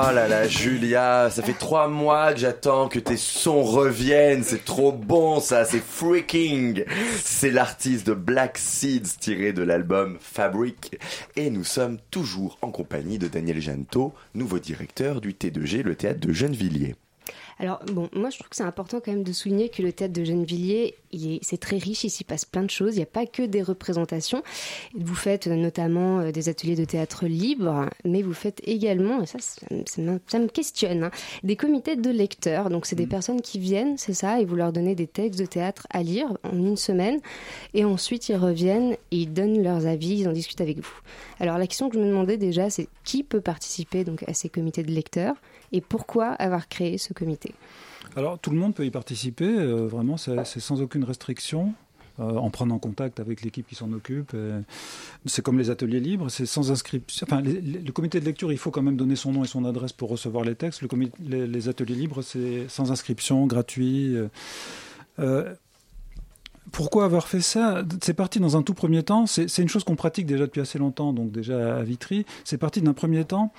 Oh 0.00 0.12
là 0.12 0.28
là, 0.28 0.46
Julia, 0.46 1.28
ça 1.28 1.42
fait 1.42 1.58
trois 1.58 1.88
mois 1.88 2.32
que 2.32 2.38
j'attends 2.38 2.88
que 2.88 3.00
tes 3.00 3.16
sons 3.16 3.64
reviennent. 3.64 4.44
C'est 4.44 4.64
trop 4.64 4.92
bon, 4.92 5.40
ça, 5.40 5.64
c'est 5.64 5.82
freaking. 5.82 6.84
C'est 7.20 7.50
l'artiste 7.50 8.06
de 8.06 8.14
Black 8.14 8.58
Seeds 8.58 9.18
tiré 9.18 9.52
de 9.52 9.62
l'album 9.62 10.18
Fabric. 10.20 10.98
Et 11.34 11.50
nous 11.50 11.64
sommes 11.64 11.98
toujours 12.12 12.58
en 12.62 12.70
compagnie 12.70 13.18
de 13.18 13.26
Daniel 13.26 13.60
Janto, 13.60 14.14
nouveau 14.34 14.60
directeur 14.60 15.20
du 15.20 15.32
T2G, 15.32 15.82
le 15.82 15.96
théâtre 15.96 16.20
de 16.20 16.32
Gennevilliers. 16.32 16.94
Alors, 17.60 17.80
bon, 17.92 18.08
moi, 18.12 18.30
je 18.30 18.38
trouve 18.38 18.48
que 18.48 18.56
c'est 18.56 18.62
important 18.62 19.00
quand 19.04 19.10
même 19.10 19.24
de 19.24 19.32
souligner 19.32 19.68
que 19.68 19.82
le 19.82 19.92
théâtre 19.92 20.12
de 20.12 20.22
Gennevilliers, 20.22 20.94
c'est 21.42 21.58
très 21.58 21.78
riche, 21.78 22.04
il 22.04 22.10
s'y 22.10 22.22
passe 22.22 22.44
plein 22.44 22.62
de 22.62 22.70
choses. 22.70 22.94
Il 22.94 22.98
n'y 22.98 23.02
a 23.02 23.06
pas 23.06 23.26
que 23.26 23.42
des 23.42 23.62
représentations. 23.62 24.44
Vous 24.94 25.14
faites 25.16 25.48
euh, 25.48 25.56
notamment 25.56 26.20
euh, 26.20 26.30
des 26.30 26.48
ateliers 26.48 26.76
de 26.76 26.84
théâtre 26.84 27.26
libre, 27.26 27.90
mais 28.04 28.22
vous 28.22 28.34
faites 28.34 28.60
également, 28.64 29.22
et 29.22 29.26
ça, 29.26 29.38
ça, 29.40 29.66
me, 30.00 30.46
questionne, 30.46 31.04
hein, 31.04 31.10
des 31.42 31.56
comités 31.56 31.96
de 31.96 32.10
lecteurs. 32.10 32.70
Donc, 32.70 32.86
c'est 32.86 32.94
des 32.94 33.06
mmh. 33.06 33.08
personnes 33.08 33.40
qui 33.40 33.58
viennent, 33.58 33.98
c'est 33.98 34.14
ça, 34.14 34.40
et 34.40 34.44
vous 34.44 34.54
leur 34.54 34.72
donnez 34.72 34.94
des 34.94 35.08
textes 35.08 35.40
de 35.40 35.46
théâtre 35.46 35.86
à 35.90 36.04
lire 36.04 36.36
en 36.44 36.56
une 36.56 36.76
semaine. 36.76 37.18
Et 37.74 37.84
ensuite, 37.84 38.28
ils 38.28 38.36
reviennent 38.36 38.92
et 39.10 39.16
ils 39.16 39.32
donnent 39.32 39.62
leurs 39.62 39.86
avis, 39.86 40.20
ils 40.20 40.28
en 40.28 40.32
discutent 40.32 40.60
avec 40.60 40.78
vous. 40.78 41.00
Alors, 41.40 41.58
la 41.58 41.66
question 41.66 41.88
que 41.88 41.96
je 41.96 42.00
me 42.00 42.06
demandais 42.06 42.36
déjà, 42.36 42.70
c'est 42.70 42.88
qui 43.02 43.24
peut 43.24 43.40
participer 43.40 44.04
donc, 44.04 44.22
à 44.28 44.34
ces 44.34 44.48
comités 44.48 44.84
de 44.84 44.92
lecteurs? 44.92 45.34
Et 45.72 45.80
pourquoi 45.80 46.28
avoir 46.28 46.68
créé 46.68 46.98
ce 46.98 47.12
comité? 47.12 47.54
Alors 48.16 48.38
tout 48.38 48.50
le 48.50 48.56
monde 48.56 48.74
peut 48.74 48.86
y 48.86 48.90
participer, 48.90 49.48
euh, 49.48 49.86
vraiment 49.86 50.16
c'est 50.16 50.60
sans 50.60 50.80
aucune 50.80 51.04
restriction. 51.04 51.74
Euh, 52.20 52.34
en 52.34 52.50
prenant 52.50 52.80
contact 52.80 53.20
avec 53.20 53.42
l'équipe 53.42 53.64
qui 53.68 53.76
s'en 53.76 53.92
occupe. 53.92 54.34
C'est 55.24 55.40
comme 55.40 55.56
les 55.56 55.70
ateliers 55.70 56.00
libres, 56.00 56.30
c'est 56.30 56.46
sans 56.46 56.72
inscription. 56.72 57.24
Enfin, 57.30 57.40
le 57.40 57.92
comité 57.92 58.18
de 58.18 58.24
lecture, 58.24 58.50
il 58.50 58.58
faut 58.58 58.72
quand 58.72 58.82
même 58.82 58.96
donner 58.96 59.14
son 59.14 59.30
nom 59.30 59.44
et 59.44 59.46
son 59.46 59.64
adresse 59.64 59.92
pour 59.92 60.10
recevoir 60.10 60.42
les 60.42 60.56
textes. 60.56 60.82
Le 60.82 60.88
les, 61.46 61.68
ateliers 61.68 61.94
libres, 61.94 62.22
c'est 62.22 62.66
sans 62.68 62.90
inscription, 62.90 63.46
gratuit. 63.46 64.16
Euh, 65.20 65.54
pourquoi 66.72 67.04
avoir 67.04 67.28
fait 67.28 67.40
ça? 67.40 67.82
C'est 68.02 68.14
parti 68.14 68.40
dans 68.40 68.56
un 68.56 68.62
tout 68.62 68.74
premier 68.74 69.02
temps. 69.02 69.26
C'est 69.26 69.58
une 69.58 69.68
chose 69.68 69.84
qu'on 69.84 69.96
pratique 69.96 70.26
déjà 70.26 70.44
depuis 70.44 70.60
assez 70.60 70.78
longtemps, 70.78 71.12
donc 71.12 71.30
déjà 71.30 71.78
à 71.78 71.82
Vitry. 71.82 72.26
C'est 72.44 72.58
parti 72.58 72.82
d'un 72.82 72.92
premier 72.92 73.24
temps 73.24 73.52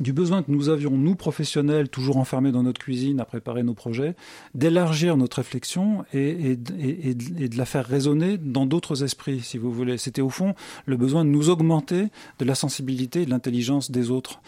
du 0.00 0.12
besoin 0.12 0.42
que 0.42 0.50
nous 0.50 0.68
avions, 0.68 0.90
nous 0.90 1.14
professionnels, 1.14 1.88
toujours 1.88 2.16
enfermés 2.16 2.50
dans 2.50 2.62
notre 2.62 2.80
cuisine 2.80 3.20
à 3.20 3.24
préparer 3.24 3.62
nos 3.62 3.74
projets, 3.74 4.16
d'élargir 4.54 5.16
notre 5.16 5.36
réflexion 5.36 6.04
et, 6.12 6.56
de 6.56 7.56
la 7.56 7.64
faire 7.64 7.86
résonner 7.86 8.36
dans 8.38 8.66
d'autres 8.66 9.04
esprits, 9.04 9.40
si 9.40 9.56
vous 9.56 9.72
voulez. 9.72 9.96
C'était 9.98 10.22
au 10.22 10.30
fond 10.30 10.54
le 10.86 10.96
besoin 10.96 11.24
de 11.24 11.30
nous 11.30 11.48
augmenter 11.48 12.08
de 12.38 12.44
la 12.44 12.54
sensibilité 12.54 13.22
et 13.22 13.26
de 13.26 13.30
l'intelligence 13.30 13.90
des 13.90 14.10
autres, 14.10 14.40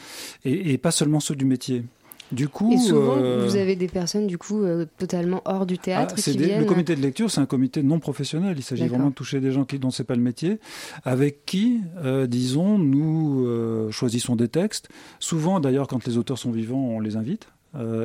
et, 0.44 0.78
pas 0.78 0.90
seulement 0.90 1.20
ceux 1.20 1.36
du 1.36 1.44
métier. 1.44 1.84
Du 2.32 2.48
coup, 2.48 2.72
et 2.72 2.78
souvent, 2.78 3.16
euh, 3.16 3.46
vous 3.46 3.56
avez 3.56 3.76
des 3.76 3.86
personnes 3.86 4.26
du 4.26 4.36
coup 4.36 4.62
euh, 4.62 4.84
totalement 4.98 5.42
hors 5.44 5.64
du 5.64 5.78
théâtre 5.78 6.16
ah, 6.18 6.20
qui 6.20 6.36
viennent. 6.36 6.60
Le 6.60 6.66
comité 6.66 6.96
de 6.96 7.00
lecture, 7.00 7.30
c'est 7.30 7.40
un 7.40 7.46
comité 7.46 7.82
non 7.82 8.00
professionnel. 8.00 8.56
Il 8.58 8.62
s'agit 8.62 8.88
vraiment 8.88 9.10
de 9.10 9.14
toucher 9.14 9.40
des 9.40 9.52
gens 9.52 9.64
qui, 9.64 9.78
dont 9.78 9.90
c'est 9.90 10.04
pas 10.04 10.16
le 10.16 10.22
métier, 10.22 10.58
avec 11.04 11.44
qui, 11.46 11.80
euh, 12.04 12.26
disons, 12.26 12.78
nous 12.78 13.46
choisissons 13.90 14.36
des 14.36 14.48
textes. 14.48 14.88
Souvent, 15.20 15.60
d'ailleurs, 15.60 15.86
quand 15.86 16.04
les 16.06 16.18
auteurs 16.18 16.38
sont 16.38 16.50
vivants, 16.50 16.84
on 16.84 17.00
les 17.00 17.16
invite 17.16 17.48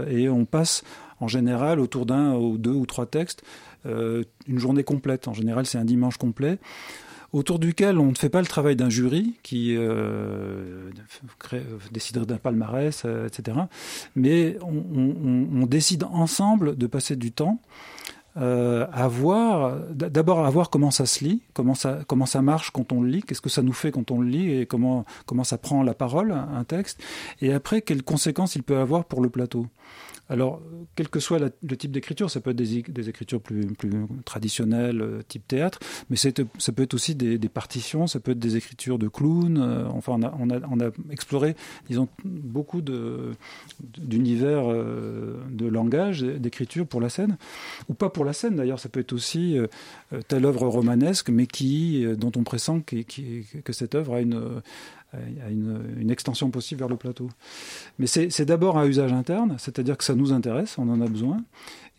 et 0.10 0.27
on 0.27 0.43
passe 0.43 0.84
en 1.21 1.29
général 1.29 1.79
autour 1.79 2.05
d'un 2.05 2.36
ou 2.36 2.57
deux 2.57 2.73
ou 2.73 2.86
trois 2.86 3.05
textes 3.05 3.41
une 3.86 4.60
journée 4.60 4.84
complète. 4.84 5.27
En 5.27 5.34
général, 5.34 5.65
c'est 5.65 5.77
un 5.77 5.86
dimanche 5.86 6.17
complet 6.17 6.60
autour 7.34 7.60
duquel 7.60 7.98
on 7.98 8.08
ne 8.08 8.15
fait 8.15 8.30
pas 8.30 8.41
le 8.41 8.48
travail 8.48 8.76
d'un 8.76 8.89
jury 8.89 9.36
qui 9.44 9.76
euh, 9.78 10.89
déciderait 11.91 12.26
d'un 12.26 12.38
palmarès, 12.38 13.04
euh, 13.06 13.28
etc. 13.28 13.58
Mais 14.15 14.58
on, 14.62 15.65
décide 15.65 16.04
ensemble 16.04 16.78
de 16.78 16.88
passer 16.88 17.15
du 17.15 17.32
temps 17.32 17.62
euh, 18.38 18.86
à 18.91 19.08
voir, 19.08 19.78
d'abord 19.91 20.46
à 20.46 20.50
voir 20.50 20.70
comment 20.70 20.91
ça 20.91 21.06
se 21.06 21.24
lit, 21.24 21.44
comment 21.54 21.76
ça, 21.76 22.00
comment 22.08 22.26
ça 22.26 22.41
marche 22.41 22.72
quand 22.72 22.91
on 22.91 23.02
le 23.02 23.10
lit, 23.10 23.24
qu'est-ce 23.24 23.41
que 23.41 23.50
ça 23.50 23.62
nous 23.62 23.74
fait 23.74 23.91
quand 23.91 24.12
on 24.12 24.20
le 24.20 24.28
lit 24.28 24.52
et 24.54 24.65
comment, 24.65 25.06
comment 25.26 25.46
ça 25.46 25.58
prend 25.58 25.84
la 25.84 25.94
parole, 25.94 26.32
un 26.32 26.63
texte, 26.65 27.02
et 27.41 27.54
après 27.54 27.82
quelles 27.82 28.04
conséquences 28.04 28.56
il 28.56 28.63
peut 28.63 28.78
avoir 28.78 29.06
pour 29.06 29.22
le 29.22 29.30
plateau. 29.30 29.67
Alors, 30.32 30.62
quel 30.96 31.10
que 31.10 31.20
soit 31.20 31.39
le 31.39 31.78
type 31.78 31.91
d'écriture, 31.91 32.32
ça 32.32 32.39
peut 32.39 32.52
être 32.52 32.56
des, 32.56 33.10
écritures 33.10 33.41
plus, 33.41 33.67
traditionnelles, 34.24 35.02
euh, 35.02 35.22
type 35.28 35.46
théâtre, 35.46 35.80
mais 36.10 36.15
ça 36.15 36.32
peut 36.32 36.84
être 36.84 36.94
aussi 36.94 37.15
des, 37.15 37.38
partitions, 37.50 38.08
ça 38.08 38.22
peut 38.22 38.32
être 38.32 38.39
des 38.39 38.56
écritures 38.56 38.98
de 38.98 39.10
clowns. 39.10 39.58
Euh, 39.58 39.86
enfin, 39.89 40.17
on 40.39 40.80
a, 40.80 40.89
exploré, 41.10 41.58
disons, 41.89 42.08
beaucoup 42.24 42.82
d'univers 42.82 44.70
de, 44.70 45.36
de 45.50 45.65
langage, 45.67 46.22
d'écriture 46.22 46.88
pour 46.88 47.02
la 47.02 47.10
scène, 47.10 47.36
ou 47.89 47.94
pas 47.94 48.10
pour 48.10 48.24
la 48.24 48.32
scène 48.32 48.56
d'ailleurs, 48.56 48.80
ça 48.80 48.88
peut 48.88 49.02
être 49.02 49.12
aussi 49.12 49.58
euh, 49.58 49.67
telle 50.30 50.46
œuvre 50.46 50.65
romanesque, 50.65 51.30
mais 51.30 51.46
qui, 51.46 52.06
dont 52.17 52.32
on 52.38 52.44
pressent 52.44 52.80
que 52.86 53.74
cette 53.74 53.96
œuvre 53.96 54.15
a 54.15 54.22
une 54.22 54.62
y 55.13 55.41
a 55.41 55.50
une, 55.50 56.10
extension 56.12 56.50
possible 56.50 56.80
vers 56.80 56.89
le 56.89 56.97
plateau. 56.97 57.30
Mais 58.00 58.08
c'est 58.08 58.45
d'abord 58.45 58.78
un 58.78 58.86
usage 58.86 59.13
interne, 59.13 59.56
c'est-à-dire 59.60 59.97
que 59.97 60.04
ça 60.04 60.15
nous 60.15 60.34
intéresse, 60.34 60.78
on 60.78 60.89
en 60.89 61.02
a 61.02 61.08
besoin, 61.08 61.43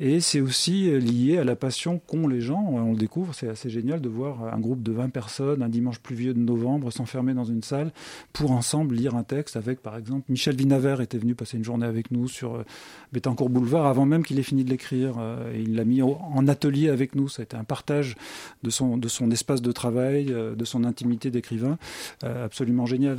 et 0.00 0.20
c'est 0.20 0.40
aussi 0.40 0.90
lié 0.98 1.38
à 1.38 1.44
la 1.44 1.56
passion 1.56 1.98
qu'ont 1.98 2.26
les 2.26 2.40
gens. 2.40 2.64
On 2.68 2.92
le 2.92 2.98
découvre, 2.98 3.34
c'est 3.34 3.48
assez 3.48 3.70
génial 3.70 4.00
de 4.00 4.08
voir 4.08 4.52
un 4.52 4.58
groupe 4.58 4.82
de 4.82 4.92
20 4.92 5.10
personnes 5.10 5.62
un 5.62 5.68
dimanche 5.68 5.98
pluvieux 5.98 6.34
de 6.34 6.38
novembre 6.38 6.90
s'enfermer 6.90 7.34
dans 7.34 7.44
une 7.44 7.62
salle 7.62 7.92
pour 8.32 8.52
ensemble 8.52 8.94
lire 8.94 9.14
un 9.14 9.24
texte 9.24 9.56
avec, 9.56 9.80
par 9.80 9.96
exemple, 9.96 10.24
Michel 10.28 10.56
Vinaver 10.56 10.96
était 11.00 11.18
venu 11.18 11.34
passer 11.34 11.56
une 11.56 11.64
journée 11.64 11.86
avec 11.86 12.10
nous 12.10 12.28
sur 12.28 12.56
euh, 12.56 12.64
Bettencourt 13.12 13.50
Boulevard 13.50 13.86
avant 13.86 14.06
même 14.06 14.24
qu'il 14.24 14.38
ait 14.38 14.44
fini 14.44 14.64
de 14.64 14.70
l'écrire. 14.70 15.16
Euh, 15.18 15.52
il 15.54 15.74
l'a 15.74 15.84
mis 15.84 16.02
en 16.02 16.46
atelier 16.48 16.88
avec 16.88 17.14
nous. 17.14 17.28
Ça 17.28 17.42
a 17.42 17.44
été 17.44 17.56
un 17.56 17.64
partage 17.64 18.16
de 18.62 18.70
son, 18.70 19.00
espace 19.30 19.62
de 19.62 19.72
travail, 19.72 20.28
euh, 20.30 20.54
de 20.54 20.64
son 20.64 20.84
intimité 20.84 21.30
d'écrivain, 21.30 21.78
absolument 22.22 22.86
génial. 22.86 23.18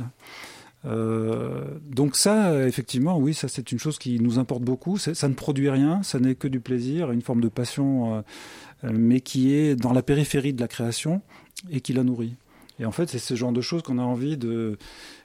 Euh, 0.86 1.64
donc 1.88 2.16
ça, 2.16 2.66
effectivement, 2.66 3.18
oui, 3.18 3.34
ça 3.34 3.48
c'est 3.48 3.72
une 3.72 3.78
chose 3.78 3.98
qui 3.98 4.20
nous 4.20 4.38
importe 4.38 4.62
beaucoup. 4.62 4.98
Ça 4.98 5.28
ne 5.28 5.34
produit 5.34 5.70
rien, 5.70 6.02
ça 6.02 6.18
n'est 6.18 6.34
que 6.34 6.48
du 6.48 6.60
plaisir, 6.60 7.10
une 7.10 7.22
forme 7.22 7.40
de 7.40 7.48
passion, 7.48 8.16
euh, 8.84 8.90
mais 8.92 9.20
qui 9.20 9.54
est 9.54 9.76
dans 9.76 9.92
la 9.92 10.02
périphérie 10.02 10.52
de 10.52 10.60
la 10.60 10.68
création 10.68 11.22
et 11.70 11.80
qui 11.80 11.92
la 11.92 12.04
nourrit. 12.04 12.34
Et 12.80 12.84
en 12.84 12.92
fait, 12.92 13.08
c'est 13.08 13.18
ce 13.18 13.34
genre 13.34 13.52
de 13.52 13.60
choses 13.60 13.82
qu'on 13.82 13.98
a 13.98 14.02
envie 14.02 14.36
de, 14.36 14.78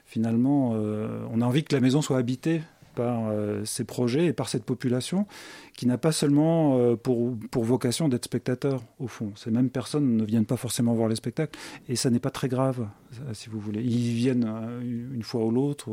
finalement, 0.06 0.72
euh, 0.74 1.24
on 1.32 1.40
a 1.40 1.44
envie 1.44 1.64
que 1.64 1.74
la 1.74 1.80
maison 1.80 2.00
soit 2.00 2.18
habitée 2.18 2.62
par 3.00 3.30
euh, 3.30 3.64
ces 3.64 3.84
projets 3.84 4.26
et 4.26 4.32
par 4.34 4.50
cette 4.50 4.64
population 4.64 5.26
qui 5.74 5.86
n'a 5.86 5.96
pas 5.96 6.12
seulement 6.12 6.76
euh, 6.78 6.96
pour, 6.96 7.64
vocation 7.64 8.10
d'être 8.10 8.26
spectateur, 8.26 8.82
au 8.98 9.06
fond. 9.06 9.32
Ces 9.36 9.50
mêmes 9.50 9.70
personnes 9.70 10.18
ne 10.18 10.24
viennent 10.24 10.44
pas 10.44 10.58
forcément 10.58 10.92
voir 10.92 11.08
les 11.08 11.16
spectacles, 11.16 11.58
et 11.88 11.96
ça 11.96 12.10
n'est 12.10 12.20
pas 12.20 12.30
très 12.30 12.48
grave, 12.48 12.86
si 13.32 13.48
vous 13.48 13.58
voulez. 13.58 13.80
Ils 13.82 14.12
viennent 14.12 14.44
euh, 14.46 15.14
une 15.14 15.22
fois 15.22 15.42
ou 15.46 15.50
l'autre. 15.50 15.88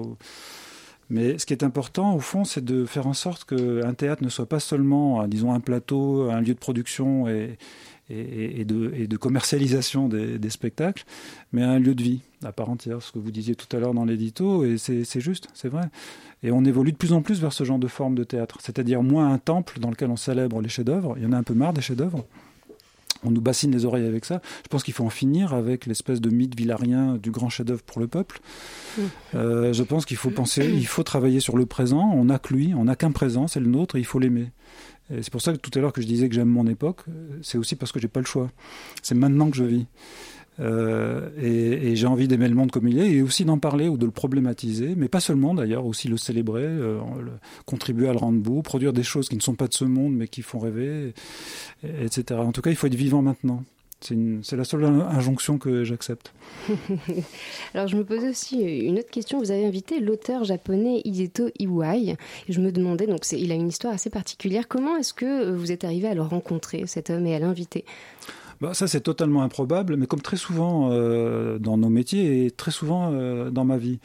Mais 1.09 1.37
ce 1.37 1.45
qui 1.45 1.53
est 1.53 1.63
important, 1.63 2.13
au 2.13 2.19
fond, 2.19 2.43
c'est 2.43 2.65
de 2.65 2.85
faire 2.85 3.07
en 3.07 3.13
sorte 3.13 3.45
qu'un 3.45 3.93
théâtre 3.93 4.21
ne 4.21 4.27
soit 4.27 4.49
pas 4.49 4.59
seulement, 4.59 5.25
disons, 5.29 5.53
un 5.53 5.61
plateau, 5.61 6.29
un 6.29 6.41
lieu 6.41 6.53
de 6.53 6.59
production 6.59 7.29
et, 7.29 7.57
et, 8.09 8.63
de, 8.63 8.93
et 8.95 9.07
de, 9.07 9.17
commercialisation 9.17 10.07
des, 10.07 10.39
des, 10.39 10.49
spectacles, 10.49 11.03
mais 11.51 11.61
un 11.61 11.77
lieu 11.77 11.93
de 11.93 12.01
vie 12.01 12.21
à 12.43 12.51
part 12.51 12.69
entière, 12.69 13.01
ce 13.01 13.11
que 13.11 13.19
vous 13.19 13.31
disiez 13.31 13.55
tout 13.55 13.75
à 13.75 13.79
l'heure 13.79 13.93
dans 13.93 14.05
l'édito, 14.05 14.63
et 14.63 14.77
c'est 14.77 15.19
juste, 15.19 15.47
c'est 15.53 15.69
vrai. 15.69 15.89
Et 16.43 16.51
on 16.51 16.63
évolue 16.65 16.91
de 16.91 16.97
plus 16.97 17.13
en 17.13 17.21
plus 17.21 17.41
vers 17.41 17.51
ce 17.51 17.63
genre 17.63 17.79
de 17.79 17.87
forme 17.87 18.15
de 18.15 18.23
théâtre, 18.23 18.59
c'est-à-dire 18.61 19.03
moins 19.03 19.33
un 19.33 19.39
temple 19.39 19.79
dans 19.79 19.89
lequel 19.89 20.09
on 20.09 20.15
célèbre 20.15 20.61
les 20.61 20.69
chefs-d'œuvre, 20.69 21.15
il 21.17 21.23
y 21.23 21.25
en 21.25 21.33
a 21.33 21.37
un 21.37 21.43
peu 21.43 21.53
marre 21.53 21.73
des 21.73 21.81
chefs-d'œuvre, 21.81 22.25
on 23.23 23.31
nous 23.31 23.41
bassine 23.41 23.71
les 23.71 23.85
oreilles 23.85 24.05
avec 24.05 24.25
ça. 24.25 24.41
Je 24.63 24.67
pense 24.69 24.83
qu'il 24.83 24.93
faut 24.93 25.03
en 25.03 25.09
finir 25.09 25.53
avec 25.53 25.87
l'espèce 25.87 26.21
de 26.21 26.29
mythe 26.29 26.55
villarien 26.55 27.17
du 27.17 27.31
grand 27.31 27.49
chef-d'œuvre 27.49 27.81
pour 27.81 27.99
le 27.99 28.07
peuple. 28.07 28.39
Mmh. 28.97 29.01
Euh, 29.35 29.73
je 29.73 29.83
pense 29.83 30.05
qu'il 30.05 30.17
faut 30.17 30.29
penser, 30.29 30.69
il 30.71 30.85
faut 30.85 31.01
travailler 31.03 31.39
sur 31.39 31.57
le 31.57 31.65
présent. 31.65 32.11
On 32.13 32.25
n'a 32.25 32.37
que 32.37 32.53
lui, 32.53 32.73
on 32.75 32.85
n'a 32.85 32.95
qu'un 32.95 33.11
présent, 33.11 33.47
c'est 33.47 33.59
le 33.59 33.67
nôtre, 33.67 33.95
et 33.95 33.99
il 33.99 34.05
faut 34.05 34.19
l'aimer. 34.19 34.51
C'est 35.09 35.29
pour 35.29 35.41
ça 35.41 35.53
que 35.53 35.57
tout 35.57 35.71
à 35.75 35.79
l'heure 35.79 35.93
que 35.93 36.01
je 36.01 36.07
disais 36.07 36.27
que 36.27 36.35
j'aime 36.35 36.49
mon 36.49 36.67
époque, 36.67 37.01
c'est 37.41 37.57
aussi 37.57 37.75
parce 37.75 37.91
que 37.91 37.99
j'ai 37.99 38.09
pas 38.09 38.19
le 38.19 38.25
choix. 38.25 38.51
C'est 39.01 39.15
maintenant 39.15 39.49
que 39.49 39.55
je 39.55 39.63
vis. 39.63 39.85
Euh, 40.59 41.29
et, 41.39 41.95
j'ai 41.95 42.07
envie 42.07 42.27
d'aimer 42.27 42.47
le 42.47 42.55
monde 42.55 42.71
comme 42.71 42.87
il 42.87 42.99
est 42.99 43.11
et 43.11 43.21
aussi 43.21 43.45
d'en 43.45 43.59
parler 43.59 43.87
ou 43.87 43.97
de 43.97 44.05
le 44.05 44.11
problématiser, 44.11 44.95
mais 44.95 45.07
pas 45.07 45.19
seulement 45.19 45.53
d'ailleurs, 45.53 45.85
aussi 45.85 46.07
le 46.07 46.17
célébrer, 46.17 46.63
euh, 46.63 46.99
contribuer 47.65 48.09
à 48.09 48.11
le 48.11 48.17
rendre 48.17 48.39
beau, 48.39 48.61
produire 48.61 48.93
des 48.93 49.03
choses 49.03 49.29
qui 49.29 49.35
ne 49.35 49.41
sont 49.41 49.55
pas 49.55 49.67
de 49.67 49.73
ce 49.73 49.85
monde 49.85 50.15
mais 50.15 50.27
qui 50.27 50.41
font 50.41 50.59
rêver, 50.59 51.13
etc. 51.83 52.39
En 52.39 52.51
tout 52.51 52.61
cas, 52.61 52.69
il 52.69 52.75
faut 52.75 52.87
être 52.87 52.95
vivant 52.95 53.21
maintenant. 53.21 53.63
C'est 53.99 54.55
la 54.55 54.63
seule 54.63 54.85
injonction 54.85 55.57
que 55.57 55.83
j'accepte. 55.83 56.31
Alors, 57.73 57.87
je 57.87 57.97
me 57.97 58.05
posais 58.05 58.29
aussi 58.29 58.61
une 58.61 58.99
autre 58.99 59.09
question. 59.09 59.39
Vous 59.39 59.51
avez 59.51 59.65
invité 59.65 59.99
l'auteur 59.99 60.43
japonais 60.43 61.01
Hideto 61.03 61.49
Iwai. 61.59 62.15
Je 62.47 62.59
me 62.59 62.71
demandais, 62.71 63.07
donc, 63.07 63.29
il 63.31 63.51
a 63.51 63.55
une 63.55 63.67
histoire 63.67 63.93
assez 63.93 64.11
particulière. 64.11 64.67
Comment 64.67 64.97
est-ce 64.97 65.13
que 65.13 65.49
vous 65.51 65.71
êtes 65.71 65.83
arrivé 65.83 66.07
à 66.07 66.13
le 66.13 66.21
rencontrer, 66.21 66.85
cet 66.85 67.09
homme, 67.09 67.25
et 67.25 67.35
à 67.35 67.39
l'inviter? 67.39 67.85
Bah, 68.61 68.73
Ça, 68.73 68.87
c'est 68.87 69.01
totalement 69.01 69.43
improbable, 69.43 69.95
mais 69.97 70.07
comme 70.07 70.21
très 70.21 70.37
souvent 70.37 70.89
euh, 70.91 71.59
dans 71.59 71.77
nos 71.77 71.89
métiers 71.89 72.45
et 72.45 72.51
très 72.51 72.71
souvent 72.71 73.11
euh, 73.13 73.49
dans 73.49 73.65
ma 73.65 73.77
vie. 73.77 73.99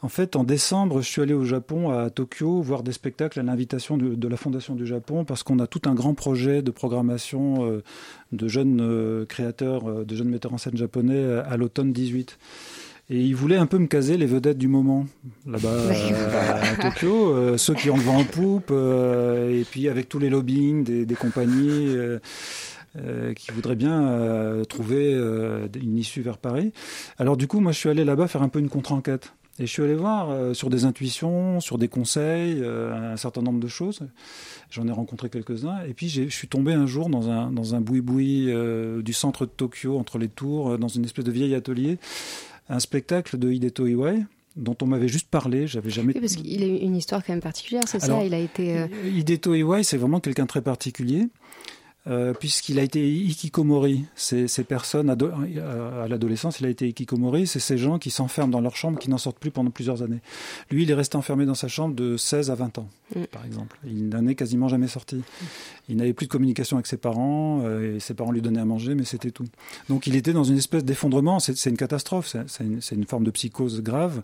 En 0.00 0.08
fait, 0.08 0.36
en 0.36 0.44
décembre, 0.44 1.00
je 1.00 1.08
suis 1.08 1.20
allé 1.20 1.34
au 1.34 1.44
Japon, 1.44 1.90
à 1.90 2.08
Tokyo, 2.08 2.62
voir 2.62 2.84
des 2.84 2.92
spectacles 2.92 3.40
à 3.40 3.42
l'invitation 3.42 3.96
de, 3.96 4.14
de, 4.14 4.28
la 4.28 4.36
Fondation 4.36 4.76
du 4.76 4.86
Japon, 4.86 5.24
parce 5.24 5.42
qu'on 5.42 5.58
a 5.58 5.66
tout 5.66 5.82
un 5.86 5.94
grand 5.94 6.14
projet 6.14 6.62
de 6.62 6.70
programmation 6.70 7.68
euh, 7.68 7.82
de 8.30 8.46
jeunes 8.46 9.26
créateurs, 9.28 10.04
de 10.04 10.14
jeunes 10.14 10.28
metteurs 10.28 10.52
en 10.54 10.58
scène 10.58 10.76
japonais 10.76 11.24
à 11.44 11.56
l'automne 11.56 11.92
18. 11.92 12.38
Et 13.10 13.20
ils 13.20 13.34
voulaient 13.34 13.56
un 13.56 13.66
peu 13.66 13.78
me 13.78 13.86
caser 13.86 14.18
les 14.18 14.26
vedettes 14.26 14.58
du 14.58 14.68
moment, 14.68 15.06
là-bas 15.46 15.88
à 16.78 16.90
Tokyo, 16.90 17.56
ceux 17.56 17.74
qui 17.74 17.90
ont 17.90 17.96
le 17.96 18.02
vent 18.02 18.18
en 18.18 18.24
poupe, 18.24 18.70
et 18.70 19.64
puis 19.68 19.88
avec 19.88 20.08
tous 20.08 20.18
les 20.18 20.28
lobbying 20.28 20.84
des, 20.84 21.06
des 21.06 21.14
compagnies. 21.14 21.96
Euh, 22.96 23.34
qui 23.34 23.52
voudraient 23.52 23.76
bien 23.76 24.08
euh, 24.08 24.64
trouver 24.64 25.12
euh, 25.12 25.68
une 25.78 25.98
issue 25.98 26.22
vers 26.22 26.38
Paris. 26.38 26.72
Alors 27.18 27.36
du 27.36 27.46
coup, 27.46 27.60
moi, 27.60 27.70
je 27.70 27.78
suis 27.78 27.90
allé 27.90 28.02
là-bas 28.02 28.28
faire 28.28 28.40
un 28.42 28.48
peu 28.48 28.60
une 28.60 28.70
contre-enquête. 28.70 29.34
Et 29.58 29.66
je 29.66 29.72
suis 29.72 29.82
allé 29.82 29.94
voir 29.94 30.54
sur 30.54 30.70
des 30.70 30.84
intuitions, 30.84 31.58
sur 31.58 31.78
des 31.78 31.88
conseils, 31.88 32.64
un 32.64 33.16
certain 33.16 33.42
nombre 33.42 33.58
de 33.58 33.66
choses. 33.66 34.02
J'en 34.70 34.86
ai 34.86 34.92
rencontré 34.92 35.30
quelques-uns. 35.30 35.82
Et 35.88 35.94
puis, 35.94 36.08
je 36.08 36.28
suis 36.28 36.46
tombé 36.46 36.74
un 36.74 36.86
jour 36.86 37.08
dans 37.08 37.28
un, 37.28 37.50
dans 37.50 37.74
un 37.74 37.80
boui-boui 37.80 38.52
du 39.02 39.12
centre 39.12 39.46
de 39.46 39.50
Tokyo, 39.50 39.98
entre 39.98 40.18
les 40.18 40.28
tours, 40.28 40.78
dans 40.78 40.86
une 40.86 41.04
espèce 41.04 41.24
de 41.24 41.32
vieil 41.32 41.56
atelier, 41.56 41.98
un 42.68 42.78
spectacle 42.78 43.36
de 43.36 43.50
Hideto 43.50 43.88
Iwai, 43.88 44.24
dont 44.54 44.76
on 44.80 44.86
m'avait 44.86 45.08
juste 45.08 45.28
parlé, 45.28 45.66
j'avais 45.66 45.90
jamais. 45.90 46.12
Oui, 46.14 46.20
parce 46.20 46.36
qu'il 46.36 46.62
a 46.62 46.66
une 46.66 46.94
histoire 46.94 47.24
quand 47.24 47.32
même 47.32 47.42
particulière, 47.42 47.82
c'est 47.88 47.98
ça? 47.98 48.22
Il 48.22 48.34
a 48.34 48.38
été. 48.38 48.86
Hideto 49.12 49.54
Iwai, 49.56 49.82
c'est 49.82 49.96
vraiment 49.96 50.20
quelqu'un 50.20 50.46
très 50.46 50.62
particulier. 50.62 51.26
Euh, 52.08 52.32
puisqu'il 52.32 52.78
a 52.78 52.82
été 52.82 53.06
ikikomori. 53.06 54.04
Ces, 54.14 54.48
ces 54.48 54.64
personnes 54.64 55.14
euh, 55.20 56.04
à 56.04 56.08
l'adolescence, 56.08 56.60
il 56.60 56.66
a 56.66 56.70
été 56.70 56.88
ikikomori. 56.88 57.46
C'est 57.46 57.60
ces 57.60 57.76
gens 57.76 57.98
qui 57.98 58.10
s'enferment 58.10 58.50
dans 58.50 58.62
leur 58.62 58.76
chambre, 58.76 58.98
qui 58.98 59.10
n'en 59.10 59.18
sortent 59.18 59.38
plus 59.38 59.50
pendant 59.50 59.70
plusieurs 59.70 60.02
années. 60.02 60.20
Lui, 60.70 60.84
il 60.84 60.90
est 60.90 60.94
resté 60.94 61.16
enfermé 61.16 61.44
dans 61.44 61.54
sa 61.54 61.68
chambre 61.68 61.94
de 61.94 62.16
16 62.16 62.50
à 62.50 62.54
20 62.54 62.78
ans, 62.78 62.88
mm. 63.14 63.24
par 63.24 63.44
exemple. 63.44 63.78
Il 63.84 64.08
n'en 64.08 64.26
est 64.26 64.34
quasiment 64.34 64.68
jamais 64.68 64.88
sorti. 64.88 65.20
Il 65.90 65.96
n'avait 65.96 66.14
plus 66.14 66.26
de 66.26 66.30
communication 66.30 66.78
avec 66.78 66.86
ses 66.86 66.96
parents, 66.96 67.62
euh, 67.64 67.96
et 67.96 68.00
ses 68.00 68.14
parents 68.14 68.32
lui 68.32 68.40
donnaient 68.40 68.60
à 68.60 68.64
manger, 68.64 68.94
mais 68.94 69.04
c'était 69.04 69.30
tout. 69.30 69.46
Donc 69.90 70.06
il 70.06 70.16
était 70.16 70.32
dans 70.32 70.44
une 70.44 70.56
espèce 70.56 70.84
d'effondrement. 70.84 71.40
C'est 71.40 71.66
une 71.66 71.76
catastrophe. 71.76 72.34
C'est 72.46 72.64
une, 72.64 72.80
une, 72.90 73.04
forme 73.04 73.24
de 73.24 73.30
psychose 73.30 73.82
grave, 73.82 74.22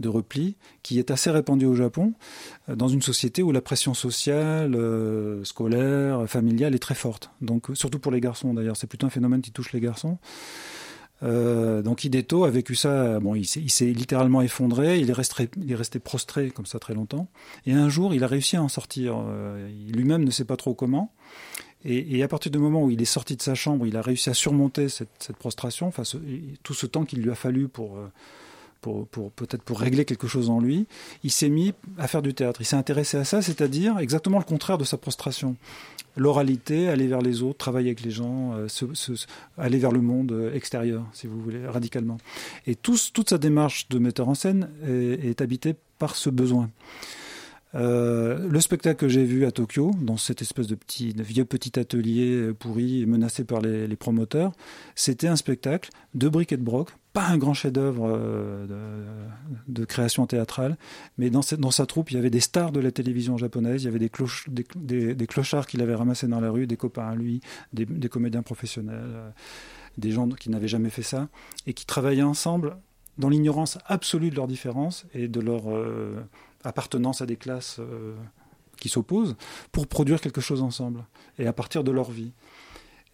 de 0.00 0.08
repli, 0.08 0.56
qui 0.82 0.98
est 0.98 1.10
assez 1.10 1.30
répandue 1.30 1.66
au 1.66 1.74
Japon, 1.74 2.14
dans 2.68 2.88
une 2.88 3.02
société 3.02 3.42
où 3.42 3.52
la 3.52 3.60
pression 3.60 3.94
sociale, 3.94 4.76
scolaire, 5.44 6.28
familiale 6.28 6.74
est 6.74 6.80
très 6.80 6.94
forte. 6.94 7.30
Donc, 7.40 7.68
surtout 7.74 7.98
pour 7.98 8.12
les 8.12 8.20
garçons 8.20 8.54
d'ailleurs, 8.54 8.76
c'est 8.76 8.86
plutôt 8.86 9.06
un 9.06 9.10
phénomène 9.10 9.40
qui 9.40 9.52
touche 9.52 9.72
les 9.72 9.80
garçons. 9.80 10.18
Euh, 11.22 11.80
donc 11.82 12.04
Hideto 12.04 12.44
a 12.44 12.50
vécu 12.50 12.74
ça, 12.74 13.20
bon, 13.20 13.34
il 13.34 13.46
s'est 13.46 13.86
littéralement 13.86 14.42
effondré, 14.42 14.98
il 14.98 15.08
est, 15.08 15.14
resté, 15.14 15.48
il 15.56 15.72
est 15.72 15.76
resté 15.76 15.98
prostré 15.98 16.50
comme 16.50 16.66
ça 16.66 16.78
très 16.78 16.94
longtemps. 16.94 17.28
Et 17.66 17.72
un 17.72 17.88
jour, 17.88 18.14
il 18.14 18.22
a 18.24 18.26
réussi 18.26 18.56
à 18.56 18.62
en 18.62 18.68
sortir. 18.68 19.16
Euh, 19.18 19.68
lui-même 19.90 20.24
ne 20.24 20.30
sait 20.30 20.44
pas 20.44 20.56
trop 20.56 20.74
comment. 20.74 21.12
Et, 21.84 22.20
à 22.24 22.28
partir 22.28 22.50
du 22.50 22.58
moment 22.58 22.82
où 22.82 22.90
il 22.90 23.00
est 23.00 23.04
sorti 23.04 23.36
de 23.36 23.42
sa 23.42 23.54
chambre, 23.54 23.86
il 23.86 23.96
a 23.96 24.02
réussi 24.02 24.28
à 24.28 24.34
surmonter 24.34 24.88
cette, 24.88 25.32
prostration, 25.38 25.86
enfin, 25.86 26.02
tout 26.64 26.74
ce 26.74 26.84
temps 26.84 27.04
qu'il 27.04 27.22
lui 27.22 27.30
a 27.30 27.36
fallu 27.36 27.68
pour, 27.68 27.96
euh, 27.96 28.10
peut-être 29.36 29.62
pour 29.62 29.80
régler 29.80 30.04
quelque 30.04 30.26
chose 30.26 30.50
en 30.50 30.60
lui, 30.60 30.86
il 31.22 31.30
s'est 31.30 31.48
mis 31.48 31.74
à 31.98 32.08
faire 32.08 32.22
du 32.22 32.34
théâtre. 32.34 32.60
Il 32.60 32.64
s'est 32.64 32.76
intéressé 32.76 33.16
à 33.16 33.24
ça, 33.24 33.42
c'est-à-dire 33.42 33.98
exactement 33.98 34.38
le 34.38 34.44
contraire 34.44 34.78
de 34.78 34.84
sa 34.84 34.96
prostration 34.96 35.56
l'oralité, 36.16 36.88
aller 36.88 37.06
vers 37.06 37.20
les 37.20 37.42
autres, 37.42 37.58
travailler 37.58 37.88
avec 37.88 38.02
les 38.02 38.10
gens, 38.10 38.54
euh, 38.54 38.66
aller 39.58 39.78
vers 39.78 39.92
le 39.92 40.00
monde 40.00 40.32
euh, 40.32 40.54
extérieur, 40.54 41.04
si 41.12 41.26
vous 41.26 41.40
voulez, 41.40 41.66
radicalement. 41.66 42.18
Et 42.66 42.74
toute 42.74 43.28
sa 43.28 43.38
démarche 43.38 43.88
de 43.88 43.98
metteur 43.98 44.28
en 44.28 44.34
scène 44.34 44.70
est, 44.86 45.24
est 45.24 45.40
habitée 45.40 45.74
par 45.98 46.16
ce 46.16 46.30
besoin. 46.30 46.70
Euh, 47.74 48.48
le 48.48 48.60
spectacle 48.60 48.98
que 48.98 49.08
j'ai 49.08 49.24
vu 49.24 49.44
à 49.44 49.50
Tokyo, 49.50 49.90
dans 50.00 50.16
cette 50.16 50.40
espèce 50.40 50.66
de 50.66 50.74
petit, 50.74 51.12
de 51.12 51.22
vieux 51.22 51.44
petit 51.44 51.78
atelier 51.78 52.52
pourri 52.58 53.04
menacé 53.04 53.44
par 53.44 53.60
les, 53.60 53.86
les 53.86 53.96
promoteurs, 53.96 54.52
c'était 54.94 55.28
un 55.28 55.36
spectacle 55.36 55.90
de 56.14 56.28
briques 56.28 56.52
et 56.52 56.56
de 56.56 56.62
broc, 56.62 56.88
pas 57.16 57.28
un 57.28 57.38
grand 57.38 57.54
chef-d'œuvre 57.54 58.10
euh, 58.14 58.66
de, 59.68 59.84
création 59.86 60.26
théâtrale, 60.26 60.76
mais 61.16 61.30
dans, 61.30 61.40
sa 61.40 61.86
troupe, 61.86 62.10
il 62.10 62.16
y 62.16 62.18
avait 62.18 62.28
des 62.28 62.40
stars 62.40 62.72
de 62.72 62.80
la 62.80 62.90
télévision 62.90 63.38
japonaise, 63.38 63.82
il 63.82 63.86
y 63.86 63.88
avait 63.88 63.98
des, 63.98 65.26
clochards 65.26 65.66
qu'il 65.66 65.80
avait 65.80 65.94
ramassés 65.94 66.28
dans 66.28 66.40
la 66.40 66.50
rue, 66.50 66.66
des 66.66 66.76
copains 66.76 67.08
à 67.08 67.14
lui, 67.14 67.40
des, 67.72 67.86
comédiens 68.10 68.42
professionnels, 68.42 68.98
euh, 69.02 69.30
des 69.96 70.10
gens 70.10 70.28
qui 70.28 70.50
n'avaient 70.50 70.68
jamais 70.68 70.90
fait 70.90 71.02
ça, 71.02 71.28
et 71.66 71.72
qui 71.72 71.86
travaillaient 71.86 72.20
ensemble 72.20 72.76
dans 73.16 73.30
l'ignorance 73.30 73.78
absolue 73.86 74.28
de 74.28 74.36
leurs 74.36 74.46
différences 74.46 75.06
et 75.14 75.26
de 75.26 75.40
leur 75.40 75.74
euh, 75.74 76.22
appartenance 76.64 77.22
à 77.22 77.26
des 77.26 77.36
classes 77.36 77.80
qui 78.78 78.90
s'opposent 78.90 79.36
pour 79.72 79.86
produire 79.86 80.20
quelque 80.20 80.42
chose 80.42 80.60
ensemble 80.60 81.02
et 81.38 81.46
à 81.46 81.54
partir 81.54 81.82
de 81.82 81.92
leur 81.92 82.10
vie. 82.10 82.32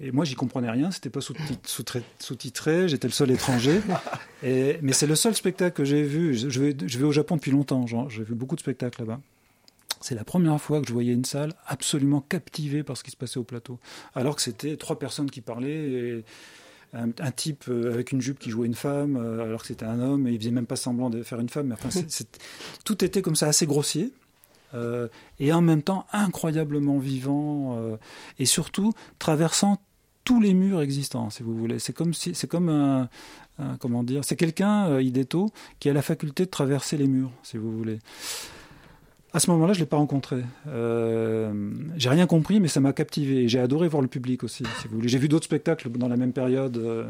Et 0.04 0.10
moi, 0.10 0.24
j'y 0.24 0.34
comprenais 0.34 0.68
rien, 0.68 0.90
c'était 0.90 1.10
pas 1.10 1.20
sous-titré, 1.20 2.88
j'étais 2.88 3.06
le 3.06 3.12
seul 3.12 3.30
étranger. 3.30 3.80
Et, 4.42 4.78
mais 4.82 4.92
c'est 4.92 5.06
le 5.06 5.14
seul 5.14 5.34
spectacle 5.36 5.76
que 5.76 5.84
j'ai 5.84 6.02
vu. 6.02 6.34
Je 6.34 6.60
vais, 6.60 6.76
je 6.84 6.98
vais 6.98 7.04
au 7.04 7.12
Japon 7.12 7.36
depuis 7.36 7.52
longtemps, 7.52 7.86
j'ai 8.08 8.24
vu 8.24 8.34
beaucoup 8.34 8.56
de 8.56 8.60
spectacles 8.60 9.00
là-bas. 9.00 9.20
C'est 10.00 10.16
la 10.16 10.24
première 10.24 10.60
fois 10.60 10.80
que 10.80 10.88
je 10.88 10.92
voyais 10.92 11.12
une 11.12 11.24
salle 11.24 11.54
absolument 11.64 12.20
captivée 12.20 12.82
par 12.82 12.96
ce 12.96 13.04
qui 13.04 13.12
se 13.12 13.16
passait 13.16 13.38
au 13.38 13.44
plateau. 13.44 13.78
Alors 14.16 14.34
que 14.34 14.42
c'était 14.42 14.76
trois 14.76 14.98
personnes 14.98 15.30
qui 15.30 15.40
parlaient. 15.40 15.70
Et, 15.70 16.24
un, 16.94 17.08
un, 17.20 17.30
type 17.30 17.64
euh, 17.68 17.90
avec 17.90 18.12
une 18.12 18.20
jupe 18.20 18.38
qui 18.38 18.50
jouait 18.50 18.66
une 18.66 18.74
femme 18.74 19.16
euh, 19.16 19.44
alors 19.44 19.62
que 19.62 19.68
c'était 19.68 19.86
un 19.86 19.98
homme 19.98 20.26
et 20.26 20.32
il 20.32 20.38
faisait 20.38 20.50
même 20.50 20.66
pas 20.66 20.76
semblant 20.76 21.08
de 21.08 21.22
faire 21.22 21.40
une 21.40 21.48
femme. 21.48 21.68
Mais 21.68 21.74
enfin, 21.74 21.90
c 21.90 22.00
est, 22.00 22.10
c 22.10 22.24
est, 22.24 22.38
tout 22.84 23.02
était 23.02 23.22
comme 23.22 23.36
ça 23.36 23.46
assez 23.46 23.64
grossier. 23.64 24.12
Euh, 24.74 25.08
et 25.38 25.52
en 25.52 25.60
même 25.60 25.82
temps 25.82 26.06
incroyablement 26.12 26.98
vivant 26.98 27.76
euh, 27.76 27.96
et 28.38 28.46
surtout 28.46 28.94
traversant 29.18 29.78
tous 30.24 30.40
les 30.40 30.54
murs 30.54 30.80
existants, 30.80 31.30
si 31.30 31.42
vous 31.42 31.56
voulez. 31.56 31.78
C'est 31.78 31.92
comme 31.92 32.14
c'est 32.14 32.46
comme 32.46 32.68
un, 32.68 33.08
comment 33.78 34.02
dire, 34.02 34.24
c'est 34.24 34.36
quelqu'un, 34.36 34.86
euh, 34.86 35.02
Hideto, 35.02 35.50
qui 35.80 35.88
a 35.88 35.92
la 35.92 36.02
faculté 36.02 36.44
de 36.44 36.50
traverser 36.50 36.96
les 36.96 37.06
murs, 37.06 37.30
si 37.42 37.56
vous 37.56 37.70
voulez. 37.76 37.98
À 39.34 39.40
ce 39.40 39.50
moment-là, 39.52 39.72
je 39.72 39.78
ne 39.78 39.84
l'ai 39.84 39.88
pas 39.88 39.96
rencontré. 39.96 40.44
Euh, 40.68 41.70
j'ai 41.96 42.10
rien 42.10 42.26
compris, 42.26 42.60
mais 42.60 42.68
ça 42.68 42.80
m'a 42.80 42.92
captivé. 42.92 43.48
J'ai 43.48 43.60
adoré 43.60 43.88
voir 43.88 44.02
le 44.02 44.08
public 44.08 44.44
aussi, 44.44 44.62
si 44.78 44.88
vous 44.88 44.96
voulez. 44.96 45.08
J'ai 45.08 45.16
vu 45.16 45.28
d'autres 45.28 45.46
spectacles 45.46 45.90
dans 45.90 46.08
la 46.08 46.18
même 46.18 46.34
période 46.34 46.76
euh, 46.76 47.08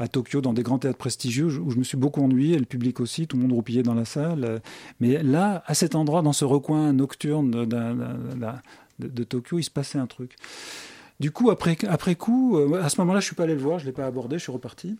à 0.00 0.08
Tokyo, 0.08 0.40
dans 0.40 0.52
des 0.52 0.64
grands 0.64 0.80
théâtres 0.80 0.98
prestigieux, 0.98 1.46
où 1.46 1.70
je 1.70 1.76
me 1.76 1.84
suis 1.84 1.96
beaucoup 1.96 2.22
ennuyé, 2.22 2.56
et 2.56 2.58
le 2.58 2.64
public 2.64 2.98
aussi, 2.98 3.28
tout 3.28 3.36
le 3.36 3.42
monde 3.42 3.52
roupillait 3.52 3.84
dans 3.84 3.94
la 3.94 4.04
salle. 4.04 4.60
Mais 4.98 5.22
là, 5.22 5.62
à 5.66 5.74
cet 5.74 5.94
endroit, 5.94 6.22
dans 6.22 6.32
ce 6.32 6.44
recoin 6.44 6.92
nocturne 6.92 7.52
de, 7.52 7.64
de 8.98 9.24
Tokyo, 9.24 9.60
il 9.60 9.64
se 9.64 9.70
passait 9.70 9.98
un 9.98 10.08
truc. 10.08 10.36
Du 11.20 11.30
coup, 11.30 11.50
après, 11.50 11.76
coup, 12.16 12.56
euh, 12.56 12.82
à 12.82 12.88
ce 12.88 12.98
moment-là, 13.02 13.20
je 13.20 13.26
suis 13.26 13.36
pas 13.36 13.44
allé 13.44 13.54
le 13.54 13.60
voir, 13.60 13.78
je 13.78 13.84
l'ai 13.84 13.92
pas 13.92 14.06
abordé, 14.06 14.38
je 14.38 14.42
suis 14.42 14.52
reparti. 14.52 14.96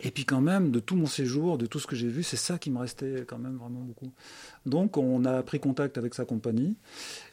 Et 0.00 0.10
puis 0.10 0.24
quand 0.24 0.40
même, 0.40 0.72
de 0.72 0.78
tout 0.78 0.94
mon 0.94 1.06
séjour, 1.06 1.56
de 1.56 1.64
tout 1.64 1.78
ce 1.78 1.86
que 1.86 1.96
j'ai 1.96 2.08
vu, 2.08 2.22
c'est 2.22 2.36
ça 2.36 2.58
qui 2.58 2.70
me 2.70 2.78
restait 2.78 3.24
quand 3.26 3.38
même 3.38 3.56
vraiment 3.56 3.80
beaucoup. 3.80 4.10
Donc 4.66 4.98
on 4.98 5.24
a 5.24 5.42
pris 5.42 5.58
contact 5.58 5.96
avec 5.96 6.14
sa 6.14 6.26
compagnie 6.26 6.76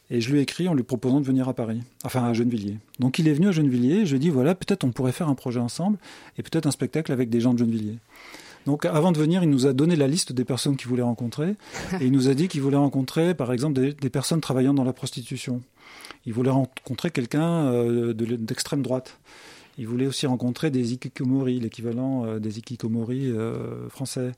et 0.08 0.22
je 0.22 0.32
lui 0.32 0.38
ai 0.38 0.42
écrit 0.42 0.66
en 0.66 0.74
lui 0.74 0.82
proposant 0.82 1.20
de 1.20 1.26
venir 1.26 1.46
à 1.46 1.52
Paris, 1.52 1.82
enfin 2.04 2.24
à 2.24 2.32
Gennevilliers. 2.32 2.78
Donc 3.00 3.18
il 3.18 3.28
est 3.28 3.34
venu 3.34 3.48
à 3.48 3.52
Gennevilliers 3.52 4.00
et 4.00 4.06
je 4.06 4.12
lui 4.12 4.16
ai 4.16 4.18
dit 4.18 4.30
voilà, 4.30 4.54
peut-être 4.54 4.82
on 4.84 4.92
pourrait 4.92 5.12
faire 5.12 5.28
un 5.28 5.34
projet 5.34 5.60
ensemble 5.60 5.98
et 6.38 6.42
peut-être 6.42 6.66
un 6.66 6.70
spectacle 6.70 7.12
avec 7.12 7.28
des 7.28 7.40
gens 7.40 7.52
de 7.52 7.58
Gennevilliers. 7.58 7.98
Donc 8.66 8.86
avant 8.86 9.12
de 9.12 9.18
venir, 9.18 9.42
il 9.42 9.50
nous 9.50 9.66
a 9.66 9.72
donné 9.72 9.96
la 9.96 10.08
liste 10.08 10.32
des 10.32 10.44
personnes 10.44 10.76
qu'il 10.76 10.88
voulait 10.88 11.02
rencontrer 11.02 11.56
et 12.00 12.06
il 12.06 12.12
nous 12.12 12.28
a 12.28 12.34
dit 12.34 12.48
qu'il 12.48 12.62
voulait 12.62 12.76
rencontrer 12.76 13.34
par 13.34 13.52
exemple 13.52 13.80
des, 13.80 13.92
des, 13.92 14.10
personnes 14.10 14.40
travaillant 14.40 14.74
dans 14.74 14.84
la 14.84 14.92
prostitution. 14.92 15.62
Il 16.26 16.32
voulait 16.32 16.50
rencontrer 16.50 17.10
quelqu'un 17.10 17.66
euh, 17.66 18.12
d'extrême 18.14 18.80
de, 18.80 18.84
droite. 18.84 19.18
Il 19.76 19.86
voulait 19.88 20.06
aussi 20.06 20.26
rencontrer 20.26 20.70
des 20.70 20.92
ikikomori, 20.92 21.58
l'équivalent 21.60 22.24
euh, 22.24 22.38
des 22.38 22.58
ikikomori 22.58 23.30
euh, 23.30 23.88
français 23.88 24.32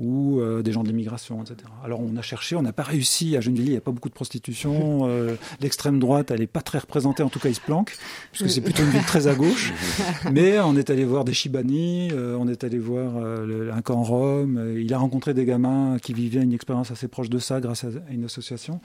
ou 0.00 0.40
euh, 0.40 0.62
des 0.62 0.72
gens 0.72 0.82
de 0.82 0.88
l'immigration, 0.88 1.42
etc. 1.42 1.58
Alors 1.84 2.00
on 2.00 2.16
a 2.16 2.22
cherché, 2.22 2.56
on 2.56 2.62
n'a 2.62 2.72
pas 2.72 2.82
réussi. 2.82 3.36
À 3.36 3.40
Gennevilliers, 3.40 3.68
il 3.68 3.72
n'y 3.72 3.76
a 3.76 3.82
pas 3.82 3.90
beaucoup 3.90 4.08
de 4.08 4.14
prostitution. 4.14 5.00
Euh, 5.02 5.36
L'extrême 5.60 5.98
droite, 5.98 6.30
elle 6.30 6.40
n'est 6.40 6.46
pas 6.46 6.62
très 6.62 6.78
représentée, 6.78 7.22
en 7.22 7.28
tout 7.28 7.38
cas, 7.38 7.50
il 7.50 7.54
se 7.54 7.60
planque, 7.60 7.96
puisque 8.32 8.50
c'est 8.50 8.62
plutôt 8.62 8.82
une 8.82 8.88
ville 8.88 9.04
très 9.04 9.26
à 9.26 9.34
gauche. 9.34 9.72
Mais 10.32 10.58
on 10.58 10.74
est 10.74 10.88
allé 10.88 11.04
voir 11.04 11.24
des 11.24 11.34
Shibani, 11.34 12.10
euh, 12.12 12.34
on 12.40 12.48
est 12.48 12.64
allé 12.64 12.78
voir 12.78 13.12
euh, 13.16 13.70
un 13.72 13.82
camp 13.82 14.02
Rome. 14.02 14.74
Il 14.78 14.92
a 14.94 14.98
rencontré 14.98 15.34
des 15.34 15.44
gamins 15.44 15.98
qui 16.02 16.14
vivaient 16.14 16.42
une 16.42 16.54
expérience 16.54 16.90
assez 16.90 17.06
proche 17.06 17.28
de 17.28 17.38
ça 17.38 17.60
grâce 17.60 17.84
à 17.84 17.88
une 18.10 18.24
association. 18.24 18.80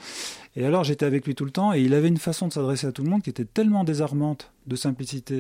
Et 0.58 0.66
alors 0.66 0.84
j'étais 0.84 1.06
avec 1.06 1.26
lui 1.26 1.34
tout 1.34 1.46
le 1.46 1.52
temps, 1.52 1.74
et 1.74 1.82
il 1.82 1.94
avait 1.94 2.10
une 2.10 2.18
façon 2.18 2.50
de 2.50 2.54
s'adresser 2.54 2.88
à 2.88 2.92
tout 2.92 3.04
le 3.04 3.10
monde 3.10 3.22
qui 3.22 3.30
était 3.30 3.46
tellement 3.46 3.86
désarmante, 3.86 4.52
de 4.68 4.76
simplicité. 4.76 5.36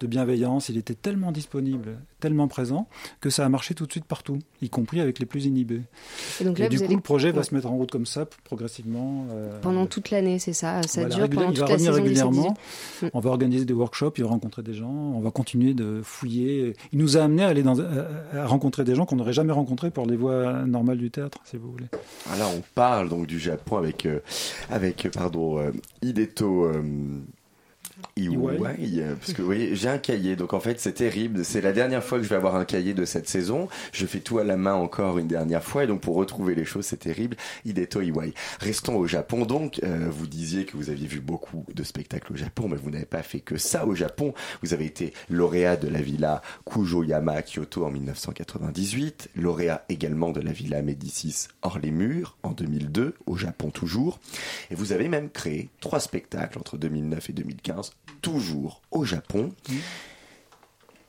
De 0.00 0.06
bienveillance. 0.06 0.68
Il 0.68 0.76
était 0.76 0.94
tellement 0.94 1.32
disponible, 1.32 1.96
tellement 2.20 2.48
présent, 2.48 2.86
que 3.20 3.30
ça 3.30 3.46
a 3.46 3.48
marché 3.48 3.74
tout 3.74 3.86
de 3.86 3.90
suite 3.92 4.04
partout, 4.04 4.38
y 4.60 4.68
compris 4.68 5.00
avec 5.00 5.18
les 5.18 5.24
plus 5.26 5.46
inhibés. 5.46 5.80
Et 6.40 6.44
donc 6.44 6.58
là, 6.58 6.66
Et 6.66 6.68
du 6.68 6.76
coup, 6.78 6.84
allez 6.84 6.94
le 6.96 7.00
projet 7.00 7.30
va 7.32 7.38
Ouais. 7.38 7.44
se 7.44 7.54
mettre 7.54 7.66
en 7.68 7.76
route 7.76 7.90
comme 7.90 8.04
ça, 8.04 8.26
progressivement. 8.44 9.26
euh, 9.30 9.58
pendant 9.62 9.86
toute 9.86 10.10
l'année, 10.10 10.38
c'est 10.38 10.52
ça 10.52 10.82
Ça 10.82 11.00
voilà, 11.02 11.14
dure 11.16 11.30
pendant 11.30 11.42
il 11.50 11.54
toute 11.54 11.58
va 11.60 11.66
la 11.66 11.72
revenir 11.72 11.92
saison 11.92 12.02
du 12.02 12.08
régulièrement. 12.08 12.56
7-18. 13.02 13.10
On 13.14 13.20
va 13.20 13.30
organiser 13.30 13.64
des 13.64 13.72
workshops, 13.72 14.12
il 14.18 14.24
va 14.24 14.28
rencontrer 14.30 14.62
des 14.62 14.74
gens, 14.74 14.90
on 14.90 15.20
va 15.20 15.30
continuer 15.30 15.72
de 15.72 16.00
fouiller. 16.04 16.74
Il 16.92 16.98
nous 16.98 17.16
a 17.16 17.22
amené 17.22 17.44
à 17.44 17.48
aller 17.48 17.62
dans, 17.62 17.80
à, 17.80 17.84
à 18.34 18.46
rencontrer 18.46 18.84
des 18.84 18.94
gens 18.94 19.06
qu'on 19.06 19.16
n'aurait 19.16 19.32
jamais 19.32 19.52
rencontrés 19.52 19.90
pour 19.90 20.06
les 20.06 20.16
voies 20.16 20.64
normales 20.66 20.98
du 20.98 21.10
théâtre, 21.10 21.38
si 21.44 21.56
vous 21.56 21.70
voulez. 21.70 21.86
Voilà, 22.26 22.46
on 22.48 22.62
parle 22.74 23.08
donc 23.08 23.26
du 23.26 23.38
Japon 23.40 23.76
avec, 23.78 24.04
euh, 24.04 24.20
avec 24.70 25.08
pardon, 25.12 25.58
euh, 25.58 25.70
Hideto 26.02 26.64
euh, 26.66 26.82
Iwai, 28.16 28.58
euh, 29.00 29.14
parce 29.14 29.32
que 29.32 29.42
oui, 29.42 29.70
j'ai 29.74 29.88
un 29.88 29.98
cahier, 29.98 30.36
donc 30.36 30.54
en 30.54 30.60
fait 30.60 30.80
c'est 30.80 30.92
terrible. 30.92 31.44
C'est 31.44 31.60
la 31.60 31.72
dernière 31.72 32.02
fois 32.02 32.18
que 32.18 32.24
je 32.24 32.28
vais 32.28 32.36
avoir 32.36 32.56
un 32.56 32.64
cahier 32.64 32.94
de 32.94 33.04
cette 33.04 33.28
saison. 33.28 33.68
Je 33.92 34.06
fais 34.06 34.20
tout 34.20 34.38
à 34.38 34.44
la 34.44 34.56
main 34.56 34.74
encore 34.74 35.18
une 35.18 35.28
dernière 35.28 35.62
fois, 35.62 35.84
et 35.84 35.86
donc 35.86 36.00
pour 36.00 36.16
retrouver 36.16 36.54
les 36.54 36.64
choses, 36.64 36.86
c'est 36.86 36.98
terrible. 36.98 37.36
Hideto 37.64 38.00
Iwai. 38.00 38.32
Restons 38.60 38.96
au 38.96 39.06
Japon 39.06 39.44
donc. 39.44 39.80
Euh, 39.84 40.08
vous 40.10 40.26
disiez 40.26 40.64
que 40.64 40.76
vous 40.76 40.90
aviez 40.90 41.06
vu 41.06 41.20
beaucoup 41.20 41.64
de 41.74 41.82
spectacles 41.82 42.32
au 42.32 42.36
Japon, 42.36 42.68
mais 42.68 42.76
vous 42.76 42.90
n'avez 42.90 43.06
pas 43.06 43.22
fait 43.22 43.40
que 43.40 43.56
ça 43.56 43.86
au 43.86 43.94
Japon. 43.94 44.34
Vous 44.62 44.72
avez 44.72 44.86
été 44.86 45.12
lauréat 45.28 45.76
de 45.76 45.88
la 45.88 46.00
villa 46.00 46.42
Kujoyama 46.64 47.32
à 47.32 47.42
Kyoto 47.42 47.84
en 47.84 47.90
1998, 47.90 49.30
lauréat 49.36 49.84
également 49.88 50.30
de 50.30 50.40
la 50.40 50.52
villa 50.52 50.82
Médicis 50.82 51.48
hors 51.62 51.78
les 51.78 51.90
murs 51.90 52.36
en 52.42 52.52
2002, 52.52 53.14
au 53.26 53.36
Japon 53.36 53.70
toujours. 53.70 54.20
Et 54.70 54.74
vous 54.74 54.92
avez 54.92 55.08
même 55.08 55.30
créé 55.30 55.68
trois 55.80 56.00
spectacles 56.00 56.58
entre 56.58 56.76
2009 56.76 57.30
et 57.30 57.32
2015, 57.32 57.85
toujours 58.22 58.82
au 58.90 59.04
Japon. 59.04 59.52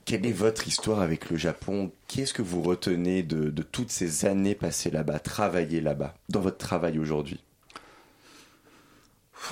Quelle 0.06 0.26
est 0.26 0.32
votre 0.32 0.68
histoire 0.68 1.02
avec 1.02 1.30
le 1.30 1.38
Japon? 1.38 1.92
Qu'est-ce 2.08 2.34
que 2.34 2.42
vous 2.42 2.62
retenez 2.62 3.24
de, 3.24 3.50
de 3.50 3.62
toutes 3.63 3.92
ces 3.92 4.26
années 4.26 4.56
passées 4.56 4.92
là-bas, 4.92 5.20
travaillées 5.20 5.82
là-bas, 5.82 6.13
dans 6.30 6.40
votre 6.40 6.58
travail 6.58 6.98
aujourd'hui? 7.00 7.44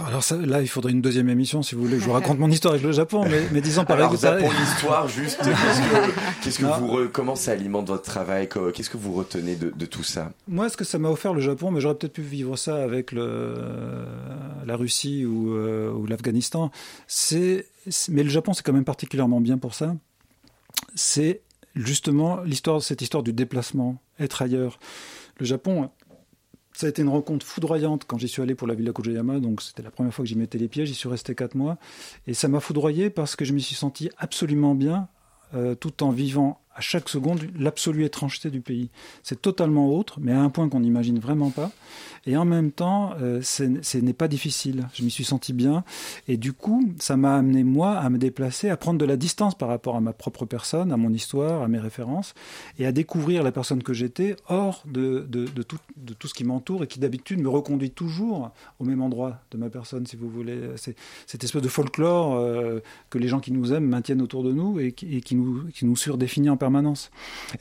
Alors 0.07 0.23
ça, 0.23 0.35
là, 0.37 0.61
il 0.61 0.67
faudrait 0.67 0.91
une 0.91 1.01
deuxième 1.01 1.29
émission, 1.29 1.61
si 1.63 1.73
vous 1.75 1.81
voulez, 1.83 1.99
je 1.99 2.05
vous 2.05 2.11
raconte 2.11 2.37
mon 2.39 2.49
histoire 2.51 2.73
avec 2.73 2.85
le 2.85 2.91
Japon, 2.91 3.23
mais, 3.29 3.43
mais 3.51 3.61
disons 3.61 3.85
par 3.85 3.97
exemple... 4.01 4.41
Japon, 4.41 4.51
l'histoire, 4.59 5.07
juste, 5.07 5.37
qu'est-ce 5.43 5.79
que, 5.81 6.43
qu'est-ce 6.43 6.59
que 6.59 6.65
Non. 6.65 6.77
vous, 6.79 6.87
re- 6.87 7.07
comment 7.09 7.35
ça 7.35 7.51
alimente 7.53 7.87
votre 7.87 8.03
travail 8.03 8.49
Qu'est-ce 8.73 8.89
que 8.89 8.97
vous 8.97 9.13
retenez 9.13 9.55
de, 9.55 9.69
de 9.69 9.85
tout 9.85 10.03
ça? 10.03 10.31
Moi, 10.47 10.67
ce 10.69 10.75
que 10.75 10.83
ça 10.83 10.99
m'a 10.99 11.09
offert 11.09 11.33
le 11.33 11.39
Japon, 11.39 11.71
mais 11.71 11.79
j'aurais 11.79 11.95
peut-être 11.95 12.13
pu 12.13 12.23
vivre 12.23 12.57
ça 12.57 12.83
avec 12.83 13.11
le, 13.13 13.55
la 14.65 14.75
Russie 14.75 15.25
ou, 15.25 15.53
euh, 15.55 15.91
ou 15.91 16.05
l'Afghanistan, 16.07 16.71
c'est, 17.07 17.67
c'est- 17.89 18.11
mais 18.11 18.23
le 18.23 18.29
Japon, 18.29 18.53
c'est 18.53 18.63
quand 18.63 18.73
même 18.73 18.85
particulièrement 18.85 19.39
bien 19.39 19.57
pour 19.57 19.75
ça. 19.75 19.95
C'est 20.95 21.41
justement 21.75 22.41
l'histoire, 22.41 22.81
cette 22.81 23.01
histoire 23.01 23.23
du 23.23 23.33
déplacement, 23.33 24.01
être 24.19 24.41
ailleurs. 24.41 24.79
Le 25.39 25.45
Japon, 25.45 25.89
ça 26.75 26.87
a 26.87 26.89
été 26.89 27.01
une 27.01 27.09
rencontre 27.09 27.45
foudroyante 27.45 28.03
quand 28.05 28.17
j'y 28.17 28.27
suis 28.27 28.41
allé 28.41 28.53
pour 28.53 28.67
la 28.67 28.73
Villa 28.73 28.91
Kujayama, 28.91 29.39
donc 29.39 29.61
c'était 29.61 29.81
la 29.81 29.91
première 29.91 30.13
fois 30.13 30.23
que 30.23 30.29
j'y 30.29 30.35
mettais 30.35 30.57
les 30.57 30.67
pieds, 30.67 30.85
j'y 30.85 30.93
suis 30.93 31.07
resté 31.07 31.33
quatre 31.33 31.55
mois, 31.55 31.77
et 32.27 32.33
ça 32.33 32.49
m'a 32.49 32.59
foudroyé 32.59 33.09
parce 33.09 33.37
que 33.37 33.45
je 33.45 33.53
m'y 33.53 33.61
suis 33.61 33.75
senti 33.75 34.09
absolument 34.17 34.75
bien, 34.75 35.07
euh, 35.53 35.73
tout 35.75 36.03
en 36.03 36.09
vivant 36.09 36.59
à 36.75 36.81
chaque 36.81 37.07
seconde 37.07 37.39
l'absolue 37.57 38.03
étrangeté 38.03 38.49
du 38.49 38.59
pays. 38.59 38.89
C'est 39.23 39.41
totalement 39.41 39.95
autre, 39.95 40.19
mais 40.19 40.33
à 40.33 40.41
un 40.41 40.49
point 40.49 40.67
qu'on 40.67 40.81
n'imagine 40.81 41.19
vraiment 41.19 41.49
pas. 41.49 41.71
Et 42.27 42.35
en 42.35 42.43
même 42.43 42.71
temps, 42.71 43.13
euh, 43.21 43.41
ce 43.41 43.97
n'est 43.97 44.13
pas 44.13 44.27
difficile. 44.27 44.87
Je 44.93 45.03
m'y 45.03 45.11
suis 45.11 45.23
senti 45.23 45.53
bien. 45.53 45.83
Et 46.27 46.37
du 46.37 46.53
coup, 46.53 46.93
ça 46.99 47.15
m'a 47.15 47.37
amené, 47.37 47.63
moi, 47.63 47.93
à 47.97 48.09
me 48.09 48.17
déplacer, 48.17 48.69
à 48.69 48.77
prendre 48.77 48.99
de 48.99 49.05
la 49.05 49.15
distance 49.15 49.55
par 49.55 49.69
rapport 49.69 49.95
à 49.95 50.01
ma 50.01 50.11
propre 50.11 50.45
personne, 50.45 50.91
à 50.91 50.97
mon 50.97 51.13
histoire, 51.13 51.61
à 51.61 51.67
mes 51.67 51.79
références, 51.79 52.33
et 52.77 52.85
à 52.85 52.91
découvrir 52.91 53.43
la 53.43 53.51
personne 53.51 53.81
que 53.81 53.93
j'étais 53.93 54.35
hors 54.49 54.83
de, 54.85 55.25
tout, 55.67 56.27
ce 56.27 56.33
qui 56.33 56.43
m'entoure 56.43 56.83
et 56.83 56.87
qui 56.87 56.99
d'habitude 56.99 57.39
me 57.39 57.49
reconduit 57.49 57.91
toujours 57.91 58.51
au 58.79 58.85
même 58.85 59.01
endroit 59.01 59.39
de 59.51 59.57
ma 59.57 59.69
personne, 59.69 60.05
si 60.05 60.17
vous 60.17 60.29
voulez. 60.29 60.59
C'est 60.75 60.95
cette 61.27 61.43
espèce 61.43 61.61
de 61.61 61.69
folklore 61.69 62.35
euh, 62.35 62.79
que 63.09 63.17
les 63.17 63.29
gens 63.29 63.39
qui 63.39 63.51
nous 63.51 63.71
aiment 63.71 63.87
maintiennent 63.87 64.21
autour 64.21 64.43
de 64.43 64.51
nous 64.51 64.79
et 64.79 64.91
qui, 64.91 65.15
et 65.15 65.21
qui 65.21 65.35
nous, 65.35 65.65
qui 65.73 65.85
nous 65.85 65.95
surdéfinit 65.95 66.49
en 66.49 66.57
permanence. 66.57 66.64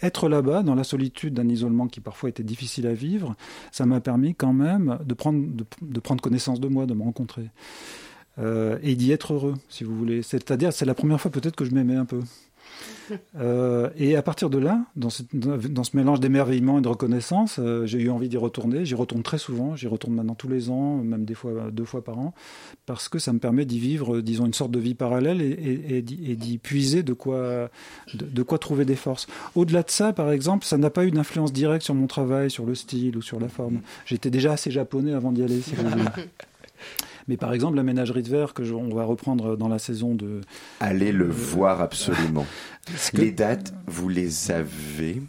Être 0.02 0.28
là-bas, 0.28 0.62
dans 0.62 0.74
la 0.74 0.84
solitude 0.84 1.34
d'un 1.34 1.48
isolement 1.48 1.86
qui 1.86 2.00
parfois 2.00 2.28
était 2.28 2.42
difficile 2.42 2.86
à 2.86 2.94
vivre, 2.94 3.34
ça 3.72 3.86
m'a 3.86 4.00
permis 4.00 4.34
quand 4.34 4.52
même 4.52 4.98
de 5.04 5.14
prendre, 5.14 6.20
connaissance 6.22 6.60
de 6.60 6.68
moi, 6.68 6.86
de 6.86 6.94
me 6.94 7.02
rencontrer. 7.02 7.50
Euh, 8.38 8.78
et 8.82 8.96
d'y 8.96 9.12
être 9.12 9.32
heureux, 9.32 9.54
si 9.68 9.84
vous 9.84 9.96
voulez. 9.96 10.22
C'est-à-dire, 10.22 10.72
c'est 10.72 10.84
la 10.84 10.94
première 10.94 11.20
fois 11.20 11.30
peut-être 11.30 11.54
que 11.54 11.64
je 11.64 11.70
m'aimais 11.70 11.94
un 11.96 12.04
peu. 12.04 12.20
Euh, 13.36 13.90
et 13.96 14.16
à 14.16 14.22
partir 14.22 14.50
de 14.50 14.58
là, 14.58 14.84
dans, 14.96 15.10
ce 15.10 15.96
mélange 15.96 16.20
d'émerveillement 16.20 16.78
et 16.78 16.82
de 16.82 16.88
reconnaissance, 16.88 17.56
euh, 17.58 17.86
j'ai 17.86 18.00
eu 18.00 18.10
envie 18.10 18.28
d'y 18.28 18.36
retourner. 18.36 18.84
J'y 18.84 18.94
retourne 18.94 19.22
très 19.22 19.38
souvent. 19.38 19.76
J'y 19.76 19.86
retourne 19.86 20.14
maintenant 20.14 20.34
tous 20.34 20.48
les 20.48 20.70
ans, 20.70 20.96
même 20.98 21.24
des 21.24 21.34
fois 21.34 21.70
deux 21.70 21.84
fois 21.84 22.02
par 22.02 22.18
an, 22.18 22.34
parce 22.86 23.08
que 23.08 23.18
ça 23.18 23.32
me 23.32 23.38
permet 23.38 23.64
d'y 23.64 23.78
vivre, 23.78 24.16
euh, 24.16 24.22
disons, 24.22 24.46
une 24.46 24.54
sorte 24.54 24.70
de 24.70 24.78
vie 24.78 24.94
parallèle 24.94 25.40
et, 25.40 26.02
d'y 26.02 26.58
puiser 26.58 27.02
de 27.02 27.12
quoi, 27.12 27.70
de, 28.14 28.42
quoi 28.42 28.58
trouver 28.58 28.84
des 28.84 28.96
forces. 28.96 29.26
Au-delà 29.54 29.82
de 29.82 29.90
ça, 29.90 30.12
par 30.12 30.30
exemple, 30.30 30.64
ça 30.64 30.76
n'a 30.76 30.90
pas 30.90 31.04
eu 31.04 31.10
d'influence 31.10 31.52
directe 31.52 31.84
sur 31.84 31.94
mon 31.94 32.06
travail, 32.06 32.50
sur 32.50 32.66
le 32.66 32.74
style 32.74 33.16
ou 33.16 33.22
sur 33.22 33.40
la 33.40 33.48
forme. 33.48 33.80
J'étais 34.06 34.30
déjà 34.30 34.52
assez 34.52 34.70
japonais 34.70 35.12
avant 35.12 35.32
d'y 35.32 35.42
aller. 35.42 35.60
Mais 37.28 37.36
par 37.36 37.52
exemple, 37.54 37.76
la 37.76 37.82
ménagerie 37.82 38.22
de 38.22 38.28
verre 38.28 38.52
que 38.54 38.64
je- 38.64 38.74
on 38.74 38.94
va 38.94 39.04
reprendre 39.04 39.56
dans 39.56 39.68
la 39.68 39.78
saison 39.78 40.14
de. 40.14 40.40
Allez 40.80 41.12
le 41.12 41.28
voir 41.28 41.80
absolument. 41.80 42.46
Que- 43.12 43.16
Les 43.16 43.32
dates, 43.32 43.72
vous 43.86 44.10
les 44.10 44.50
avez 44.50 45.22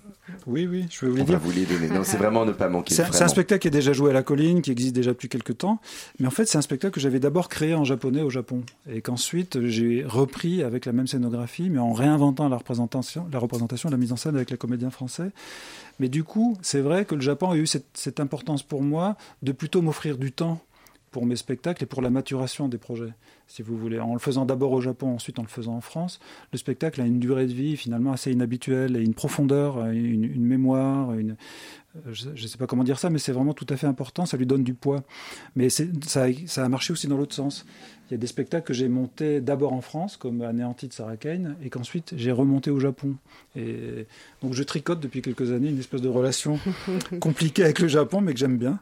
Oui, 0.45 0.67
oui, 0.69 0.87
je 0.89 1.05
vais 1.05 1.09
vous 1.11 1.15
les 1.15 1.21
On 1.21 1.25
va 1.25 1.37
vous 1.37 1.51
les 1.51 1.65
donner. 1.65 1.87
Non, 1.87 2.01
c'est 2.03 2.17
vraiment 2.17 2.45
ne 2.45 2.51
pas 2.51 2.67
manquer. 2.67 2.93
C'est 2.93 3.05
c'est 3.13 3.23
un 3.23 3.29
spectacle 3.29 3.61
qui 3.61 3.69
est 3.69 3.71
déjà 3.71 3.93
joué 3.93 4.09
à 4.09 4.13
la 4.13 4.23
colline, 4.23 4.61
qui 4.61 4.71
existe 4.71 4.93
déjà 4.93 5.11
depuis 5.11 5.29
quelques 5.29 5.57
temps. 5.59 5.79
Mais 6.19 6.27
en 6.27 6.31
fait, 6.31 6.45
c'est 6.47 6.57
un 6.57 6.61
spectacle 6.61 6.93
que 6.93 6.99
j'avais 6.99 7.21
d'abord 7.21 7.47
créé 7.47 7.73
en 7.73 7.85
japonais 7.85 8.21
au 8.23 8.29
Japon. 8.29 8.63
Et 8.91 8.99
qu'ensuite, 9.01 9.65
j'ai 9.67 10.03
repris 10.05 10.63
avec 10.63 10.85
la 10.85 10.91
même 10.91 11.07
scénographie, 11.07 11.69
mais 11.69 11.79
en 11.79 11.93
réinventant 11.93 12.49
la 12.49 12.57
représentation, 12.57 13.25
la 13.31 13.39
représentation, 13.39 13.89
la 13.89 13.95
mise 13.97 14.11
en 14.11 14.17
scène 14.17 14.35
avec 14.35 14.51
les 14.51 14.57
comédiens 14.57 14.89
français. 14.89 15.29
Mais 16.01 16.09
du 16.09 16.25
coup, 16.25 16.57
c'est 16.61 16.81
vrai 16.81 17.05
que 17.05 17.15
le 17.15 17.21
Japon 17.21 17.51
a 17.51 17.55
eu 17.55 17.67
cette, 17.67 17.85
cette 17.93 18.19
importance 18.19 18.63
pour 18.63 18.81
moi 18.83 19.15
de 19.43 19.53
plutôt 19.53 19.81
m'offrir 19.81 20.17
du 20.17 20.33
temps 20.33 20.59
pour 21.15 21.25
mes 21.25 21.37
spectacles 21.37 21.81
et 21.81 21.85
pour 21.85 22.01
la 22.01 22.09
maturation 22.09 22.67
des 22.67 22.77
projets, 22.77 23.13
si 23.47 23.61
vous 23.61 23.77
voulez. 23.77 24.01
En 24.01 24.11
le 24.11 24.19
faisant 24.19 24.43
d'abord 24.43 24.73
au 24.73 24.81
Japon, 24.81 25.15
ensuite 25.15 25.39
en 25.39 25.43
le 25.43 25.47
faisant 25.47 25.77
en 25.77 25.79
France, 25.79 26.19
le 26.51 26.57
spectacle 26.57 26.99
a 26.99 27.05
une 27.05 27.19
durée 27.19 27.47
de 27.47 27.53
vie 27.53 27.77
finalement 27.77 28.11
assez 28.11 28.33
inhabituelle 28.33 28.97
et 28.97 29.01
une 29.01 29.13
profondeur, 29.13 29.85
une, 29.91 30.45
mémoire, 30.45 31.13
une, 31.13 31.37
je 32.11 32.29
ne 32.29 32.35
sais 32.47 32.57
pas 32.57 32.67
comment 32.67 32.83
dire 32.83 32.99
ça, 32.99 33.09
mais 33.09 33.19
c'est 33.19 33.31
vraiment 33.31 33.53
tout 33.53 33.65
à 33.69 33.77
fait 33.77 33.87
important, 33.87 34.25
ça 34.25 34.37
lui 34.37 34.45
donne 34.45 34.63
du 34.63 34.73
poids. 34.73 35.03
Mais 35.55 35.69
c'est- 35.69 35.89
ça, 36.05 36.23
a- 36.25 36.47
ça 36.47 36.63
a 36.65 36.69
marché 36.69 36.93
aussi 36.93 37.07
dans 37.07 37.17
l'autre 37.17 37.35
sens. 37.35 37.65
Il 38.09 38.13
y 38.13 38.15
a 38.15 38.17
des 38.17 38.27
spectacles 38.27 38.67
que 38.67 38.73
j'ai 38.73 38.87
montés 38.87 39.41
d'abord 39.41 39.73
en 39.73 39.81
France, 39.81 40.15
comme 40.15 40.41
Anéanti 40.43 40.87
de 40.87 40.93
Sarah 40.93 41.17
Kane, 41.17 41.55
et 41.63 41.69
qu'ensuite 41.71 42.13
j'ai 42.17 42.31
remonté 42.31 42.69
au 42.69 42.79
Japon. 42.79 43.15
Et 43.55 44.05
donc 44.43 44.53
je 44.53 44.61
tricote 44.61 44.99
depuis 44.99 45.21
quelques 45.23 45.51
années 45.51 45.69
une 45.69 45.79
espèce 45.79 46.01
de 46.01 46.07
relation 46.09 46.59
compliquée 47.19 47.63
avec 47.63 47.79
le 47.79 47.87
Japon, 47.87 48.21
mais 48.21 48.33
que 48.33 48.39
j'aime 48.39 48.57
bien. 48.57 48.79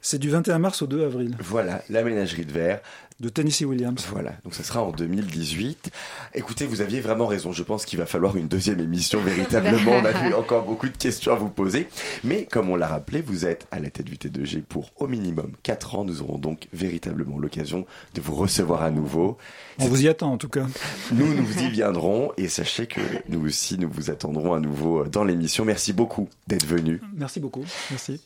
C'est 0.00 0.18
du 0.18 0.30
21 0.30 0.58
mars 0.58 0.80
au 0.82 0.86
2 0.86 1.04
avril, 1.04 1.36
Voilà, 1.40 1.82
la 1.90 2.02
ménagerie 2.02 2.46
de 2.46 2.52
verre. 2.52 2.80
De 3.22 3.28
Tennessee 3.28 3.62
Williams. 3.62 4.04
Voilà, 4.10 4.32
donc 4.42 4.52
ça 4.52 4.64
sera 4.64 4.82
en 4.82 4.90
2018. 4.90 5.90
Écoutez, 6.34 6.66
vous 6.66 6.80
aviez 6.80 7.00
vraiment 7.00 7.28
raison. 7.28 7.52
Je 7.52 7.62
pense 7.62 7.86
qu'il 7.86 8.00
va 8.00 8.04
falloir 8.04 8.36
une 8.36 8.48
deuxième 8.48 8.80
émission 8.80 9.20
véritablement. 9.24 9.92
On 9.92 10.04
a 10.04 10.28
eu 10.28 10.34
encore 10.34 10.64
beaucoup 10.64 10.88
de 10.88 10.96
questions 10.96 11.32
à 11.32 11.36
vous 11.36 11.48
poser. 11.48 11.88
Mais 12.24 12.46
comme 12.46 12.68
on 12.68 12.74
l'a 12.74 12.88
rappelé, 12.88 13.22
vous 13.22 13.46
êtes 13.46 13.68
à 13.70 13.78
la 13.78 13.90
tête 13.90 14.06
du 14.06 14.16
T2G 14.16 14.62
pour 14.62 14.90
au 14.96 15.06
minimum 15.06 15.52
4 15.62 15.94
ans. 15.94 16.04
Nous 16.04 16.20
aurons 16.20 16.38
donc 16.38 16.66
véritablement 16.72 17.38
l'occasion 17.38 17.86
de 18.14 18.20
vous 18.20 18.34
recevoir 18.34 18.82
à 18.82 18.90
nouveau. 18.90 19.38
On 19.78 19.86
vous 19.86 20.02
y 20.02 20.08
attend 20.08 20.32
en 20.32 20.36
tout 20.36 20.48
cas. 20.48 20.66
Nous, 21.12 21.32
nous 21.32 21.62
y 21.62 21.70
viendrons 21.70 22.32
et 22.36 22.48
sachez 22.48 22.88
que 22.88 23.00
nous 23.28 23.46
aussi, 23.46 23.78
nous 23.78 23.88
vous 23.88 24.10
attendrons 24.10 24.52
à 24.52 24.58
nouveau 24.58 25.04
dans 25.04 25.22
l'émission. 25.22 25.64
Merci 25.64 25.92
beaucoup 25.92 26.28
d'être 26.48 26.66
venu. 26.66 27.00
Merci 27.14 27.38
beaucoup. 27.38 27.64
Merci. 27.90 28.20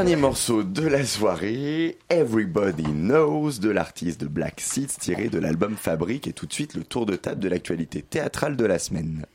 Dernier 0.00 0.16
morceau 0.16 0.62
de 0.62 0.86
la 0.86 1.04
soirée, 1.04 1.98
Everybody 2.08 2.84
Knows 2.84 3.58
de 3.60 3.68
l'artiste 3.68 4.18
de 4.18 4.28
Black 4.28 4.62
Seeds 4.62 4.96
tiré 4.98 5.28
de 5.28 5.38
l'album 5.38 5.76
Fabrique 5.76 6.26
et 6.26 6.32
tout 6.32 6.46
de 6.46 6.54
suite 6.54 6.72
le 6.72 6.84
tour 6.84 7.04
de 7.04 7.16
table 7.16 7.38
de 7.38 7.50
l'actualité 7.50 8.00
théâtrale 8.00 8.56
de 8.56 8.64
la 8.64 8.78
semaine. 8.78 9.26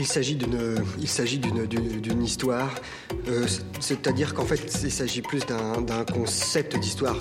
Il 0.00 0.06
s'agit 0.06 0.36
d'une, 0.36 2.22
histoire, 2.24 2.74
euh, 3.28 3.46
c'est-à-dire 3.78 4.32
qu'en 4.32 4.46
fait, 4.46 4.74
il 4.84 4.90
s'agit 4.90 5.20
plus 5.20 5.44
d'un 5.44 6.04
concept 6.06 6.78
d'histoire. 6.78 7.20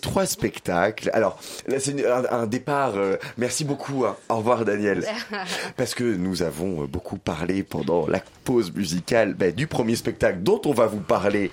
Trois 0.00 0.26
spectacles. 0.26 1.10
Alors, 1.12 1.38
là, 1.66 1.78
c'est 1.78 1.94
un 2.06 2.46
départ. 2.46 2.96
euh, 2.96 3.16
merci 3.38 3.64
beaucoup. 3.64 4.04
hein. 4.04 4.16
Au 4.28 4.36
revoir, 4.36 4.64
Daniel. 4.64 5.04
Parce 5.76 5.94
que 5.94 6.04
nous 6.04 6.42
avons 6.42 6.82
euh, 6.82 6.86
beaucoup 6.86 7.18
parlé 7.18 7.62
pendant 7.62 8.06
la 8.06 8.20
pause 8.44 8.72
musicale 8.74 9.34
ben, 9.34 9.52
du 9.52 9.66
premier 9.66 9.96
spectacle 9.96 10.40
dont 10.42 10.60
on 10.64 10.72
va 10.72 10.86
vous 10.86 11.00
parler 11.00 11.50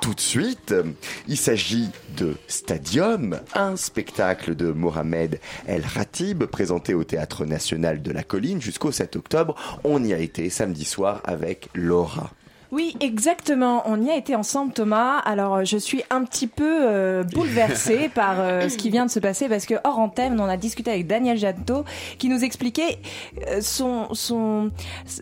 tout 0.00 0.14
de 0.14 0.20
suite. 0.20 0.74
Il 1.28 1.36
s'agit 1.36 1.88
de 2.16 2.34
Stadium, 2.48 3.40
un 3.54 3.76
spectacle 3.76 4.54
de 4.54 4.70
Mohamed 4.70 5.40
El 5.66 5.82
Ratib 5.84 6.44
présenté 6.44 6.94
au 6.94 7.04
Théâtre 7.04 7.44
National 7.46 8.02
de 8.02 8.10
la 8.12 8.22
Colline 8.22 8.60
jusqu'au 8.60 8.92
7 8.92 9.16
octobre. 9.16 9.54
On 9.82 10.02
y 10.04 10.12
a 10.12 10.18
été 10.18 10.50
samedi 10.50 10.84
soir 10.84 11.20
avec 11.24 11.68
Laura. 11.74 12.30
Oui, 12.72 12.96
exactement. 13.00 13.82
On 13.86 14.02
y 14.02 14.10
a 14.10 14.16
été 14.16 14.34
ensemble, 14.34 14.72
Thomas. 14.72 15.18
Alors, 15.18 15.54
euh, 15.56 15.64
je 15.64 15.76
suis 15.76 16.02
un 16.10 16.24
petit 16.24 16.46
peu 16.46 16.64
euh, 16.82 17.22
bouleversée 17.22 18.08
par 18.14 18.36
euh, 18.40 18.68
ce 18.68 18.76
qui 18.76 18.90
vient 18.90 19.06
de 19.06 19.10
se 19.10 19.20
passer 19.20 19.48
parce 19.48 19.66
que 19.66 19.74
hors 19.84 19.98
antenne, 19.98 20.40
on 20.40 20.44
a 20.48 20.56
discuté 20.56 20.90
avec 20.90 21.06
Daniel 21.06 21.36
Jadot 21.38 21.84
qui 22.18 22.28
nous 22.28 22.42
expliquait 22.44 22.98
euh, 23.48 23.60
son, 23.60 24.08
son, 24.12 24.70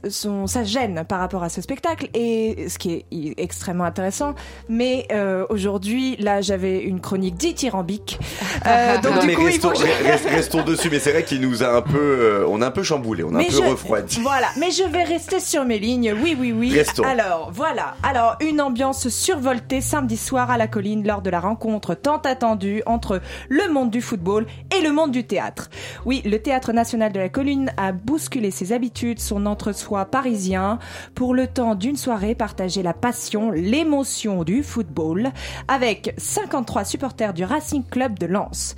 son, 0.09 0.47
sa 0.47 0.65
gêne 0.65 1.05
par 1.09 1.21
rapport 1.21 1.43
à 1.43 1.49
ce 1.49 1.61
spectacle 1.61 2.09
et 2.15 2.69
ce 2.69 2.79
qui 2.79 2.93
est 3.11 3.35
extrêmement 3.39 3.85
intéressant. 3.85 4.35
Mais 4.69 5.07
euh, 5.13 5.45
aujourd'hui, 5.51 6.17
là, 6.19 6.41
j'avais 6.41 6.79
une 6.83 7.01
chronique 7.01 7.35
dithyrambique. 7.37 8.19
Euh, 8.65 8.99
donc, 9.01 9.15
non, 9.17 9.21
du 9.23 9.27
mais 9.27 9.35
coup, 9.35 9.45
restons, 9.45 9.73
je- 9.75 10.29
restons 10.29 10.63
dessus, 10.63 10.89
mais 10.91 11.01
c'est 11.01 11.11
vrai 11.11 11.25
qu'il 11.25 11.41
nous 11.41 11.65
a 11.65 11.69
un 11.69 11.83
peu, 11.83 11.99
euh, 11.99 12.47
on 12.49 12.63
a 12.63 12.67
un 12.69 12.71
peu 12.71 12.85
chamboulé, 12.85 13.25
on 13.25 13.35
a 13.35 13.41
un 13.41 13.45
peu 13.45 13.51
je, 13.51 13.61
refroidi. 13.63 14.21
Voilà, 14.21 14.47
mais 14.57 14.71
je 14.71 14.85
vais 14.85 15.03
rester 15.03 15.41
sur 15.41 15.65
mes 15.65 15.81
lignes. 15.81 16.15
Oui, 16.23 16.37
oui, 16.39 16.53
oui. 16.53 16.71
Restons. 16.73 17.03
Alors, 17.03 17.42
voilà. 17.51 17.95
Alors, 18.03 18.37
une 18.41 18.61
ambiance 18.61 19.09
survoltée 19.09 19.81
samedi 19.81 20.17
soir 20.17 20.51
à 20.51 20.57
la 20.57 20.67
colline 20.67 21.07
lors 21.07 21.23
de 21.23 21.31
la 21.31 21.41
rencontre 21.41 21.95
tant 21.95 22.19
attendue 22.19 22.83
entre 22.87 23.21
le 23.49 23.73
monde 23.73 23.91
du 23.91 24.01
football 24.01 24.47
et 24.77 24.83
le 24.83 24.93
monde 24.93 25.11
du 25.11 25.25
théâtre. 25.25 25.71
Oui, 26.05 26.23
le 26.25 26.41
théâtre 26.41 26.73
national 26.73 27.13
de 27.13 27.21
la 27.21 27.29
colline 27.29 27.73
a 27.77 27.93
bousculé 27.93 28.51
ses 28.51 28.73
habitudes, 28.73 29.19
son 29.19 29.47
entre-soi 29.47 30.05
parisien, 30.05 30.79
pour 31.15 31.35
le 31.35 31.47
temps 31.47 31.75
d'une 31.75 31.97
soirée 31.97 32.35
partager 32.35 32.83
la 32.83 32.95
passion, 32.95 33.51
l'émotion 33.51 34.45
du 34.45 34.63
football 34.63 35.31
avec 35.69 36.15
53 36.19 36.85
supporters 36.85 37.35
du 37.35 37.45
Racing 37.45 37.85
Club 37.89 38.19
de 38.19 38.27
Lens. 38.27 38.75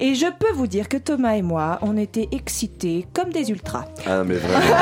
Et 0.00 0.14
je 0.14 0.26
peux 0.26 0.52
vous 0.54 0.68
dire 0.68 0.88
que 0.88 0.96
Thomas 0.96 1.34
et 1.34 1.42
moi, 1.42 1.78
on 1.82 1.96
était 1.96 2.28
excités 2.30 3.06
comme 3.12 3.30
des 3.30 3.50
ultras. 3.50 3.86
Ah, 4.06 4.22
mais 4.24 4.36
vraiment. 4.36 4.76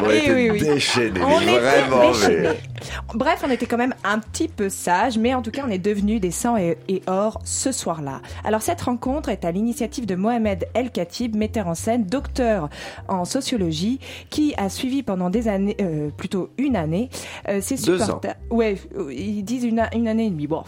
on 0.02 0.10
était 0.10 0.32
oui, 0.34 0.50
oui. 0.50 0.60
déchaînés, 0.60 1.20
On 1.22 1.40
était 1.40 1.58
vraiment. 1.58 2.12
Mais-. 2.26 2.58
Bref, 3.14 3.42
on 3.46 3.50
était 3.50 3.66
quand 3.66 3.76
même 3.76 3.94
un 4.04 4.18
petit 4.18 4.48
peu 4.48 4.68
sages, 4.68 5.18
mais 5.18 5.34
en 5.34 5.42
tout 5.42 5.50
cas, 5.50 5.62
on 5.66 5.70
est 5.70 5.78
devenus 5.78 6.20
des 6.20 6.30
sangs 6.30 6.56
et, 6.56 6.76
et 6.88 7.02
or 7.06 7.40
ce 7.44 7.72
soir-là. 7.72 8.20
Alors, 8.44 8.62
cette 8.62 8.80
rencontre 8.82 9.28
est 9.28 9.44
à 9.44 9.50
l'initiative 9.50 10.06
de 10.06 10.14
Mohamed 10.14 10.68
El 10.74 10.90
Khatib, 10.90 11.36
metteur 11.36 11.68
en 11.68 11.74
scène, 11.74 12.04
docteur 12.04 12.68
en 13.08 13.24
sociologie, 13.24 14.00
qui 14.30 14.54
a 14.56 14.68
suivi 14.68 15.02
pendant 15.02 15.30
des 15.30 15.48
années, 15.48 15.76
euh, 15.80 16.10
plutôt 16.10 16.50
une 16.58 16.76
année, 16.76 17.10
euh, 17.48 17.60
ses 17.60 17.76
supporters. 17.76 18.36
Ouais, 18.50 18.76
euh, 18.96 19.12
ils 19.12 19.42
disent 19.42 19.64
une, 19.64 19.86
une 19.94 20.08
année 20.08 20.26
et 20.26 20.30
demie, 20.30 20.46
bon, 20.46 20.64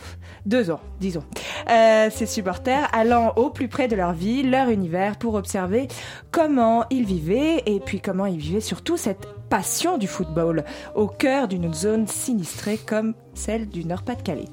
deux 0.47 0.71
ans, 0.71 0.81
disons. 1.01 1.25
Euh, 1.71 2.11
ses 2.11 2.27
supporters 2.27 2.89
allant 2.93 3.33
au 3.37 3.51
plus 3.51 3.69
près 3.69 3.89
de 3.89 3.97
leur 3.97 4.13
vie, 4.13 4.43
leur 4.43 4.69
univers, 4.69 5.17
pour 5.17 5.35
observer 5.35 5.89
comment 6.31 6.85
ils 6.91 7.05
vivaient 7.05 7.63
et 7.67 7.81
puis 7.81 8.01
comment 8.01 8.27
ils 8.27 8.39
vivaient 8.39 8.61
surtout 8.61 8.97
cette 8.97 9.27
passion 9.51 9.99
du 9.99 10.07
football 10.07 10.65
au 10.95 11.09
cœur 11.09 11.49
d'une 11.49 11.75
zone 11.75 12.07
sinistrée 12.07 12.79
comme 12.79 13.15
celle 13.35 13.69
du 13.69 13.85
Nord-Pas-de-Calais. 13.85 14.49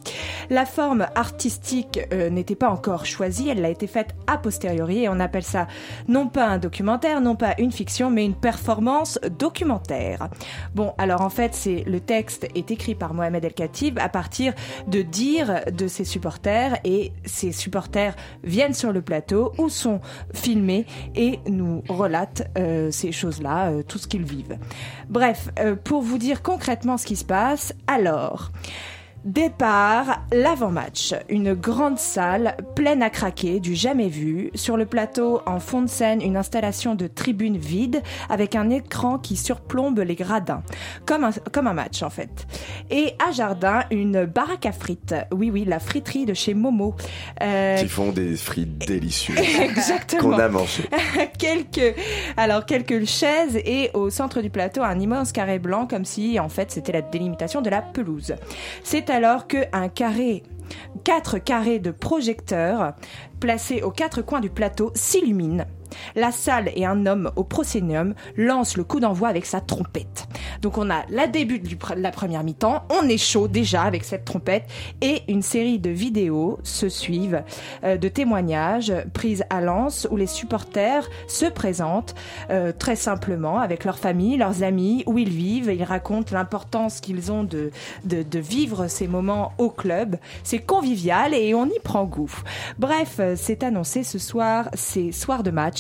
La 0.50 0.66
forme 0.66 1.08
artistique 1.16 2.00
euh, 2.14 2.30
n'était 2.30 2.56
pas 2.56 2.70
encore 2.70 3.06
choisie, 3.06 3.50
elle 3.50 3.64
a 3.66 3.70
été 3.70 3.88
faite 3.88 4.16
a 4.28 4.38
posteriori 4.38 5.04
et 5.04 5.10
on 5.10 5.20
appelle 5.20 5.44
ça 5.44 5.68
non 6.08 6.28
pas 6.28 6.46
un 6.46 6.58
documentaire, 6.58 7.22
non 7.22 7.36
pas 7.36 7.56
une 7.58 7.72
fiction, 7.72 8.10
mais 8.10 8.26
une 8.26 8.36
performance 8.36 9.20
documentaire. 9.40 10.30
Bon, 10.76 10.94
alors 10.98 11.22
en 11.22 11.30
fait, 11.30 11.54
c'est 11.54 11.84
le 11.86 12.00
texte 12.00 12.48
est 12.56 12.72
écrit 12.72 12.96
par 12.96 13.14
Mohamed 13.14 13.44
El 13.44 13.54
Khatib 13.54 14.00
à 14.00 14.10
partir 14.10 14.54
de 14.88 15.02
dires 15.02 15.62
de 15.72 15.88
ses 15.88 16.06
supporters 16.06 16.78
et 16.84 17.12
ces 17.26 17.52
supporters 17.52 18.16
viennent 18.44 18.74
sur 18.74 18.92
le 18.92 19.02
plateau 19.02 19.54
ou 19.58 19.70
sont 19.70 20.00
filmés 20.34 20.86
et 21.16 21.40
nous 21.48 21.84
relatent 21.90 22.48
euh, 22.58 22.92
ces 22.92 23.12
choses-là, 23.12 23.72
euh, 23.72 23.84
tout 23.84 23.98
ce 23.98 24.08
qu'ils 24.08 24.26
vivent. 24.26 24.58
Bref, 25.10 25.50
euh, 25.60 25.76
pour 25.76 26.02
vous 26.02 26.18
dire 26.18 26.42
concrètement 26.42 26.98
ce 26.98 27.06
qui 27.06 27.16
se 27.16 27.26
passe, 27.26 27.74
alors. 27.88 28.52
Départ, 29.28 30.22
l'avant-match. 30.32 31.14
Une 31.28 31.54
grande 31.54 32.00
salle 32.00 32.56
pleine 32.78 33.04
à 33.04 33.10
craquer, 33.10 33.60
du 33.60 33.76
jamais 33.76 34.08
vu. 34.08 34.52
Sur 34.56 34.78
le 34.78 34.86
plateau, 34.86 35.42
en 35.46 35.60
fond 35.60 35.82
de 35.82 35.90
scène, 35.90 36.22
une 36.22 36.38
installation 36.38 36.96
de 36.96 37.08
tribune 37.08 37.58
vide 37.58 38.02
avec 38.30 38.56
un 38.56 38.70
écran 38.70 39.18
qui 39.18 39.36
surplombe 39.36 40.00
les 40.00 40.16
gradins. 40.16 40.64
Comme 41.06 41.26
un, 41.26 41.32
comme 41.52 41.68
un 41.68 41.74
match, 41.74 42.04
en 42.04 42.10
fait. 42.10 42.48
Et 42.90 43.16
à 43.28 43.34
Jardin, 43.34 43.84
une 43.92 44.24
baraque 44.24 44.66
à 44.66 44.72
frites. 44.72 45.14
Oui, 45.34 45.52
oui, 45.52 45.66
la 45.66 45.80
friterie 45.80 46.26
de 46.26 46.34
chez 46.34 46.54
Momo. 46.54 46.96
Euh, 47.44 47.76
Qui 47.76 47.90
font 47.90 48.14
des 48.14 48.38
frites 48.38 48.78
délicieuses. 48.88 49.38
Exactement. 49.62 50.22
Qu'on 50.22 50.40
a 50.40 50.48
mangé. 50.48 50.84
quelques, 51.38 51.98
alors 52.38 52.66
quelques 52.66 53.04
chaises 53.04 53.58
et 53.58 53.92
au 53.94 54.10
centre 54.10 54.42
du 54.42 54.50
plateau 54.50 54.84
un 54.84 54.98
immense 55.02 55.34
carré 55.34 55.60
blanc 55.60 55.86
comme 55.86 56.06
si 56.06 56.40
en 56.40 56.48
fait 56.48 56.72
c'était 56.72 56.94
la 56.94 57.02
délimitation 57.02 57.62
de 57.62 57.70
la 57.70 57.82
pelouse. 57.82 58.34
C'est 58.84 59.10
alors 59.18 59.47
que 59.47 59.57
un 59.74 59.89
carré 59.89 60.43
Quatre 61.03 61.39
carrés 61.39 61.80
de 61.80 61.89
projecteurs 61.89 62.93
placés 63.39 63.82
aux 63.82 63.89
quatre 63.89 64.22
coins 64.22 64.41
du 64.41 64.51
plateau 64.51 64.91
s'illuminent. 64.93 65.65
La 66.16 66.32
salle 66.32 66.72
et 66.76 66.86
un 66.86 67.06
homme 67.06 67.32
au 67.36 67.44
proscénium 67.44 68.14
lancent 68.36 68.78
le 68.78 68.84
coup 68.84 69.00
d'envoi 69.00 69.28
avec 69.30 69.46
sa 69.46 69.62
trompette. 69.62 70.28
Donc 70.62 70.78
on 70.78 70.90
a 70.90 71.04
la 71.10 71.28
début 71.28 71.60
de 71.60 71.70
la 71.96 72.12
première 72.12 72.44
mi-temps, 72.44 72.84
on 72.90 73.08
est 73.08 73.18
chaud 73.18 73.48
déjà 73.48 73.84
avec 73.84 74.04
cette 74.04 74.26
trompette 74.26 74.66
et 75.02 75.24
une 75.28 75.42
série 75.42 75.80
de 75.80 75.90
vidéos 75.90 76.60
se 76.64 76.90
suivent 76.90 77.44
euh, 77.84 77.98
de 77.98 78.08
témoignages 78.08 78.94
prises 79.14 79.44
à 79.50 79.62
Lens 79.62 80.08
où 80.12 80.18
les 80.18 80.28
supporters 80.28 81.08
se 81.28 81.46
présentent 81.46 82.16
euh, 82.50 82.72
très 82.78 82.96
simplement 82.96 83.60
avec 83.60 83.86
leur 83.86 83.98
famille, 83.98 84.38
leurs 84.38 84.64
amis, 84.64 85.04
où 85.06 85.18
ils 85.18 85.30
vivent. 85.30 85.74
Ils 85.74 85.84
racontent 85.84 86.34
l'importance 86.34 87.00
qu'ils 87.00 87.32
ont 87.32 87.44
de, 87.44 87.72
de, 88.06 88.24
de 88.24 88.40
vivre 88.40 88.88
ces 88.88 89.08
moments 89.08 89.54
au 89.58 89.70
club. 89.70 90.18
C'est 90.44 90.60
convivial 90.60 91.34
et 91.34 91.54
on 91.54 91.66
y 91.66 91.80
prend 91.84 92.06
goût. 92.06 92.34
Bref, 92.78 93.18
euh, 93.20 93.36
c'est 93.38 93.64
annoncé 93.64 94.04
ce 94.04 94.20
soir, 94.20 94.70
c'est 94.74 95.12
soir 95.12 95.44
de 95.44 95.52
match 95.52 95.77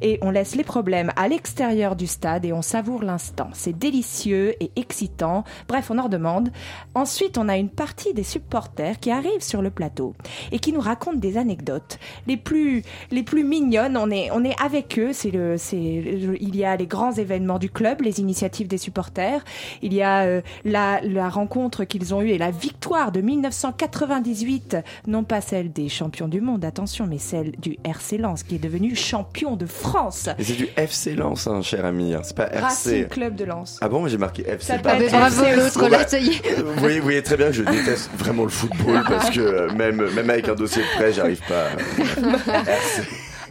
et 0.00 0.18
on 0.22 0.30
laisse 0.30 0.54
les 0.54 0.64
problèmes 0.64 1.10
à 1.16 1.28
l'extérieur 1.28 1.96
du 1.96 2.06
stade 2.06 2.44
et 2.44 2.52
on 2.52 2.62
savoure 2.62 3.02
l'instant. 3.02 3.48
C'est 3.52 3.76
délicieux 3.76 4.54
et 4.60 4.70
excitant. 4.76 5.44
Bref, 5.68 5.90
on 5.90 5.98
en 5.98 6.04
redemande. 6.04 6.50
Ensuite, 6.94 7.38
on 7.38 7.48
a 7.48 7.56
une 7.56 7.68
partie 7.68 8.14
des 8.14 8.22
supporters 8.22 8.98
qui 9.00 9.10
arrivent 9.10 9.42
sur 9.42 9.62
le 9.62 9.70
plateau 9.70 10.14
et 10.50 10.58
qui 10.58 10.72
nous 10.72 10.80
racontent 10.80 11.18
des 11.18 11.36
anecdotes 11.36 11.98
les 12.26 12.36
plus 12.36 12.82
les 13.10 13.22
plus 13.22 13.44
mignonnes. 13.44 13.96
On 13.96 14.10
est 14.10 14.30
on 14.32 14.44
est 14.44 14.60
avec 14.60 14.98
eux. 14.98 15.12
C'est 15.12 15.30
le 15.30 15.56
c'est 15.58 15.76
il 15.76 16.56
y 16.56 16.64
a 16.64 16.76
les 16.76 16.86
grands 16.86 17.12
événements 17.12 17.58
du 17.58 17.70
club, 17.70 18.02
les 18.02 18.20
initiatives 18.20 18.68
des 18.68 18.78
supporters. 18.78 19.44
Il 19.82 19.94
y 19.94 20.02
a 20.02 20.24
euh, 20.24 20.40
la 20.64 21.00
la 21.02 21.28
rencontre 21.28 21.84
qu'ils 21.84 22.14
ont 22.14 22.22
eue 22.22 22.30
et 22.30 22.38
la 22.38 22.50
victoire 22.50 23.12
de 23.12 23.20
1998, 23.20 24.76
non 25.06 25.24
pas 25.24 25.40
celle 25.40 25.72
des 25.72 25.88
champions 25.88 26.28
du 26.28 26.40
monde, 26.40 26.64
attention, 26.64 27.06
mais 27.06 27.18
celle 27.18 27.52
du 27.52 27.76
RC 27.84 28.18
Lens 28.18 28.42
qui 28.42 28.56
est 28.56 28.58
devenu 28.58 28.94
champion 28.94 29.31
de 29.32 29.66
France. 29.66 30.28
Et 30.38 30.44
c'est 30.44 30.52
du 30.52 30.68
FC 30.76 31.14
Lens, 31.14 31.46
hein, 31.46 31.62
cher 31.62 31.84
ami. 31.84 32.14
hein. 32.14 32.20
C'est 32.22 32.36
pas 32.36 32.48
Racing 32.52 33.02
RC. 33.04 33.08
Club 33.08 33.34
de 33.34 33.44
Lens. 33.44 33.78
Ah 33.80 33.88
bon, 33.88 34.06
j'ai 34.06 34.18
marqué 34.18 34.42
FC. 34.46 34.66
Ça 34.74 34.78
pas. 34.78 34.94
Bravo, 34.96 35.42
l'autre, 35.56 35.88
là, 35.88 36.06
ça 36.06 36.18
y 36.18 36.28
est. 36.28 36.58
euh, 36.58 36.62
Vous 36.64 36.80
voyez, 36.80 36.98
vous 36.98 37.04
voyez 37.04 37.22
très 37.22 37.36
bien 37.36 37.46
que 37.46 37.52
je 37.54 37.62
déteste 37.62 38.10
vraiment 38.16 38.44
le 38.44 38.50
football 38.50 39.02
parce 39.08 39.30
que 39.30 39.40
euh, 39.40 39.70
même, 39.72 40.08
même 40.14 40.30
avec 40.30 40.48
un 40.48 40.54
dossier 40.54 40.82
de 40.82 40.88
prêt, 40.98 41.12
j'arrive 41.12 41.40
pas. 41.48 41.64
à- 42.52 42.76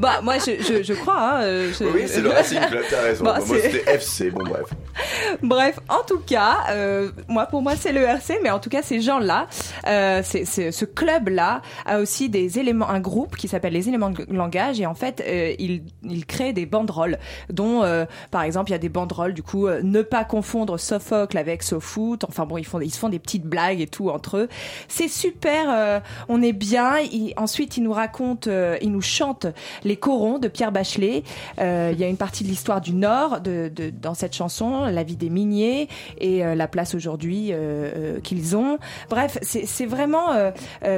Bah 0.02 0.20
moi 0.24 0.36
je, 0.39 0.52
je, 0.62 0.82
je 0.84 0.93
crois. 0.93 1.16
Hein, 1.20 1.41
euh, 1.43 1.72
je- 1.78 1.84
Oui, 1.86 2.04
c'est 2.08 2.22
le 2.22 2.30
Racing 2.30 2.60
Club, 2.60 2.84
t'as 2.89 3.02
raison. 3.02 3.24
Bah, 3.24 3.38
moi 3.45 3.58
c'est- 3.62 3.70
c'était 3.72 3.91
FC, 3.93 4.32
bon 4.32 4.43
bref. 4.43 4.66
Bref, 5.43 5.80
en 5.89 6.04
tout 6.06 6.20
cas, 6.20 6.58
euh, 6.70 7.12
moi 7.28 7.45
pour 7.45 7.62
moi 7.62 7.74
c'est 7.78 7.91
le 7.93 8.02
RC, 8.02 8.39
mais 8.43 8.49
en 8.49 8.60
tout 8.60 8.70
cas 8.70 8.82
ces 8.82 8.99
gens-là, 8.99 9.47
euh, 9.88 10.22
ce 10.24 10.86
club-là 10.86 11.62
a 11.86 11.99
aussi 11.99 12.30
des 12.30 12.60
éléments, 12.60 12.89
un 12.89 12.99
groupe 12.99 13.36
qui 13.38 13.47
s'appelle 13.47 13.74
les 13.74 13.88
éléments 13.88 14.10
de 14.10 14.26
langage 14.30 14.80
et 14.82 14.86
en 14.86 14.93
fait 14.95 15.24
euh, 15.26 15.54
il, 15.60 15.84
il 16.04 16.26
crée 16.26 16.52
des 16.54 16.66
banderoles, 16.66 17.18
dont 17.49 17.84
euh, 17.84 18.06
par 18.32 18.43
exemple 18.43 18.70
il 18.70 18.74
y 18.74 18.76
a 18.76 18.80
des 18.80 18.89
banderoles 18.89 19.34
du 19.34 19.43
coup 19.43 19.68
ne 19.70 20.02
pas 20.02 20.24
confondre 20.26 20.78
Sophocle 20.80 21.38
avec 21.38 21.64
Sofoot. 21.64 22.24
Enfin 22.28 22.45
bon 22.45 22.58
ils 22.58 22.66
font 22.66 22.80
ils 22.82 22.91
se 22.93 22.99
font 22.99 23.10
des 23.10 23.20
petites 23.20 23.45
blagues 23.45 23.80
et 23.82 23.88
tout 23.88 24.10
entre 24.10 24.38
eux. 24.38 24.49
C'est 24.88 25.08
super, 25.08 26.02
on 26.28 26.41
est 26.41 26.54
bien. 26.54 26.93
Ensuite 27.38 27.78
ils 27.78 27.84
nous 27.84 27.93
racontent, 27.93 28.49
ils 28.82 28.91
nous 28.91 29.02
chantent 29.02 29.47
les 29.84 29.91
corons 29.96 30.39
de 30.39 30.48
Pierre 30.48 30.72
Bachelet. 30.72 31.24
Euh, 31.60 31.92
Il 31.94 32.00
y 32.00 32.04
a 32.04 32.08
une 32.08 32.18
partie 32.18 32.44
de 32.44 32.50
l'histoire 32.50 32.82
du 32.82 32.94
Nord 32.94 33.39
dans 33.42 34.14
cette 34.14 34.36
chanson, 34.36 34.86
la 34.86 35.04
vie 35.04 35.16
des 35.16 35.30
miniers 35.30 35.88
et 36.20 36.46
euh, 36.46 36.56
la 36.56 36.68
place 36.68 36.96
aujourd'hui 36.96 37.50
euh, 37.52 38.20
qu'ils 38.20 38.56
ont. 38.56 38.78
Bref, 39.10 39.38
c'est 39.42 39.86
vraiment 39.86 40.52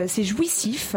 c'est 0.08 0.24
jouissif. 0.24 0.96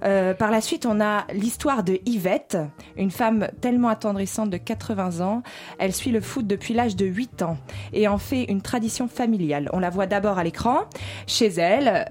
Par 0.00 0.50
la 0.50 0.60
suite, 0.60 0.86
on 0.86 1.00
a 1.00 1.26
l'histoire 1.32 1.82
de 1.82 1.98
Yvette, 2.06 2.58
une 2.96 3.10
femme 3.10 3.48
tellement 3.60 3.88
attendrissante 3.88 4.50
de 4.50 4.56
80 4.56 5.20
ans. 5.24 5.42
Elle 5.78 5.92
suit 5.92 6.10
le 6.10 6.20
foot 6.20 6.46
depuis 6.46 6.74
l'âge 6.74 6.96
de 6.96 7.06
8 7.06 7.42
ans 7.42 7.56
et 7.92 8.08
en 8.08 8.18
fait 8.18 8.44
une 8.44 8.62
tradition 8.62 9.08
familiale. 9.08 9.68
On 9.72 9.78
la 9.78 9.90
voit 9.90 10.06
d'abord 10.06 10.38
à 10.38 10.44
l'écran, 10.44 10.84
chez 11.26 11.48
elle, 11.48 12.06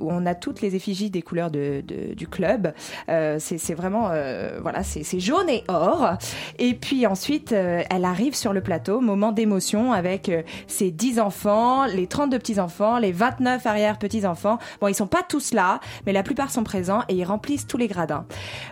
où 0.00 0.10
on 0.10 0.26
a 0.26 0.34
toutes 0.34 0.60
les 0.60 0.74
effigies 0.74 1.10
des 1.10 1.22
couleurs 1.22 1.50
du 1.50 2.28
club. 2.28 2.72
C'est 3.08 3.74
vraiment, 3.74 4.10
euh, 4.12 4.60
voilà, 4.70 4.84
c'est 4.84 5.18
jaune 5.18 5.48
et 5.48 5.64
or. 5.68 6.18
Et 6.58 6.74
puis 6.74 7.06
ensuite, 7.06 7.52
euh, 7.52 7.82
elle 7.88 8.04
arrive 8.04 8.34
sur 8.34 8.52
le 8.52 8.60
plateau, 8.60 9.00
moment 9.00 9.32
d'émotion 9.32 9.94
avec 9.94 10.28
euh, 10.28 10.42
ses 10.66 10.90
10 10.90 11.20
enfants, 11.20 11.86
les 11.86 12.06
32 12.06 12.38
petits-enfants, 12.38 12.98
les 12.98 13.10
29 13.10 13.64
arrière-petits-enfants. 13.64 14.58
Bon, 14.82 14.88
ils 14.88 14.94
sont 14.94 15.06
pas 15.06 15.22
tous 15.26 15.54
là, 15.54 15.80
mais 16.04 16.12
la 16.12 16.22
plupart 16.22 16.50
sont 16.50 16.64
présents 16.64 17.02
et 17.08 17.14
ils 17.14 17.24
remplissent 17.24 17.66
tous 17.66 17.78
les 17.78 17.88
gradins. 17.88 18.26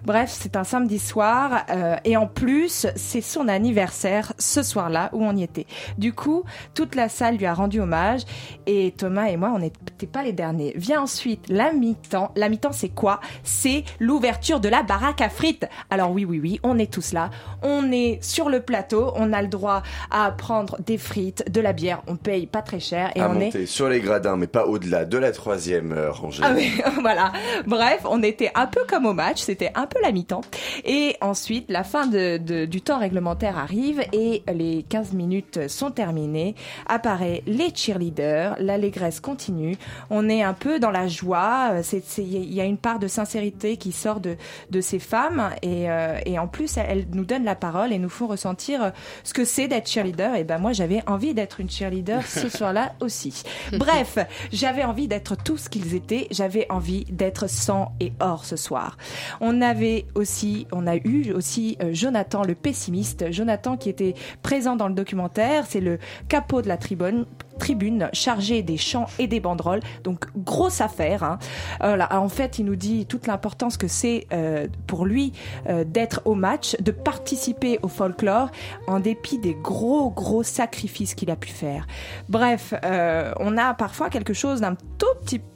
Bref, 0.05 0.37
c'est 0.39 0.57
un 0.57 0.65
samedi 0.65 0.99
soir 0.99 1.65
euh, 1.71 1.97
et 2.05 2.19
en 2.19 2.27
plus, 2.27 2.87
c'est 2.95 3.23
son 3.23 3.49
anniversaire 3.49 4.35
ce 4.39 4.63
soir-là 4.63 5.09
où 5.15 5.25
on 5.25 5.35
y 5.35 5.45
était. 5.45 5.67
Du 5.97 6.13
coup, 6.13 6.43
toute 6.75 6.95
la 6.95 7.09
salle 7.09 7.39
lui 7.39 7.47
a 7.47 7.55
rendu 7.55 7.81
hommage 7.81 8.21
et 8.67 8.93
Thomas 8.99 9.29
et 9.29 9.39
moi, 9.39 9.51
on 9.55 9.61
n'était 9.61 10.07
pas 10.07 10.23
les 10.23 10.35
derniers. 10.35 10.75
Vient 10.77 11.01
ensuite 11.01 11.49
la 11.49 11.73
mi-temps. 11.73 12.33
La 12.37 12.51
mi-temps, 12.51 12.73
c'est 12.73 12.91
quoi? 12.91 13.21
C'est 13.45 13.85
l'ouverture 13.99 14.61
de 14.61 14.69
la 14.69 14.83
baraque 14.83 15.23
à 15.23 15.31
frites. 15.31 15.67
Alors 15.91 16.11
oui, 16.11 16.25
oui, 16.25 16.41
oui, 16.43 16.61
on 16.63 16.79
est 16.79 16.93
tous 16.93 17.13
là. 17.13 17.31
On 17.63 17.91
est 17.93 18.19
sur 18.23 18.49
le 18.49 18.61
plateau. 18.61 19.13
On 19.17 19.33
a 19.33 19.43
le 19.43 19.49
droit 19.49 19.83
à 20.11 20.31
prendre 20.33 20.79
des 20.85 20.99
frites, 20.99 21.51
de 21.51 21.61
la 21.61 21.73
bière. 21.73 22.03
On 22.07 22.17
paye 22.17 22.47
pas 22.47 22.63
très 22.63 22.81
cher 22.81 23.11
et 23.15 23.21
à 23.21 23.31
on 23.31 23.35
monter 23.35 23.63
est 23.63 23.67
sur 23.67 23.89
les 23.89 24.01
gradins, 24.01 24.37
mais 24.37 24.47
pas 24.47 24.67
au-delà 24.67 25.05
de 25.05 25.19
la 25.19 25.33
troisième 25.33 25.97
rangée. 26.11 26.43
ah 26.45 26.53
oui, 26.55 26.73
voilà. 27.01 27.33
Bref, 27.67 28.01
on 28.09 28.23
était 28.23 28.51
un 28.55 28.67
peu 28.67 28.81
comme 28.89 29.07
au 29.07 29.13
match, 29.13 29.41
c'était 29.43 29.71
un 29.75 29.87
peu 29.87 30.01
la 30.03 30.13
mi-temps. 30.13 30.41
Et 30.85 31.17
ensuite, 31.21 31.67
la 31.71 31.85
fin 31.85 32.07
de, 32.07 32.39
de- 32.39 32.65
du 32.65 32.81
temps 32.83 32.99
réglementaire 32.99 33.59
arrive 33.59 34.03
et 34.13 34.43
les 34.53 34.85
15 34.89 35.13
minutes 35.13 35.69
sont 35.69 35.91
terminées. 35.91 36.55
Apparaît 36.87 37.43
les 37.47 37.71
cheerleaders, 37.75 38.57
l'allégresse 38.59 39.21
continue. 39.21 39.77
On 40.11 40.29
est 40.29 40.43
un 40.43 40.55
peu 40.55 40.79
dans 40.79 40.91
la 40.91 41.07
joie. 41.09 41.73
Il 42.19 42.53
y 42.55 42.61
a 42.61 42.65
une 42.65 42.79
part 42.79 42.99
de 42.99 43.09
sincérité 43.09 43.77
qui 43.77 43.93
sort 43.93 44.21
de, 44.21 44.37
de 44.71 44.81
ces 44.81 44.99
femmes 44.99 45.51
et, 45.63 45.76
euh, 45.87 46.19
et 46.25 46.39
en 46.39 46.49
plus, 46.49 46.77
elles, 46.77 47.07
nous 47.13 47.25
donnent 47.25 47.45
la 47.45 47.55
parole 47.55 47.93
et 47.93 47.99
nous 47.99 48.09
font 48.09 48.27
ressentir 48.27 48.83
euh, 48.83 48.91
ce 49.25 49.35
que 49.35 49.45
c'est 49.45 49.69
d'être 49.69 49.89
cheerleader. 49.89 50.35
Et 50.37 50.45
ben 50.45 50.59
moi, 50.59 50.73
j'avais 50.73 51.03
envie 51.07 51.35
d'être 51.35 51.61
une 51.61 51.71
cheerleader 51.71 52.23
ce 52.27 52.49
soir-là 52.57 52.95
aussi. 53.01 53.43
Bref, 53.73 54.19
j'avais 54.53 54.85
envie 54.85 55.09
d'être 55.09 55.37
tout 55.37 55.57
ce 55.57 55.69
qu'ils 55.69 55.95
étaient. 55.95 56.29
J'avais 56.31 56.67
envie 56.71 57.05
d'être 57.07 57.49
sang 57.49 57.93
et 58.01 58.13
or 58.21 58.45
ce 58.45 58.57
soir. 58.57 58.97
On 59.41 59.61
avait 59.61 60.07
aussi, 60.15 60.67
on 60.73 60.87
a 60.87 60.97
eu 60.97 61.33
aussi 61.33 61.77
euh, 61.83 61.91
Jonathan 61.93 62.43
le 62.43 62.55
pessimiste. 62.55 63.31
Jonathan 63.33 63.77
qui 63.77 63.89
était 63.89 64.15
présent 64.43 64.77
dans 64.77 64.89
le 64.89 64.95
documentaire. 64.95 65.65
C'est 65.69 65.81
le 65.81 65.99
capot 66.29 66.63
de 66.63 66.69
la 66.69 66.77
tribune 66.77 67.27
tribune 67.59 68.09
chargée 68.13 68.63
des 68.63 68.77
chants 68.77 69.07
et 69.19 69.27
des 69.27 69.41
banderoles. 69.41 69.81
Donc 70.05 70.27
grosse 70.37 70.81
affaire. 70.81 71.23
hein. 71.23 71.39
Là, 71.81 72.09
en 72.21 72.29
fait, 72.29 72.59
il 72.59 72.65
nous 72.65 72.77
dit 72.77 73.07
toute 73.07 73.27
l'importance 73.27 73.77
que 73.77 73.89
c'est 73.89 74.27
euh, 74.33 74.67
pour 74.87 75.07
lui 75.07 75.33
euh, 75.69 75.85
d'être 75.85 76.21
au 76.25 76.35
match, 76.35 76.77
de 76.81 76.91
participer 76.91 77.79
au 77.83 77.89
folklore 77.89 78.51
en 78.87 79.01
dépit 79.01 79.39
des 79.39 79.55
gros 79.55 80.11
gros 80.11 80.43
sacrifices 80.43 81.15
qu'il 81.15 81.31
a 81.31 81.37
pu 81.37 81.49
faire. 81.49 81.87
Bref, 82.29 82.75
euh, 82.85 83.33
on 83.41 83.57
a 83.57 83.75
parfois 83.75 84.11
quelque 84.11 84.33
chose 84.33 84.61
d'un 84.61 84.75
tout 84.75 85.07
petit 85.23 85.39
peu 85.39 85.47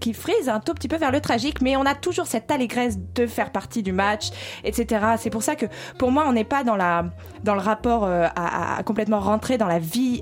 qui 0.00 0.12
frise 0.12 0.48
un 0.48 0.58
tout 0.58 0.74
petit 0.74 0.88
peu 0.88 0.96
vers 0.96 1.12
le 1.12 1.20
tragique, 1.20 1.62
mais 1.62 1.76
on 1.76 1.86
a 1.86 1.94
toujours 1.94 2.26
cette 2.26 2.50
allégresse 2.50 2.98
de 3.14 3.28
faire 3.28 3.52
partie 3.52 3.84
du 3.84 3.92
match, 3.92 4.30
etc. 4.64 5.06
C'est 5.18 5.30
pour 5.30 5.44
ça 5.44 5.54
que 5.54 5.66
pour 6.00 6.10
moi, 6.10 6.24
on 6.26 6.32
n'est 6.32 6.42
pas 6.42 6.64
dans 6.64 6.74
la 6.74 7.04
dans 7.44 7.54
le 7.54 7.60
rapport 7.60 8.08
à, 8.08 8.82
complètement 8.84 9.20
rentrer 9.20 9.56
dans 9.56 9.68
la 9.68 9.78
vie 9.78 10.20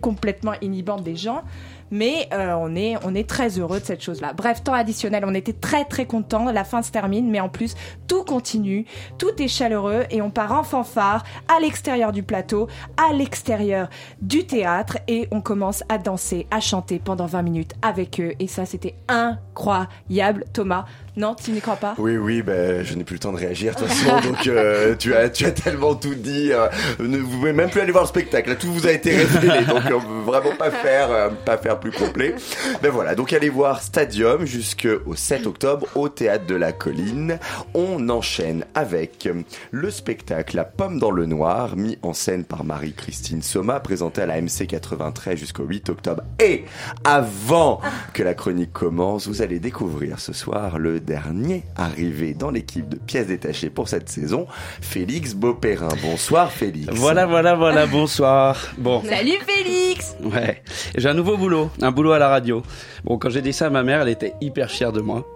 complètement 0.00 0.54
inhibante 0.60 1.02
des 1.02 1.16
gens. 1.16 1.42
Mais 1.90 2.28
euh, 2.32 2.54
on 2.58 2.74
est 2.74 2.96
on 3.04 3.14
est 3.14 3.28
très 3.28 3.58
heureux 3.58 3.80
de 3.80 3.84
cette 3.84 4.02
chose-là. 4.02 4.32
Bref, 4.32 4.62
temps 4.64 4.72
additionnel, 4.74 5.24
on 5.26 5.34
était 5.34 5.52
très 5.52 5.84
très 5.84 6.06
contents. 6.06 6.50
La 6.50 6.64
fin 6.64 6.82
se 6.82 6.90
termine, 6.90 7.30
mais 7.30 7.40
en 7.40 7.48
plus 7.48 7.74
tout 8.08 8.24
continue, 8.24 8.86
tout 9.18 9.40
est 9.42 9.48
chaleureux 9.48 10.04
et 10.10 10.22
on 10.22 10.30
part 10.30 10.52
en 10.52 10.62
fanfare 10.62 11.24
à 11.54 11.60
l'extérieur 11.60 12.12
du 12.12 12.22
plateau, 12.22 12.68
à 12.96 13.12
l'extérieur 13.12 13.88
du 14.20 14.46
théâtre 14.46 14.98
et 15.08 15.28
on 15.30 15.40
commence 15.40 15.82
à 15.88 15.98
danser, 15.98 16.46
à 16.50 16.60
chanter 16.60 17.00
pendant 17.02 17.26
20 17.26 17.42
minutes 17.42 17.72
avec 17.82 18.20
eux. 18.20 18.32
Et 18.40 18.46
ça, 18.46 18.66
c'était 18.66 18.94
incroyable. 19.08 20.44
Thomas, 20.52 20.84
non, 21.16 21.34
tu 21.34 21.50
n'y 21.50 21.60
crois 21.62 21.76
pas? 21.76 21.94
Oui, 21.96 22.16
oui, 22.18 22.42
ben, 22.42 22.84
je 22.84 22.94
n'ai 22.94 23.02
plus 23.02 23.14
le 23.14 23.20
temps 23.20 23.32
de 23.32 23.38
réagir 23.38 23.74
de 23.74 23.80
toute 23.80 23.88
façon, 23.88 24.20
donc 24.28 24.46
euh, 24.46 24.94
tu, 24.96 25.14
as, 25.14 25.30
tu 25.30 25.46
as 25.46 25.50
tellement 25.52 25.94
tout 25.94 26.14
dit. 26.14 26.52
euh, 26.52 26.68
ne, 26.98 27.16
vous 27.18 27.38
pouvez 27.38 27.54
même 27.54 27.70
plus 27.70 27.80
aller 27.80 27.92
voir 27.92 28.04
le 28.04 28.08
spectacle, 28.08 28.54
tout 28.56 28.70
vous 28.70 28.86
a 28.86 28.92
été 28.92 29.16
révélé, 29.16 29.64
donc 29.64 29.82
on 29.86 30.00
peut 30.00 30.30
vraiment 30.30 30.54
pas 30.58 30.70
faire, 30.70 31.10
euh, 31.10 31.30
pas 31.44 31.56
faire 31.56 31.75
plus 31.76 31.92
complet. 31.92 32.34
Ben 32.82 32.90
voilà, 32.90 33.14
donc 33.14 33.32
allez 33.32 33.48
voir 33.48 33.82
Stadium 33.82 34.44
jusqu'au 34.44 35.14
7 35.14 35.46
octobre 35.46 35.86
au 35.94 36.08
Théâtre 36.08 36.46
de 36.46 36.54
la 36.54 36.72
Colline. 36.72 37.38
On 37.74 38.08
enchaîne 38.08 38.64
avec 38.74 39.28
le 39.70 39.90
spectacle 39.90 40.56
La 40.56 40.64
Pomme 40.64 40.98
dans 40.98 41.10
le 41.10 41.26
Noir, 41.26 41.76
mis 41.76 41.98
en 42.02 42.12
scène 42.12 42.44
par 42.44 42.64
Marie-Christine 42.64 43.42
Soma, 43.42 43.80
présenté 43.80 44.22
à 44.22 44.26
la 44.26 44.40
MC 44.40 44.66
93 44.68 45.38
jusqu'au 45.38 45.64
8 45.64 45.88
octobre. 45.88 46.22
Et 46.38 46.64
avant 47.04 47.80
que 48.12 48.22
la 48.22 48.34
chronique 48.34 48.72
commence, 48.72 49.26
vous 49.26 49.42
allez 49.42 49.58
découvrir 49.58 50.20
ce 50.20 50.32
soir 50.32 50.78
le 50.78 51.00
dernier 51.00 51.64
arrivé 51.76 52.34
dans 52.34 52.50
l'équipe 52.50 52.88
de 52.88 52.96
pièces 52.96 53.28
détachées 53.28 53.70
pour 53.70 53.88
cette 53.88 54.08
saison, 54.08 54.46
Félix 54.80 55.34
Beauperrin. 55.34 55.88
Bonsoir 56.02 56.52
Félix. 56.52 56.92
Voilà, 56.92 57.26
voilà, 57.26 57.54
voilà, 57.54 57.86
bonsoir. 57.86 58.56
Bon, 58.76 59.02
Salut 59.02 59.38
Félix 59.46 60.16
ouais, 60.22 60.62
j'ai 60.96 61.08
un 61.08 61.14
nouveau 61.14 61.36
boulot, 61.36 61.65
un 61.82 61.90
boulot 61.90 62.12
à 62.12 62.18
la 62.18 62.28
radio. 62.28 62.62
Bon, 63.04 63.18
quand 63.18 63.30
j'ai 63.30 63.42
dit 63.42 63.52
ça 63.52 63.66
à 63.66 63.70
ma 63.70 63.82
mère, 63.82 64.02
elle 64.02 64.08
était 64.08 64.34
hyper 64.40 64.70
fière 64.70 64.92
de 64.92 65.00
moi. 65.00 65.26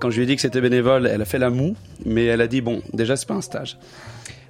Quand 0.00 0.10
je 0.10 0.16
lui 0.16 0.24
ai 0.24 0.26
dit 0.26 0.36
que 0.36 0.42
c'était 0.42 0.60
bénévole, 0.60 1.06
elle 1.06 1.22
a 1.22 1.24
fait 1.24 1.38
la 1.38 1.50
moue, 1.50 1.74
mais 2.04 2.24
elle 2.26 2.40
a 2.40 2.46
dit 2.46 2.60
bon, 2.60 2.82
déjà 2.92 3.16
c'est 3.16 3.28
pas 3.28 3.34
un 3.34 3.42
stage. 3.42 3.78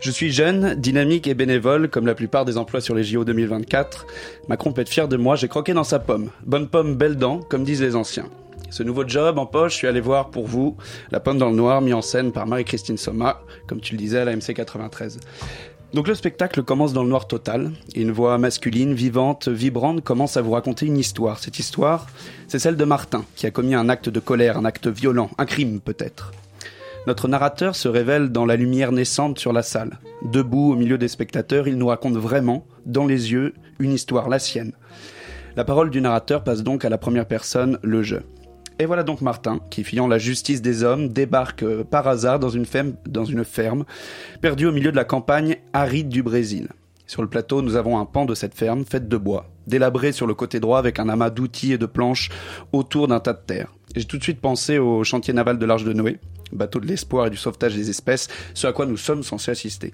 Je 0.01 0.13
suis 0.13 0.31
jeune, 0.31 0.75
dynamique 0.77 1.27
et 1.27 1.35
bénévole, 1.35 1.89
comme 1.89 2.07
la 2.07 2.15
plupart 2.15 2.45
des 2.45 2.57
emplois 2.57 2.81
sur 2.81 2.95
les 2.95 3.03
JO 3.03 3.25
2024. 3.25 4.07
Macron 4.49 4.73
peut 4.73 4.83
être 4.83 4.89
fier 4.89 5.09
de 5.09 5.17
moi, 5.17 5.35
j'ai 5.35 5.49
croqué 5.49 5.73
dans 5.73 5.85
sa 5.85 5.99
pomme. 5.99 6.31
Bonne 6.47 6.69
pomme, 6.69 6.95
belle 6.95 7.17
dent, 7.17 7.41
comme 7.41 7.65
disent 7.65 7.83
les 7.83 7.97
anciens. 7.97 8.29
Ce 8.71 8.83
nouveau 8.83 9.09
job 9.09 9.39
en 9.39 9.47
poche, 9.47 9.73
je 9.73 9.79
suis 9.79 9.87
allé 9.87 10.01
voir 10.01 10.31
pour 10.31 10.47
vous 10.47 10.77
La 11.11 11.21
pomme 11.21 11.39
dans 11.39 11.49
le 11.49 11.57
noir, 11.57 11.81
mis 11.81 11.95
en 11.95 12.03
scène 12.03 12.33
par 12.33 12.47
Marie-Christine 12.47 12.99
Soma, 12.99 13.41
comme 13.67 13.81
tu 13.81 13.95
le 13.95 13.99
disais 13.99 14.19
à 14.19 14.25
la 14.25 14.37
MC 14.37 14.55
93. 14.55 15.19
Donc 15.95 16.07
le 16.07 16.15
spectacle 16.15 16.63
commence 16.63 16.93
dans 16.93 17.03
le 17.03 17.09
noir 17.09 17.27
total, 17.27 17.73
une 17.95 18.11
voix 18.11 18.37
masculine, 18.37 18.93
vivante, 18.93 19.49
vibrante 19.49 20.05
commence 20.05 20.37
à 20.37 20.43
vous 20.43 20.51
raconter 20.51 20.85
une 20.85 20.99
histoire. 20.99 21.39
Cette 21.39 21.59
histoire, 21.59 22.07
c'est 22.47 22.59
celle 22.59 22.77
de 22.77 22.85
Martin, 22.85 23.25
qui 23.37 23.47
a 23.47 23.51
commis 23.51 23.75
un 23.75 23.89
acte 23.89 24.11
de 24.11 24.21
colère, 24.21 24.59
un 24.59 24.67
acte 24.67 24.87
violent, 24.87 25.31
un 25.39 25.47
crime 25.47 25.81
peut-être. 25.81 26.33
Notre 27.07 27.27
narrateur 27.27 27.75
se 27.75 27.89
révèle 27.89 28.29
dans 28.29 28.45
la 28.45 28.57
lumière 28.57 28.93
naissante 28.93 29.39
sur 29.39 29.55
la 29.55 29.63
salle. 29.63 29.99
Debout 30.23 30.73
au 30.73 30.77
milieu 30.77 30.99
des 30.99 31.09
spectateurs, 31.09 31.69
il 31.69 31.79
nous 31.79 31.87
raconte 31.87 32.17
vraiment, 32.17 32.67
dans 32.85 33.07
les 33.07 33.33
yeux, 33.33 33.55
une 33.79 33.93
histoire, 33.93 34.29
la 34.29 34.39
sienne. 34.39 34.73
La 35.57 35.65
parole 35.65 35.89
du 35.89 36.03
narrateur 36.03 36.45
passe 36.45 36.63
donc 36.63 36.85
à 36.85 36.91
la 36.91 36.99
première 36.99 37.27
personne, 37.27 37.79
le 37.83 38.03
jeu. 38.03 38.25
Et 38.81 38.87
voilà 38.87 39.03
donc 39.03 39.23
Martin, 39.23 39.59
qui, 39.71 39.83
fuyant 39.83 40.07
la 40.07 40.19
justice 40.19 40.63
des 40.63 40.85
hommes, 40.85 41.09
débarque 41.09 41.65
euh, 41.65 41.83
par 41.83 42.07
hasard 42.07 42.39
dans 42.39 42.49
une, 42.49 42.65
ferme, 42.65 42.95
dans 43.07 43.25
une 43.25 43.45
ferme, 43.45 43.85
perdue 44.41 44.67
au 44.67 44.73
milieu 44.73 44.93
de 44.93 44.97
la 44.97 45.05
campagne 45.05 45.57
aride 45.73 46.09
du 46.09 46.23
Brésil. 46.23 46.69
Sur 47.07 47.23
le 47.23 47.29
plateau, 47.29 47.61
nous 47.61 47.75
avons 47.75 47.99
un 47.99 48.05
pan 48.05 48.25
de 48.25 48.35
cette 48.35 48.55
ferme 48.55 48.85
faite 48.85 49.09
de 49.09 49.17
bois, 49.17 49.47
délabré 49.67 50.13
sur 50.13 50.27
le 50.27 50.35
côté 50.35 50.61
droit 50.61 50.79
avec 50.79 51.01
un 51.01 51.09
amas 51.09 51.31
d'outils 51.31 51.73
et 51.73 51.79
de 51.79 51.87
planches 51.87 52.29
autour 52.73 53.09
d'un 53.09 53.19
tas 53.19 53.33
de 53.33 53.43
terre. 53.45 53.73
J'ai 53.97 54.05
tout 54.05 54.19
de 54.19 54.23
suite 54.23 54.41
pensé 54.41 54.79
au 54.79 55.05
chantier 55.05 55.35
naval 55.35 55.59
de 55.59 55.67
l'Arche 55.67 55.85
de 55.85 55.93
Noé, 55.93 56.19
bateau 56.53 56.81
de 56.81 56.87
l'espoir 56.87 57.27
et 57.27 57.31
du 57.31 57.37
sauvetage 57.37 57.75
des 57.75 57.91
espèces, 57.91 58.29
ce 58.55 58.67
à 58.67 58.73
quoi 58.73 58.87
nous 58.87 58.97
sommes 58.97 59.23
censés 59.23 59.51
assister. 59.51 59.93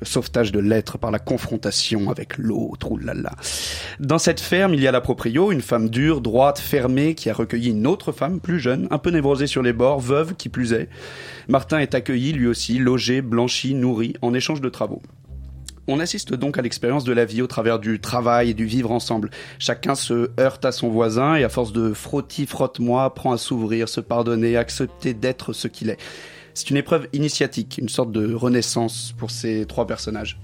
Le 0.00 0.06
sauvetage 0.06 0.52
de 0.52 0.60
l'être 0.60 0.98
par 0.98 1.10
la 1.10 1.18
confrontation 1.18 2.10
avec 2.10 2.38
l'autre, 2.38 2.90
oulala. 2.90 3.32
Dans 4.00 4.18
cette 4.18 4.40
ferme, 4.40 4.74
il 4.74 4.80
y 4.80 4.88
a 4.88 4.92
la 4.92 5.00
proprio, 5.00 5.52
une 5.52 5.60
femme 5.60 5.90
dure, 5.90 6.20
droite, 6.20 6.58
fermée, 6.58 7.14
qui 7.14 7.30
a 7.30 7.34
recueilli 7.34 7.70
une 7.70 7.86
autre 7.86 8.12
femme 8.12 8.40
plus 8.40 8.60
jeune, 8.60 8.88
un 8.90 8.98
peu 8.98 9.10
névrosée 9.10 9.46
sur 9.46 9.62
les 9.62 9.72
bords, 9.72 10.00
veuve 10.00 10.34
qui 10.34 10.48
plus 10.48 10.72
est. 10.72 10.88
Martin 11.48 11.78
est 11.78 11.94
accueilli, 11.94 12.32
lui 12.32 12.46
aussi, 12.46 12.78
logé, 12.78 13.20
blanchi, 13.20 13.74
nourri, 13.74 14.14
en 14.22 14.34
échange 14.34 14.60
de 14.60 14.68
travaux. 14.68 15.02
On 15.86 16.00
assiste 16.00 16.32
donc 16.32 16.56
à 16.58 16.62
l'expérience 16.62 17.04
de 17.04 17.12
la 17.12 17.26
vie 17.26 17.42
au 17.42 17.46
travers 17.46 17.78
du 17.78 18.00
travail 18.00 18.50
et 18.50 18.54
du 18.54 18.64
vivre 18.64 18.90
ensemble. 18.90 19.30
Chacun 19.58 19.94
se 19.94 20.30
heurte 20.40 20.64
à 20.64 20.72
son 20.72 20.88
voisin 20.88 21.36
et 21.36 21.44
à 21.44 21.50
force 21.50 21.72
de 21.72 21.92
frotti 21.92 22.46
frotte-moi 22.46 23.04
apprend 23.04 23.32
à 23.32 23.38
s'ouvrir, 23.38 23.88
se 23.88 24.00
pardonner, 24.00 24.56
accepter 24.56 25.12
d'être 25.12 25.52
ce 25.52 25.68
qu'il 25.68 25.90
est. 25.90 25.98
C'est 26.54 26.70
une 26.70 26.76
épreuve 26.76 27.08
initiatique, 27.12 27.78
une 27.78 27.88
sorte 27.88 28.12
de 28.12 28.32
renaissance 28.32 29.14
pour 29.18 29.30
ces 29.30 29.66
trois 29.66 29.86
personnages. 29.86 30.38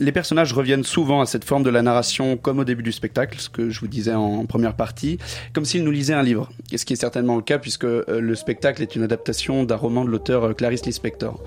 Les 0.00 0.12
personnages 0.12 0.52
reviennent 0.52 0.84
souvent 0.84 1.20
à 1.20 1.26
cette 1.26 1.44
forme 1.44 1.62
de 1.62 1.70
la 1.70 1.80
narration 1.80 2.36
comme 2.36 2.58
au 2.58 2.64
début 2.64 2.82
du 2.82 2.92
spectacle, 2.92 3.38
ce 3.38 3.48
que 3.48 3.70
je 3.70 3.80
vous 3.80 3.88
disais 3.88 4.12
en 4.12 4.44
première 4.44 4.74
partie, 4.74 5.18
comme 5.54 5.64
s'ils 5.64 5.84
nous 5.84 5.90
lisaient 5.90 6.12
un 6.12 6.22
livre. 6.22 6.50
Et 6.72 6.76
ce 6.76 6.84
qui 6.84 6.92
est 6.92 6.96
certainement 6.96 7.36
le 7.36 7.42
cas 7.42 7.58
puisque 7.58 7.84
euh, 7.84 8.04
le 8.08 8.34
spectacle 8.34 8.82
est 8.82 8.96
une 8.96 9.02
adaptation 9.02 9.64
d'un 9.64 9.76
roman 9.76 10.04
de 10.04 10.10
l'auteur 10.10 10.44
euh, 10.44 10.52
Clarice 10.52 10.84
Lispector. 10.84 11.42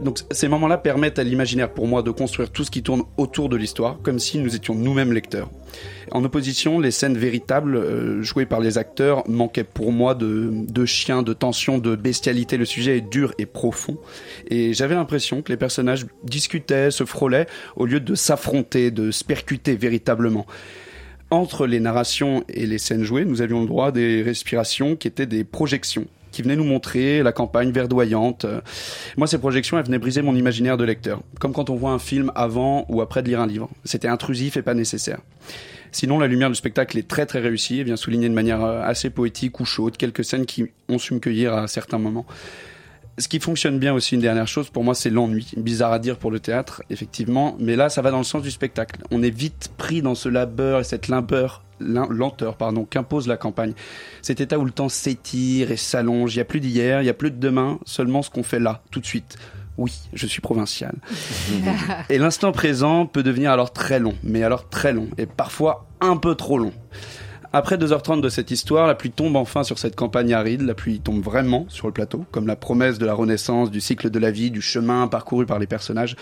Donc 0.00 0.20
ces 0.30 0.48
moments-là 0.48 0.78
permettent 0.78 1.18
à 1.18 1.24
l'imaginaire 1.24 1.72
pour 1.72 1.86
moi 1.86 2.02
de 2.02 2.10
construire 2.10 2.50
tout 2.50 2.64
ce 2.64 2.70
qui 2.70 2.82
tourne 2.82 3.02
autour 3.16 3.48
de 3.48 3.56
l'histoire, 3.56 3.98
comme 4.02 4.18
si 4.18 4.38
nous 4.38 4.56
étions 4.56 4.74
nous-mêmes 4.74 5.12
lecteurs. 5.12 5.50
En 6.10 6.24
opposition, 6.24 6.80
les 6.80 6.90
scènes 6.90 7.16
véritables 7.16 7.76
euh, 7.76 8.22
jouées 8.22 8.46
par 8.46 8.60
les 8.60 8.78
acteurs 8.78 9.22
manquaient 9.28 9.64
pour 9.64 9.92
moi 9.92 10.14
de, 10.14 10.50
de 10.52 10.84
chien, 10.84 11.22
de 11.22 11.32
tension, 11.32 11.78
de 11.78 11.94
bestialité. 11.94 12.56
Le 12.56 12.64
sujet 12.64 12.96
est 12.98 13.08
dur 13.08 13.32
et 13.38 13.46
profond. 13.46 13.96
Et 14.48 14.74
j'avais 14.74 14.96
l'impression 14.96 15.42
que 15.42 15.52
les 15.52 15.56
personnages 15.56 16.06
discutaient, 16.24 16.90
se 16.90 17.04
frôlaient, 17.04 17.46
au 17.76 17.86
lieu 17.86 18.00
de 18.00 18.14
s'affronter, 18.14 18.90
de 18.90 19.10
se 19.10 19.22
percuter 19.22 19.76
véritablement. 19.76 20.46
Entre 21.30 21.68
les 21.68 21.78
narrations 21.78 22.42
et 22.48 22.66
les 22.66 22.78
scènes 22.78 23.04
jouées, 23.04 23.24
nous 23.24 23.40
avions 23.40 23.60
le 23.60 23.68
droit 23.68 23.88
à 23.88 23.92
des 23.92 24.22
respirations 24.22 24.96
qui 24.96 25.06
étaient 25.06 25.26
des 25.26 25.44
projections 25.44 26.06
qui 26.32 26.42
venaient 26.42 26.56
nous 26.56 26.64
montrer 26.64 27.22
la 27.22 27.32
campagne 27.32 27.70
verdoyante. 27.70 28.46
Moi, 29.16 29.26
ces 29.26 29.38
projections, 29.38 29.78
elles 29.78 29.84
venaient 29.84 29.98
briser 29.98 30.22
mon 30.22 30.34
imaginaire 30.34 30.76
de 30.76 30.84
lecteur, 30.84 31.20
comme 31.38 31.52
quand 31.52 31.70
on 31.70 31.76
voit 31.76 31.90
un 31.90 31.98
film 31.98 32.32
avant 32.34 32.86
ou 32.88 33.00
après 33.00 33.22
de 33.22 33.28
lire 33.28 33.40
un 33.40 33.46
livre. 33.46 33.68
C'était 33.84 34.08
intrusif 34.08 34.56
et 34.56 34.62
pas 34.62 34.74
nécessaire. 34.74 35.20
Sinon, 35.92 36.18
la 36.18 36.26
lumière 36.26 36.48
du 36.48 36.54
spectacle 36.54 36.98
est 36.98 37.08
très 37.08 37.26
très 37.26 37.40
réussie 37.40 37.80
et 37.80 37.84
vient 37.84 37.96
souligner 37.96 38.28
de 38.28 38.34
manière 38.34 38.62
euh, 38.64 38.82
assez 38.82 39.10
poétique 39.10 39.58
ou 39.60 39.64
chaude 39.64 39.96
quelques 39.96 40.24
scènes 40.24 40.46
qui 40.46 40.66
ont 40.88 40.98
su 40.98 41.14
me 41.14 41.18
cueillir 41.18 41.54
à 41.54 41.66
certains 41.66 41.98
moments. 41.98 42.26
Ce 43.20 43.28
qui 43.28 43.38
fonctionne 43.38 43.78
bien 43.78 43.92
aussi, 43.92 44.14
une 44.14 44.22
dernière 44.22 44.48
chose, 44.48 44.70
pour 44.70 44.82
moi, 44.82 44.94
c'est 44.94 45.10
l'ennui. 45.10 45.52
Bizarre 45.58 45.92
à 45.92 45.98
dire 45.98 46.16
pour 46.16 46.30
le 46.30 46.40
théâtre, 46.40 46.82
effectivement, 46.88 47.54
mais 47.60 47.76
là, 47.76 47.90
ça 47.90 48.00
va 48.00 48.10
dans 48.10 48.18
le 48.18 48.24
sens 48.24 48.42
du 48.42 48.50
spectacle. 48.50 49.02
On 49.10 49.22
est 49.22 49.34
vite 49.34 49.70
pris 49.76 50.00
dans 50.00 50.14
ce 50.14 50.30
labeur 50.30 50.80
et 50.80 50.84
cette 50.84 51.08
limbeur, 51.08 51.62
lenteur, 51.80 52.56
pardon, 52.56 52.86
qu'impose 52.88 53.28
la 53.28 53.36
campagne. 53.36 53.74
Cet 54.22 54.40
état 54.40 54.58
où 54.58 54.64
le 54.64 54.70
temps 54.70 54.88
s'étire 54.88 55.70
et 55.70 55.76
s'allonge. 55.76 56.34
Il 56.34 56.38
y 56.38 56.40
a 56.40 56.46
plus 56.46 56.60
d'hier, 56.60 57.02
il 57.02 57.04
y 57.04 57.10
a 57.10 57.14
plus 57.14 57.30
de 57.30 57.36
demain, 57.36 57.78
seulement 57.84 58.22
ce 58.22 58.30
qu'on 58.30 58.42
fait 58.42 58.58
là, 58.58 58.82
tout 58.90 59.00
de 59.00 59.06
suite. 59.06 59.36
Oui, 59.76 59.92
je 60.14 60.26
suis 60.26 60.40
provincial. 60.40 60.94
Et 62.08 62.16
l'instant 62.16 62.52
présent 62.52 63.04
peut 63.04 63.22
devenir 63.22 63.50
alors 63.50 63.72
très 63.72 63.98
long, 63.98 64.14
mais 64.22 64.42
alors 64.42 64.68
très 64.68 64.92
long, 64.92 65.08
et 65.16 65.26
parfois 65.26 65.86
un 66.00 66.16
peu 66.16 66.34
trop 66.34 66.58
long. 66.58 66.72
Après 67.52 67.76
2h30 67.76 68.20
de 68.20 68.28
cette 68.28 68.52
histoire, 68.52 68.86
la 68.86 68.94
pluie 68.94 69.10
tombe 69.10 69.34
enfin 69.34 69.64
sur 69.64 69.76
cette 69.80 69.96
campagne 69.96 70.32
aride, 70.32 70.62
la 70.62 70.74
pluie 70.74 71.00
tombe 71.00 71.20
vraiment 71.20 71.66
sur 71.68 71.88
le 71.88 71.92
plateau, 71.92 72.24
comme 72.30 72.46
la 72.46 72.54
promesse 72.54 72.98
de 72.98 73.06
la 73.06 73.12
renaissance, 73.12 73.72
du 73.72 73.80
cycle 73.80 74.08
de 74.08 74.18
la 74.20 74.30
vie, 74.30 74.52
du 74.52 74.62
chemin 74.62 75.08
parcouru 75.08 75.46
par 75.46 75.58
les 75.58 75.66
personnages. 75.66 76.14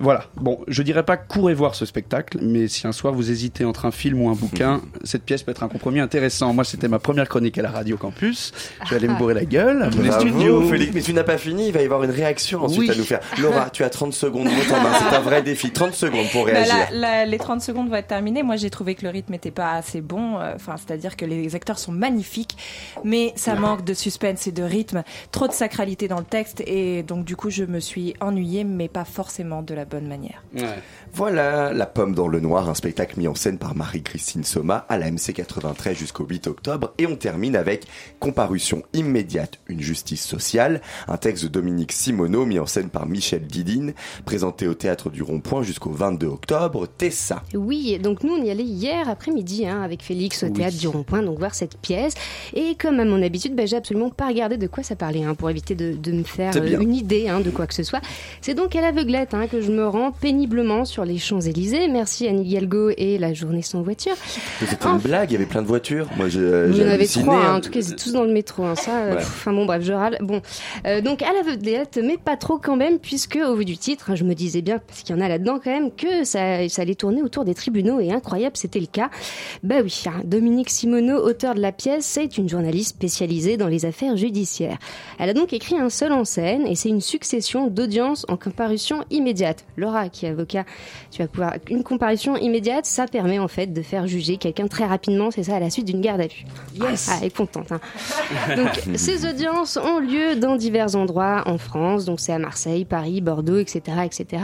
Voilà. 0.00 0.24
Bon, 0.36 0.60
je 0.66 0.82
dirais 0.82 1.02
pas 1.04 1.16
courez 1.16 1.54
voir 1.54 1.74
ce 1.74 1.84
spectacle, 1.86 2.38
mais 2.42 2.68
si 2.68 2.86
un 2.86 2.92
soir 2.92 3.12
vous 3.12 3.30
hésitez 3.30 3.64
entre 3.64 3.84
un 3.86 3.90
film 3.90 4.22
ou 4.22 4.28
un 4.30 4.34
bouquin, 4.34 4.80
cette 5.04 5.22
pièce 5.24 5.42
peut 5.42 5.50
être 5.52 5.62
un 5.62 5.68
compromis 5.68 6.00
intéressant. 6.00 6.52
Moi, 6.54 6.64
c'était 6.64 6.88
ma 6.88 6.98
première 6.98 7.28
chronique 7.28 7.58
à 7.58 7.62
la 7.62 7.70
radio 7.70 7.96
campus. 7.96 8.52
Je 8.86 8.90
vais 8.90 8.96
aller 8.96 9.08
me 9.08 9.16
bourrer 9.18 9.34
la 9.34 9.44
gueule 9.44 9.90
les 10.02 10.10
studios. 10.12 10.62
Félix, 10.62 10.92
mais 10.94 11.02
tu 11.02 11.12
n'as 11.12 11.22
pas 11.24 11.38
fini, 11.38 11.66
il 11.68 11.72
va 11.72 11.82
y 11.82 11.84
avoir 11.84 12.02
une 12.02 12.10
réaction 12.10 12.64
ensuite 12.64 12.80
Oui. 12.80 12.90
à 12.90 12.94
nous 12.96 13.04
faire. 13.04 13.20
Laura, 13.40 13.70
tu 13.70 13.84
as 13.84 13.90
30 13.90 14.12
secondes, 14.14 14.46
mot 14.46 14.50
en 14.74 14.80
main, 14.82 14.92
c'est 14.98 15.14
un 15.14 15.20
vrai 15.20 15.42
défi. 15.42 15.70
30 15.70 15.92
secondes 15.94 16.26
pour 16.32 16.46
Bah, 16.46 16.52
réagir. 16.52 16.74
la- 16.92 16.98
la- 16.98 17.26
les 17.26 17.38
30 17.38 17.60
secondes 17.60 17.88
vont 17.88 17.96
être 17.96 18.06
terminées. 18.06 18.42
Moi, 18.42 18.56
j'ai 18.56 18.70
trouvé 18.70 18.94
que 18.94 19.02
le 19.04 19.10
rythme 19.10 19.32
n'était 19.32 19.50
pas 19.50 19.72
assez 19.72 20.00
bon. 20.00 20.38
euh, 20.38 20.54
Enfin, 20.54 20.76
c'est-à-dire 20.76 21.16
que 21.16 21.24
les 21.24 21.54
acteurs 21.54 21.78
sont 21.78 21.92
magnifiques, 21.92 22.56
mais 23.04 23.32
ça 23.36 23.54
manque 23.54 23.84
de 23.84 23.92
suspense 23.94 24.46
et 24.46 24.52
de 24.52 24.62
rythme. 24.62 25.02
Trop 25.32 25.46
de 25.46 25.52
sacralité 25.52 26.08
dans 26.08 26.18
le 26.18 26.24
texte. 26.24 26.62
Et 26.66 27.02
donc, 27.02 27.24
du 27.24 27.36
coup, 27.36 27.50
je 27.50 27.64
me 27.64 27.80
suis 27.80 28.14
ennuyée, 28.20 28.64
mais 28.64 28.88
pas 28.88 29.04
forcément 29.04 29.62
de 29.62 29.74
la 29.74 29.84
bonne 29.90 30.06
manière. 30.06 30.42
Voilà, 31.12 31.72
La 31.72 31.86
Pomme 31.86 32.14
dans 32.14 32.28
le 32.28 32.40
Noir, 32.40 32.68
un 32.70 32.74
spectacle 32.74 33.18
mis 33.18 33.26
en 33.28 33.34
scène 33.34 33.58
par 33.58 33.74
Marie-Christine 33.76 34.44
Soma 34.44 34.86
à 34.88 34.96
la 34.96 35.10
MC 35.10 35.32
93 35.34 35.96
jusqu'au 35.96 36.24
8 36.24 36.46
octobre. 36.46 36.94
Et 36.98 37.06
on 37.06 37.16
termine 37.16 37.56
avec 37.56 37.86
Comparution 38.20 38.82
immédiate, 38.94 39.58
une 39.66 39.80
justice 39.80 40.24
sociale, 40.24 40.80
un 41.08 41.16
texte 41.16 41.42
de 41.44 41.48
Dominique 41.48 41.92
Simoneau 41.92 42.46
mis 42.46 42.58
en 42.58 42.66
scène 42.66 42.88
par 42.90 43.06
Michel 43.06 43.42
Didine, 43.42 43.92
présenté 44.24 44.68
au 44.68 44.74
Théâtre 44.74 45.10
du 45.10 45.22
Rond-Point 45.22 45.62
jusqu'au 45.62 45.90
22 45.90 46.26
octobre. 46.28 46.86
Tessa. 46.86 47.42
Oui, 47.54 47.98
donc 47.98 48.22
nous 48.22 48.34
on 48.34 48.42
y 48.42 48.50
allait 48.50 48.62
hier 48.62 49.08
après-midi 49.08 49.66
hein, 49.66 49.82
avec 49.82 50.02
Félix 50.02 50.42
au 50.44 50.46
Oui. 50.46 50.52
théâtre 50.54 50.78
du 50.78 50.88
Rond-Point, 50.88 51.22
donc 51.24 51.38
voir 51.38 51.54
cette 51.54 51.76
pièce. 51.76 52.14
Et 52.54 52.76
comme 52.76 53.00
à 53.00 53.04
mon 53.04 53.20
habitude, 53.22 53.54
bah, 53.54 53.66
j'ai 53.66 53.76
absolument 53.76 54.10
pas 54.10 54.28
regardé 54.28 54.56
de 54.56 54.66
quoi 54.68 54.82
ça 54.84 54.96
parlait 54.96 55.24
hein, 55.24 55.34
pour 55.34 55.50
éviter 55.50 55.74
de, 55.74 55.92
de 55.92 56.12
me 56.12 56.22
faire 56.22 56.52
euh, 56.56 56.80
une 56.80 56.94
idée 56.94 57.28
hein, 57.28 57.40
de 57.40 57.50
quoi 57.50 57.66
que 57.66 57.74
ce 57.74 57.82
soit. 57.82 58.00
C'est 58.40 58.54
donc 58.54 58.74
à 58.76 58.80
l'aveuglette 58.80 59.34
que 59.50 59.60
je 59.60 59.70
me 59.70 59.86
rends 59.86 60.12
péniblement 60.12 60.84
sur 60.84 60.99
les 61.04 61.18
Champs-Élysées. 61.18 61.88
Merci 61.88 62.26
Anne 62.28 62.44
Hidalgo 62.44 62.90
et 62.96 63.18
la 63.18 63.32
journée 63.34 63.62
sans 63.62 63.82
voiture. 63.82 64.14
C'était 64.60 64.86
une 64.86 64.98
blague, 64.98 65.30
il 65.30 65.34
y 65.34 65.36
avait 65.36 65.46
plein 65.46 65.62
de 65.62 65.66
voitures. 65.66 66.06
Moi, 66.16 66.28
je- 66.28 66.66
Il 66.68 66.74
y 66.74 66.76
j'ai 66.76 66.84
en 66.84 66.90
avait 66.90 67.06
trois, 67.06 67.36
hein. 67.36 67.42
hein. 67.46 67.56
en 67.56 67.60
tout 67.60 67.70
cas, 67.70 67.80
ils 67.80 67.86
étaient 67.92 68.02
tous 68.02 68.12
dans 68.12 68.24
le 68.24 68.32
métro. 68.32 68.64
hein. 68.64 68.74
Ça, 68.74 69.06
Ouais. 69.06 69.16
pff, 69.16 69.26
enfin 69.26 69.52
bon, 69.52 69.66
bref, 69.66 69.82
je 69.82 69.92
râle. 69.92 70.18
Bon, 70.20 70.40
Euh, 70.86 71.00
donc 71.00 71.22
à 71.22 71.32
l'aveuglette, 71.32 71.98
mais 72.02 72.16
pas 72.18 72.36
trop 72.36 72.58
quand 72.58 72.76
même, 72.76 72.98
puisque 72.98 73.36
au 73.36 73.54
vu 73.54 73.64
du 73.64 73.76
titre, 73.76 74.14
je 74.14 74.24
me 74.24 74.34
disais 74.34 74.62
bien, 74.62 74.78
parce 74.86 75.02
qu'il 75.02 75.14
y 75.14 75.18
en 75.18 75.22
a 75.22 75.28
là-dedans 75.28 75.58
quand 75.62 75.70
même, 75.70 75.90
que 75.92 76.24
ça, 76.24 76.68
ça 76.68 76.82
allait 76.82 76.94
tourner 76.94 77.22
autour 77.22 77.44
des 77.44 77.54
tribunaux, 77.54 78.00
et 78.00 78.12
incroyable, 78.12 78.56
c'était 78.56 78.80
le 78.80 78.86
cas. 78.86 79.10
Bah 79.62 79.76
oui, 79.82 80.02
hein, 80.06 80.20
Dominique 80.24 80.70
Simoneau, 80.70 81.16
auteur 81.18 81.54
de 81.54 81.60
la 81.60 81.72
pièce, 81.72 82.04
c'est 82.06 82.38
une 82.38 82.48
journaliste 82.48 82.90
spécialisée 82.90 83.56
dans 83.56 83.68
les 83.68 83.84
affaires 83.84 84.16
judiciaires. 84.16 84.78
Elle 85.18 85.30
a 85.30 85.34
donc 85.34 85.52
écrit 85.52 85.76
un 85.76 85.90
seul 85.90 86.12
en 86.12 86.24
scène, 86.24 86.66
et 86.66 86.74
c'est 86.74 86.88
une 86.88 87.00
succession 87.00 87.66
d'audiences 87.68 88.24
en 88.28 88.36
comparution 88.36 89.04
immédiate. 89.10 89.64
Laura, 89.76 90.08
qui 90.08 90.26
est 90.26 90.30
avocat, 90.30 90.64
tu 91.10 91.22
vas 91.22 91.28
pouvoir 91.28 91.54
une 91.68 91.82
comparution 91.82 92.36
immédiate, 92.36 92.86
ça 92.86 93.06
permet 93.06 93.38
en 93.38 93.48
fait 93.48 93.68
de 93.68 93.82
faire 93.82 94.06
juger 94.06 94.36
quelqu'un 94.36 94.68
très 94.68 94.84
rapidement, 94.84 95.30
c'est 95.30 95.44
ça, 95.44 95.56
à 95.56 95.60
la 95.60 95.70
suite 95.70 95.86
d'une 95.86 96.00
garde 96.00 96.20
à 96.20 96.26
vue. 96.26 96.44
Yes. 96.74 97.08
Ah, 97.10 97.18
elle 97.20 97.28
est 97.28 97.36
contente. 97.36 97.72
Hein. 97.72 97.80
Donc, 98.56 98.70
ces 98.96 99.28
audiences 99.28 99.76
ont 99.76 99.98
lieu 99.98 100.36
dans 100.36 100.56
divers 100.56 100.96
endroits 100.96 101.42
en 101.46 101.58
France, 101.58 102.04
donc 102.04 102.20
c'est 102.20 102.32
à 102.32 102.38
Marseille, 102.38 102.84
Paris, 102.84 103.20
Bordeaux, 103.20 103.58
etc., 103.58 103.80
etc. 104.04 104.42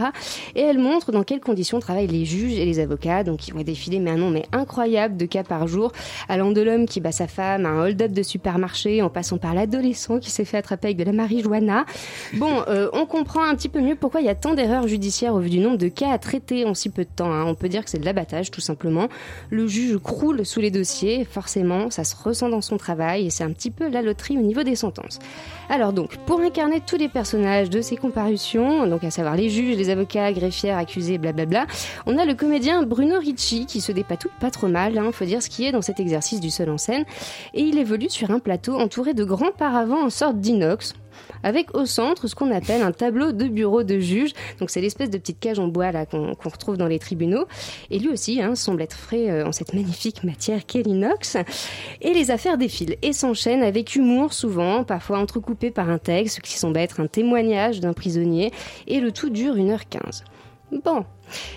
Et 0.54 0.60
elles 0.60 0.78
montrent 0.78 1.12
dans 1.12 1.22
quelles 1.22 1.40
conditions 1.40 1.80
travaillent 1.80 2.06
les 2.06 2.24
juges 2.24 2.58
et 2.58 2.64
les 2.64 2.78
avocats, 2.78 3.24
donc 3.24 3.48
ils 3.48 3.54
vont 3.54 3.62
défiler, 3.62 3.98
mais 3.98 4.12
un 4.12 4.16
nombre 4.16 4.34
mais 4.34 4.46
incroyable 4.52 5.16
de 5.16 5.26
cas 5.26 5.44
par 5.44 5.66
jour, 5.66 5.92
allant 6.28 6.52
de 6.52 6.60
l'homme 6.60 6.86
qui 6.86 7.00
bat 7.00 7.12
sa 7.12 7.26
femme 7.26 7.66
à 7.66 7.70
un 7.70 7.86
hold-up 7.86 8.12
de 8.12 8.22
supermarché, 8.22 9.02
en 9.02 9.10
passant 9.10 9.38
par 9.38 9.54
l'adolescent 9.54 10.18
qui 10.18 10.30
s'est 10.30 10.44
fait 10.44 10.58
attraper 10.58 10.88
avec 10.88 10.96
de 10.96 11.04
la 11.04 11.12
marijuana. 11.12 11.86
Bon, 12.34 12.62
euh, 12.68 12.88
on 12.92 13.06
comprend 13.06 13.42
un 13.42 13.54
petit 13.54 13.68
peu 13.68 13.80
mieux 13.80 13.96
pourquoi 13.96 14.20
il 14.20 14.26
y 14.26 14.30
a 14.30 14.34
tant 14.34 14.54
d'erreurs 14.54 14.88
judiciaires 14.88 15.34
au 15.34 15.40
vu 15.40 15.50
du 15.50 15.58
nombre 15.58 15.78
de 15.78 15.88
cas 15.88 16.10
à 16.10 16.18
traiter 16.18 16.35
en 16.66 16.74
si 16.74 16.90
peu 16.90 17.04
de 17.04 17.10
temps. 17.14 17.32
hein. 17.32 17.44
On 17.46 17.54
peut 17.54 17.68
dire 17.68 17.84
que 17.84 17.90
c'est 17.90 17.98
de 17.98 18.04
l'abattage, 18.04 18.50
tout 18.50 18.60
simplement. 18.60 19.08
Le 19.50 19.66
juge 19.66 19.98
croule 19.98 20.44
sous 20.44 20.60
les 20.60 20.70
dossiers, 20.70 21.24
forcément, 21.24 21.90
ça 21.90 22.04
se 22.04 22.14
ressent 22.16 22.48
dans 22.48 22.60
son 22.60 22.76
travail 22.76 23.26
et 23.26 23.30
c'est 23.30 23.44
un 23.44 23.52
petit 23.52 23.70
peu 23.70 23.88
la 23.88 24.02
loterie 24.02 24.36
au 24.38 24.42
niveau 24.42 24.62
des 24.62 24.76
sentences. 24.76 25.18
Alors 25.68 25.92
donc, 25.92 26.16
pour 26.26 26.40
incarner 26.40 26.80
tous 26.80 26.96
les 26.96 27.08
personnages 27.08 27.70
de 27.70 27.80
ces 27.80 27.96
comparutions, 27.96 28.86
donc 28.86 29.02
à 29.04 29.10
savoir 29.10 29.36
les 29.36 29.48
juges, 29.48 29.76
les 29.76 29.90
avocats, 29.90 30.32
greffières, 30.32 30.78
accusés, 30.78 31.18
blablabla, 31.18 31.66
on 32.06 32.18
a 32.18 32.24
le 32.24 32.34
comédien 32.34 32.82
Bruno 32.84 33.18
Ricci 33.18 33.66
qui 33.66 33.80
se 33.80 33.92
dépatouille 33.92 34.30
pas 34.40 34.50
trop 34.50 34.68
mal, 34.68 34.96
hein, 34.98 35.10
faut 35.12 35.24
dire 35.24 35.42
ce 35.42 35.48
qui 35.48 35.64
est 35.64 35.72
dans 35.72 35.82
cet 35.82 36.00
exercice 36.00 36.40
du 36.40 36.50
seul 36.50 36.70
en 36.70 36.78
scène, 36.78 37.04
et 37.54 37.62
il 37.62 37.78
évolue 37.78 38.10
sur 38.10 38.30
un 38.30 38.38
plateau 38.38 38.78
entouré 38.78 39.14
de 39.14 39.24
grands 39.24 39.52
paravents 39.56 40.04
en 40.04 40.10
sorte 40.10 40.38
d'inox, 40.38 40.94
avec 41.42 41.74
au 41.74 41.86
centre 41.86 42.26
ce 42.26 42.34
qu'on 42.34 42.50
appelle 42.50 42.82
un 42.82 42.92
tableau 42.92 43.32
de 43.32 43.46
bureau 43.46 43.82
de 43.82 43.98
juge. 43.98 44.32
Donc 44.60 44.70
c'est 44.70 44.80
l'espèce 44.80 45.10
de 45.10 45.18
petite 45.18 45.40
cage 45.40 45.58
en 45.58 45.68
bois 45.68 45.92
là 45.92 46.06
qu'on 46.06 46.34
retrouve 46.44 46.76
dans 46.76 46.86
les 46.86 46.98
tribunaux. 46.98 47.46
Et 47.90 47.98
lui 47.98 48.08
aussi 48.08 48.40
hein, 48.40 48.54
semble 48.54 48.82
être 48.82 48.96
frais 48.96 49.30
euh, 49.30 49.46
en 49.46 49.52
cette 49.52 49.74
magnifique 49.74 50.24
matière 50.24 50.66
qu'est 50.66 50.82
l'inox. 50.82 51.36
Et 52.00 52.12
les 52.12 52.30
affaires 52.30 52.58
défilent 52.58 52.96
et 53.02 53.12
s'enchaînent 53.12 53.62
avec 53.62 53.96
humour 53.96 54.32
souvent, 54.32 54.84
parfois 54.84 55.18
entrecoupé 55.18 55.70
par 55.70 55.90
un 55.90 55.98
texte 55.98 56.40
qui 56.40 56.58
semble 56.58 56.78
être 56.78 57.00
un 57.00 57.06
témoignage 57.06 57.80
d'un 57.80 57.92
prisonnier. 57.92 58.52
Et 58.86 59.00
le 59.00 59.12
tout 59.12 59.30
dure 59.30 59.56
1h15. 59.56 60.22
Bon. 60.84 61.04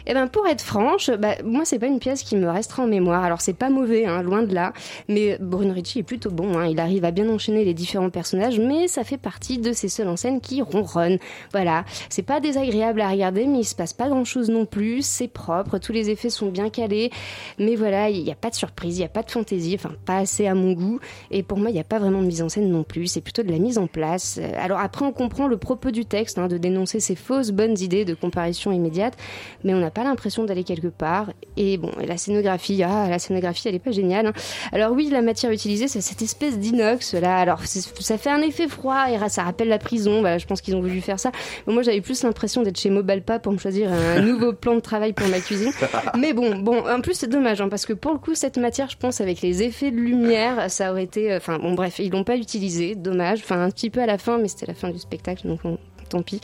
Eh 0.07 0.13
ben 0.13 0.27
pour 0.27 0.47
être 0.47 0.61
franche, 0.61 1.09
bah, 1.11 1.35
moi 1.43 1.65
c'est 1.65 1.79
pas 1.79 1.87
une 1.87 1.99
pièce 1.99 2.23
qui 2.23 2.35
me 2.35 2.49
restera 2.49 2.83
en 2.83 2.87
mémoire. 2.87 3.23
Alors 3.23 3.41
c'est 3.41 3.53
pas 3.53 3.69
mauvais, 3.69 4.05
hein, 4.05 4.21
loin 4.21 4.43
de 4.43 4.53
là. 4.53 4.73
Mais 5.07 5.37
Bruno 5.39 5.73
Ricci 5.73 5.99
est 5.99 6.03
plutôt 6.03 6.31
bon. 6.31 6.57
hein. 6.57 6.67
Il 6.67 6.79
arrive 6.79 7.05
à 7.05 7.11
bien 7.11 7.29
enchaîner 7.29 7.63
les 7.65 7.73
différents 7.73 8.09
personnages, 8.09 8.59
mais 8.59 8.87
ça 8.87 9.03
fait 9.03 9.17
partie 9.17 9.57
de 9.57 9.73
ces 9.73 9.89
seuls 9.89 10.07
en 10.07 10.17
scène 10.17 10.41
qui 10.41 10.61
ronronnent. 10.61 11.19
Voilà, 11.51 11.85
c'est 12.09 12.23
pas 12.23 12.39
désagréable 12.39 13.01
à 13.01 13.09
regarder, 13.09 13.45
mais 13.45 13.59
il 13.59 13.65
se 13.65 13.75
passe 13.75 13.93
pas 13.93 14.09
grand 14.09 14.25
chose 14.25 14.49
non 14.49 14.65
plus. 14.65 15.01
C'est 15.01 15.27
propre, 15.27 15.77
tous 15.77 15.93
les 15.93 16.09
effets 16.09 16.29
sont 16.29 16.49
bien 16.49 16.69
calés. 16.69 17.11
Mais 17.57 17.75
voilà, 17.75 18.09
il 18.09 18.23
n'y 18.23 18.31
a 18.31 18.35
pas 18.35 18.49
de 18.49 18.55
surprise, 18.55 18.97
il 18.97 18.99
n'y 18.99 19.05
a 19.05 19.09
pas 19.09 19.23
de 19.23 19.31
fantaisie, 19.31 19.75
enfin 19.75 19.91
pas 20.05 20.17
assez 20.17 20.47
à 20.47 20.55
mon 20.55 20.73
goût. 20.73 20.99
Et 21.31 21.43
pour 21.43 21.57
moi, 21.57 21.69
il 21.69 21.73
n'y 21.73 21.79
a 21.79 21.83
pas 21.83 21.99
vraiment 21.99 22.21
de 22.21 22.27
mise 22.27 22.41
en 22.41 22.49
scène 22.49 22.69
non 22.69 22.83
plus. 22.83 23.07
C'est 23.07 23.21
plutôt 23.21 23.43
de 23.43 23.51
la 23.51 23.59
mise 23.59 23.77
en 23.77 23.87
place. 23.87 24.39
Alors 24.57 24.79
après, 24.79 25.05
on 25.05 25.11
comprend 25.11 25.47
le 25.47 25.57
propos 25.57 25.91
du 25.91 26.05
texte, 26.05 26.37
hein, 26.37 26.47
de 26.47 26.57
dénoncer 26.57 26.99
ces 26.99 27.15
fausses 27.15 27.51
bonnes 27.51 27.77
idées 27.79 28.05
de 28.05 28.13
comparution 28.13 28.71
immédiate 28.71 29.15
mais 29.63 29.73
on 29.73 29.79
n'a 29.79 29.91
pas 29.91 30.03
l'impression 30.03 30.43
d'aller 30.45 30.63
quelque 30.63 30.87
part. 30.87 31.31
Et 31.57 31.77
bon, 31.77 31.91
et 32.01 32.05
la 32.05 32.17
scénographie, 32.17 32.81
ah, 32.83 33.07
la 33.09 33.19
scénographie, 33.19 33.67
elle 33.67 33.75
est 33.75 33.79
pas 33.79 33.91
géniale. 33.91 34.27
hein. 34.27 34.33
Alors 34.71 34.91
oui, 34.93 35.09
la 35.11 35.21
matière 35.21 35.51
utilisée, 35.51 35.87
c'est 35.87 36.01
cette 36.01 36.21
espèce 36.21 36.57
d'inox 36.59 37.13
là. 37.13 37.37
Alors 37.37 37.59
ça 37.65 38.17
fait 38.17 38.29
un 38.29 38.41
effet 38.41 38.67
froid 38.67 39.05
et 39.09 39.17
ça 39.29 39.43
rappelle 39.43 39.67
la 39.67 39.77
prison. 39.79 40.21
Voilà, 40.21 40.37
je 40.37 40.45
pense 40.45 40.61
qu'ils 40.61 40.75
ont 40.75 40.81
voulu 40.81 41.01
faire 41.01 41.19
ça. 41.19 41.31
Mais 41.67 41.73
moi, 41.73 41.83
j'avais 41.83 42.01
plus 42.01 42.23
l'impression 42.23 42.61
d'être 42.63 42.79
chez 42.79 42.89
Mobalpa 42.89 43.39
pour 43.39 43.51
me 43.53 43.57
choisir 43.57 43.91
un 43.91 44.21
nouveau 44.21 44.53
plan 44.53 44.75
de 44.75 44.79
travail 44.79 45.13
pour 45.13 45.27
ma 45.27 45.39
cuisine. 45.39 45.71
Mais 46.17 46.33
bon, 46.33 46.57
bon, 46.59 46.83
en 46.89 47.01
plus 47.01 47.13
c'est 47.15 47.27
dommage 47.29 47.61
hein, 47.61 47.69
parce 47.69 47.85
que 47.85 47.93
pour 47.93 48.11
le 48.13 48.19
coup, 48.19 48.35
cette 48.35 48.57
matière, 48.57 48.89
je 48.89 48.97
pense, 48.97 49.21
avec 49.21 49.41
les 49.41 49.63
effets 49.63 49.91
de 49.91 49.97
lumière, 49.97 50.69
ça 50.71 50.91
aurait 50.91 51.03
été. 51.03 51.31
euh, 51.31 51.37
Enfin 51.37 51.57
bon, 51.59 51.73
bref, 51.73 51.99
ils 51.99 52.11
l'ont 52.11 52.23
pas 52.23 52.35
utilisé. 52.37 52.95
Dommage. 52.95 53.39
Enfin 53.43 53.61
un 53.63 53.69
petit 53.71 53.89
peu 53.89 54.01
à 54.01 54.05
la 54.05 54.17
fin, 54.17 54.37
mais 54.37 54.47
c'était 54.47 54.65
la 54.67 54.73
fin 54.73 54.89
du 54.89 54.99
spectacle, 54.99 55.47
donc 55.47 55.59
on- 55.63 55.77
tant 56.09 56.21
pis. 56.21 56.41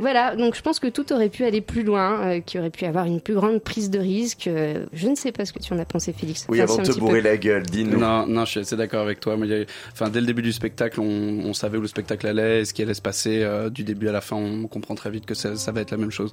Voilà, 0.00 0.34
donc 0.34 0.56
je 0.56 0.62
pense 0.62 0.80
que 0.80 0.88
tout 0.88 1.12
aurait 1.12 1.28
pu 1.28 1.44
aller 1.44 1.60
plus 1.60 1.84
loin, 1.84 2.20
euh, 2.20 2.40
qu'il 2.40 2.58
aurait 2.60 2.70
pu 2.70 2.84
avoir 2.84 3.04
une 3.04 3.20
plus 3.20 3.34
grande 3.34 3.60
prise 3.60 3.90
de 3.90 4.00
risque. 4.00 4.48
euh, 4.48 4.86
je 4.92 5.06
ne 5.08 5.14
sais 5.14 5.30
pas 5.30 5.44
ce 5.44 5.52
que 5.52 5.60
tu 5.60 5.72
en 5.72 5.78
as 5.78 5.84
pensé, 5.84 6.12
Félix. 6.12 6.46
Oui, 6.48 6.60
Enfin, 6.62 6.72
avant 6.74 6.82
de 6.82 6.92
te 6.92 6.98
bourrer 6.98 7.20
peu. 7.22 7.28
la 7.28 7.36
gueule, 7.36 7.62
dis-nous. 7.62 7.98
Non, 8.00 8.26
non, 8.26 8.44
je 8.44 8.50
suis 8.50 8.60
assez 8.60 8.76
d'accord 8.76 9.02
avec 9.02 9.20
toi. 9.20 9.36
Mais 9.36 9.52
a- 9.62 9.64
enfin, 9.92 10.08
dès 10.08 10.20
le 10.20 10.26
début 10.26 10.42
du 10.42 10.52
spectacle, 10.52 11.00
on, 11.00 11.04
on 11.44 11.52
savait 11.54 11.78
où 11.78 11.80
le 11.80 11.86
spectacle 11.86 12.26
allait, 12.26 12.64
ce 12.64 12.74
qui 12.74 12.82
allait 12.82 12.94
se 12.94 13.02
passer 13.02 13.42
euh, 13.42 13.70
du 13.70 13.84
début 13.84 14.08
à 14.08 14.12
la 14.12 14.20
fin. 14.20 14.34
On 14.36 14.66
comprend 14.66 14.96
très 14.96 15.10
vite 15.10 15.26
que 15.26 15.34
ça, 15.34 15.54
ça 15.54 15.70
va 15.70 15.80
être 15.82 15.92
la 15.92 15.96
même 15.96 16.10
chose. 16.10 16.32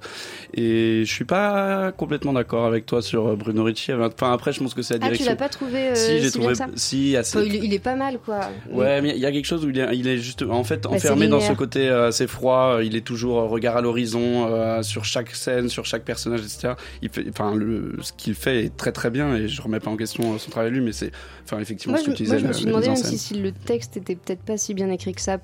Et 0.56 1.04
je 1.06 1.12
suis 1.12 1.26
pas 1.26 1.92
complètement 1.92 2.34
d'accord 2.34 2.66
avec 2.66 2.86
toi 2.88 3.02
sur 3.04 3.28
euh, 3.28 3.36
Bruno 3.36 3.64
Ricci. 3.64 3.92
Enfin, 3.94 4.34
après, 4.34 4.54
je 4.54 4.60
pense 4.60 4.74
que 4.74 4.82
c'est 4.82 4.96
la 4.96 5.06
Ah, 5.06 5.10
tu 5.12 5.18
direction. 5.18 5.32
l'as 5.32 5.36
pas 5.38 5.50
trouvé 5.50 5.90
euh, 5.90 5.96
si, 5.96 6.20
j'ai 6.20 6.30
si 6.30 6.40
bien 6.40 6.52
trouvé. 6.52 6.52
que 6.54 6.58
ça 6.58 6.68
Si, 6.76 7.16
assez. 7.16 7.38
Enfin, 7.38 7.46
il, 7.48 7.64
il 7.64 7.74
est 7.76 7.80
pas 7.80 7.96
mal, 7.96 8.18
quoi. 8.26 8.40
Ouais, 8.72 9.02
mais 9.02 9.10
il 9.12 9.20
y 9.20 9.26
a 9.26 9.32
quelque 9.32 9.46
chose 9.46 9.64
où 9.66 9.70
il 9.70 9.78
est, 9.80 9.96
il 9.96 10.08
est 10.08 10.18
juste, 10.18 10.42
en 10.42 10.64
fait, 10.64 10.82
Bah, 10.84 10.90
enfermé 10.94 11.28
dans 11.28 11.40
ce 11.42 11.54
côté 11.54 11.88
assez 11.90 12.26
froid. 12.26 12.51
Euh, 12.60 12.84
Il 12.84 12.96
est 12.96 13.06
toujours 13.06 13.40
euh, 13.40 13.46
regard 13.46 13.78
à 13.78 13.82
l'horizon 13.82 14.48
euh, 14.48 14.82
sur 14.84 15.06
chaque 15.06 15.36
scène, 15.36 15.70
sur 15.70 15.86
chaque 15.86 16.04
personnage, 16.04 16.42
etc. 16.42 16.74
Il 17.02 17.10
fait, 17.10 17.26
enfin, 17.30 17.56
le, 17.56 17.98
ce 18.02 18.14
qu'il 18.14 18.36
fait 18.36 18.66
est 18.66 18.78
très 18.78 18.92
très 18.92 19.10
bien 19.10 19.36
et 19.36 19.48
je 19.48 19.62
remets 19.62 19.80
pas 19.80 19.92
en 19.92 19.98
question 19.98 20.38
son 20.38 20.52
travail 20.52 20.72
lui, 20.72 20.82
mais 20.82 20.92
c'est, 20.92 21.12
enfin, 21.44 21.60
effectivement, 21.60 21.94
Moi, 21.94 22.02
ce 22.02 22.06
que 22.06 22.12
je, 22.12 22.24
tu 22.24 22.30
moi, 22.30 22.38
je 22.38 22.48
me 22.48 22.54
suis 22.54 22.66
demandé 22.66 22.88
même 22.88 22.96
si, 22.96 23.34
le 23.36 23.52
texte 23.52 23.98
était 23.98 24.16
peut-être 24.16 24.44
pas 24.44 24.58
si 24.58 24.74
bien 24.74 24.90
écrit 24.90 25.14
que 25.14 25.22
ça 25.22 25.40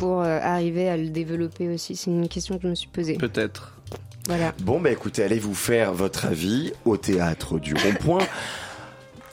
pour 0.00 0.22
euh, 0.22 0.40
arriver 0.42 0.88
à 0.88 0.96
le 0.96 1.10
développer 1.10 1.68
aussi. 1.68 1.94
C'est 1.94 2.10
une 2.10 2.28
question 2.28 2.56
que 2.56 2.62
je 2.62 2.68
me 2.68 2.74
suis 2.74 2.88
posée. 2.88 3.14
Peut-être. 3.14 3.76
Voilà. 4.26 4.54
Bon, 4.62 4.80
bah 4.80 4.90
écoutez, 4.90 5.22
allez 5.22 5.38
vous 5.38 5.54
faire 5.54 5.92
votre 5.92 6.26
avis 6.26 6.72
au 6.84 6.96
théâtre 6.96 7.58
du 7.58 7.74
Rond-Point. 7.74 8.26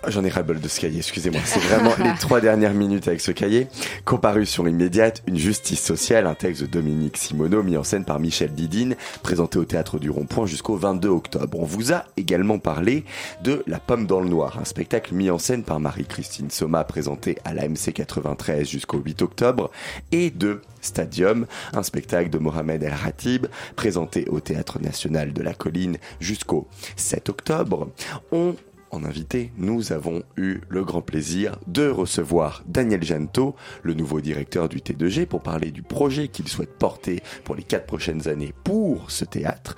J'en 0.05 0.23
ai 0.23 0.29
ras-le-bol 0.29 0.59
de 0.59 0.67
ce 0.67 0.79
cahier, 0.79 0.99
excusez-moi. 0.99 1.41
C'est 1.43 1.59
vraiment 1.59 1.91
les 2.03 2.13
trois 2.19 2.39
dernières 2.39 2.73
minutes 2.73 3.07
avec 3.07 3.19
ce 3.19 3.31
cahier. 3.31 3.67
Comparution 4.05 4.67
immédiate, 4.67 5.23
une 5.25 5.37
justice 5.37 5.81
sociale, 5.81 6.27
un 6.27 6.35
texte 6.35 6.61
de 6.61 6.67
Dominique 6.67 7.17
Simoneau 7.17 7.63
mis 7.63 7.77
en 7.77 7.83
scène 7.83 8.05
par 8.05 8.19
Michel 8.19 8.53
Didine, 8.53 8.95
présenté 9.23 9.57
au 9.57 9.65
théâtre 9.65 9.97
du 9.97 10.09
Rond-Point 10.09 10.45
jusqu'au 10.45 10.77
22 10.77 11.09
octobre. 11.09 11.59
On 11.59 11.65
vous 11.65 11.93
a 11.93 12.05
également 12.15 12.59
parlé 12.59 13.05
de 13.43 13.63
La 13.65 13.79
Pomme 13.79 14.05
dans 14.05 14.19
le 14.19 14.29
Noir, 14.29 14.59
un 14.59 14.65
spectacle 14.65 15.15
mis 15.15 15.29
en 15.31 15.39
scène 15.39 15.63
par 15.63 15.79
Marie-Christine 15.79 16.51
Soma, 16.51 16.83
présenté 16.83 17.37
à 17.43 17.53
la 17.53 17.67
MC 17.67 17.91
93 17.93 18.67
jusqu'au 18.67 18.99
8 18.99 19.23
octobre, 19.23 19.71
et 20.11 20.29
de 20.29 20.61
Stadium, 20.81 21.47
un 21.73 21.83
spectacle 21.83 22.29
de 22.29 22.37
Mohamed 22.37 22.83
El 22.83 22.93
Ratib, 22.93 23.47
présenté 23.75 24.25
au 24.29 24.39
Théâtre 24.39 24.79
National 24.79 25.33
de 25.33 25.41
la 25.41 25.53
Colline 25.53 25.97
jusqu'au 26.19 26.67
7 26.95 27.29
octobre. 27.29 27.89
On 28.31 28.55
en 28.91 29.03
invité, 29.03 29.51
nous 29.57 29.91
avons 29.91 30.23
eu 30.35 30.59
le 30.69 30.83
grand 30.83 31.01
plaisir 31.01 31.59
de 31.67 31.87
recevoir 31.87 32.63
Daniel 32.67 33.03
Janto, 33.03 33.55
le 33.83 33.93
nouveau 33.93 34.21
directeur 34.21 34.69
du 34.69 34.77
T2G, 34.77 35.25
pour 35.25 35.41
parler 35.41 35.71
du 35.71 35.83
projet 35.83 36.27
qu'il 36.27 36.47
souhaite 36.47 36.77
porter 36.77 37.21
pour 37.43 37.55
les 37.55 37.63
quatre 37.63 37.85
prochaines 37.85 38.27
années 38.27 38.53
pour 38.63 39.11
ce 39.11 39.25
théâtre. 39.25 39.75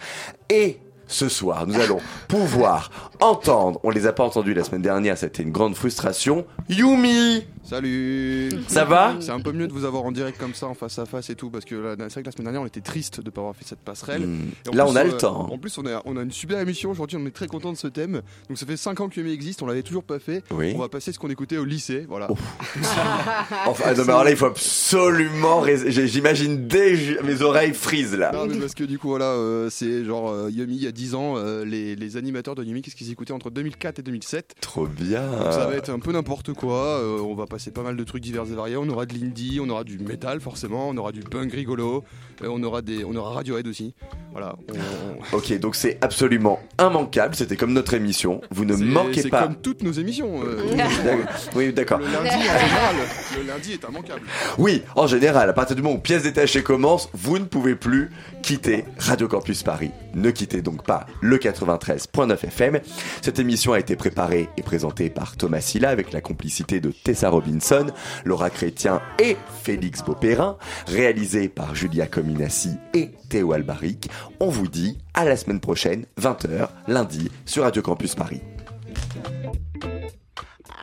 Et 0.50 0.80
ce 1.10 1.28
soir, 1.28 1.68
nous 1.68 1.80
allons 1.80 2.00
pouvoir 2.28 3.12
entendre, 3.20 3.80
on 3.84 3.90
les 3.90 4.08
a 4.08 4.14
pas 4.14 4.24
entendus 4.24 4.54
la 4.54 4.64
semaine 4.64 4.82
dernière, 4.82 5.18
c'était 5.18 5.44
une 5.44 5.52
grande 5.52 5.76
frustration, 5.76 6.46
Yumi 6.70 7.44
Salut 7.70 8.50
Ça 8.68 8.84
va 8.84 9.16
C'est 9.20 9.30
un 9.30 9.40
peu 9.40 9.52
mieux 9.52 9.68
de 9.68 9.74
vous 9.74 9.86
avoir 9.86 10.04
en 10.04 10.12
direct 10.12 10.40
comme 10.40 10.56
ça, 10.56 10.66
en 10.66 10.74
face 10.74 10.98
à 10.98 11.06
face 11.06 11.30
et 11.30 11.36
tout, 11.36 11.52
parce 11.52 11.66
que 11.66 11.96
c'est 12.00 12.14
vrai 12.14 12.22
que 12.24 12.28
la 12.28 12.32
semaine 12.32 12.46
dernière, 12.46 12.62
on 12.64 12.66
était 12.66 12.82
triste 12.82 13.20
de 13.20 13.26
ne 13.26 13.30
pas 13.30 13.42
avoir 13.42 13.56
fait 13.56 13.66
cette 13.66 13.82
passerelle. 13.82 14.22
Hmm. 14.22 14.50
Et 14.72 14.76
Là, 14.76 14.86
plus, 14.86 14.94
on 14.94 14.96
a 14.96 15.04
le 15.04 15.14
euh, 15.14 15.18
temps. 15.18 15.50
En 15.52 15.58
plus, 15.60 15.78
on 15.78 15.86
a, 15.86 16.02
on 16.06 16.18
a 16.18 16.24
une 16.24 16.32
super 16.32 16.60
émission 16.60 16.90
aujourd'hui, 16.90 17.18
on 17.22 17.26
est 17.28 17.32
très 17.32 17.46
content 17.46 17.72
de 17.72 17.78
ce 17.78 17.88
thème. 17.88 18.22
Donc 18.48 18.58
ça 18.58 18.66
fait 18.66 18.76
5 18.76 19.00
ans 19.02 19.10
que 19.10 19.20
Yumi 19.20 19.32
existe, 19.32 19.62
on 19.62 19.68
l'avait 19.68 19.84
toujours 19.84 20.04
pas 20.04 20.18
fait. 20.18 20.44
Oui. 20.50 20.74
On 20.76 20.80
va 20.80 20.90
passer 20.90 21.12
ce 21.12 21.20
qu'on 21.20 21.30
écoutait 21.30 21.58
au 21.58 21.66
lycée, 21.66 22.06
voilà. 22.10 22.28
Enfin, 23.68 23.94
non, 23.94 24.04
mais 24.04 24.10
alors 24.10 24.24
là, 24.24 24.32
il 24.32 24.38
faut 24.38 24.46
absolument, 24.46 25.64
j'imagine 25.88 26.68
déjà 26.68 27.22
mes 27.22 27.42
oreilles 27.42 27.74
frisent 27.74 28.16
là. 28.16 28.32
Non, 28.34 28.48
mais 28.48 28.58
parce 28.58 28.74
que 28.74 28.84
du 28.84 28.98
coup, 28.98 29.10
voilà, 29.10 29.26
euh, 29.26 29.70
c'est 29.70 30.06
genre 30.06 30.32
euh, 30.32 30.50
Yumi, 30.50 30.76
il 30.76 30.84
y 30.84 30.88
a 30.88 30.92
10 31.00 31.16
ans, 31.16 31.36
euh, 31.38 31.64
les, 31.64 31.96
les 31.96 32.18
animateurs 32.18 32.56
de 32.56 32.64
Yumi, 32.66 32.82
qu'est-ce 32.82 32.96
qu'ils 32.98 33.10
écoutaient 33.10 33.32
entre 33.32 33.50
2004 33.50 34.00
et 34.00 34.02
2007 34.04 34.56
Trop 34.60 34.86
bien. 34.86 35.22
Donc 35.32 35.54
ça 35.54 35.66
va 35.66 35.76
être 35.76 35.90
un 35.90 36.00
peu 36.00 36.12
n'importe 36.12 36.52
quoi. 36.54 36.76
euh, 37.00 37.20
on 37.22 37.36
va 37.36 37.46
passer 37.46 37.72
pas 37.72 37.84
mal 37.84 37.96
de 37.96 38.04
trucs 38.04 38.22
divers 38.22 38.44
et 38.44 38.54
variés. 38.56 38.76
On 38.76 38.90
aura 38.90 39.06
de 39.06 39.14
l'indie, 39.14 39.60
on 39.64 39.70
aura 39.70 39.86
du 39.86 39.98
métal 39.98 40.42
forcément, 40.42 40.90
on 40.90 40.98
aura 40.98 41.14
du 41.14 41.22
punk 41.22 41.54
rigolo, 41.54 42.04
euh, 42.44 42.48
on 42.50 42.62
aura 42.64 42.82
des, 42.82 43.06
on 43.06 43.16
aura 43.16 43.32
Radiohead 43.32 43.66
aussi. 43.68 43.94
Voilà. 44.34 44.56
on- 45.32 45.38
Ok, 45.38 45.58
donc 45.60 45.76
c'est 45.76 45.98
absolument 46.02 46.60
immanquable. 46.80 47.34
C'était 47.36 47.56
comme 47.56 47.72
notre 47.74 47.94
émission. 47.94 48.42
Vous 48.52 48.66
ne 48.66 48.76
c'est- 48.76 48.84
manquez 48.84 49.22
c'est 49.22 49.30
pas. 49.30 49.44
comme 49.44 49.56
toutes 49.56 49.84
nos 49.84 49.94
émissions. 49.94 50.42
Oui, 51.56 51.72
d'accord. 51.74 52.00
le 52.00 52.06
lundi 52.06 52.28
en 52.28 52.32
général, 52.60 52.96
le 53.38 53.48
lundi 53.48 53.72
est 53.74 53.84
immanquable. 53.90 54.22
Oui, 54.58 54.82
en 54.96 55.08
général, 55.08 55.50
à 55.50 55.54
partir 55.54 55.76
du 55.76 55.82
moment 55.82 55.96
où 55.96 56.00
pièce 56.00 56.24
détachée 56.24 56.64
commence, 56.64 57.10
vous 57.14 57.40
ne 57.40 57.46
pouvez 57.46 57.76
plus 57.76 58.10
quitter 58.42 58.86
Radio 58.98 59.28
Campus 59.28 59.64
Paris. 59.64 59.92
Ne 60.16 60.32
quittez 60.32 60.62
donc 60.62 60.84
le 61.22 61.38
93.9 61.38 62.46
FM. 62.46 62.80
Cette 63.22 63.40
émission 63.40 63.74
a 63.74 63.80
été 63.80 63.96
préparée 63.96 64.50
et 64.58 64.64
présentée 64.64 65.10
par 65.10 65.38
Thomas 65.38 65.62
Silla 65.62 65.90
avec 65.90 66.12
la 66.12 66.22
complicité 66.22 66.80
de 66.80 66.92
Tessa 66.92 67.30
Robinson, 67.30 67.88
Laura 68.26 68.50
Chrétien 68.50 69.02
et 69.22 69.38
Félix 69.64 70.04
Beaupérin, 70.04 70.58
réalisée 70.88 71.50
par 71.50 71.76
Julia 71.76 72.08
Cominassi 72.08 72.72
et 72.94 73.12
Théo 73.30 73.54
Albaric. 73.54 74.10
On 74.40 74.50
vous 74.50 74.68
dit 74.68 74.98
à 75.14 75.26
la 75.26 75.38
semaine 75.38 75.60
prochaine, 75.60 76.06
20h, 76.20 76.70
lundi, 76.88 77.30
sur 77.46 77.64
Radio 77.64 77.82
Campus 77.82 78.16
Paris. 78.16 78.42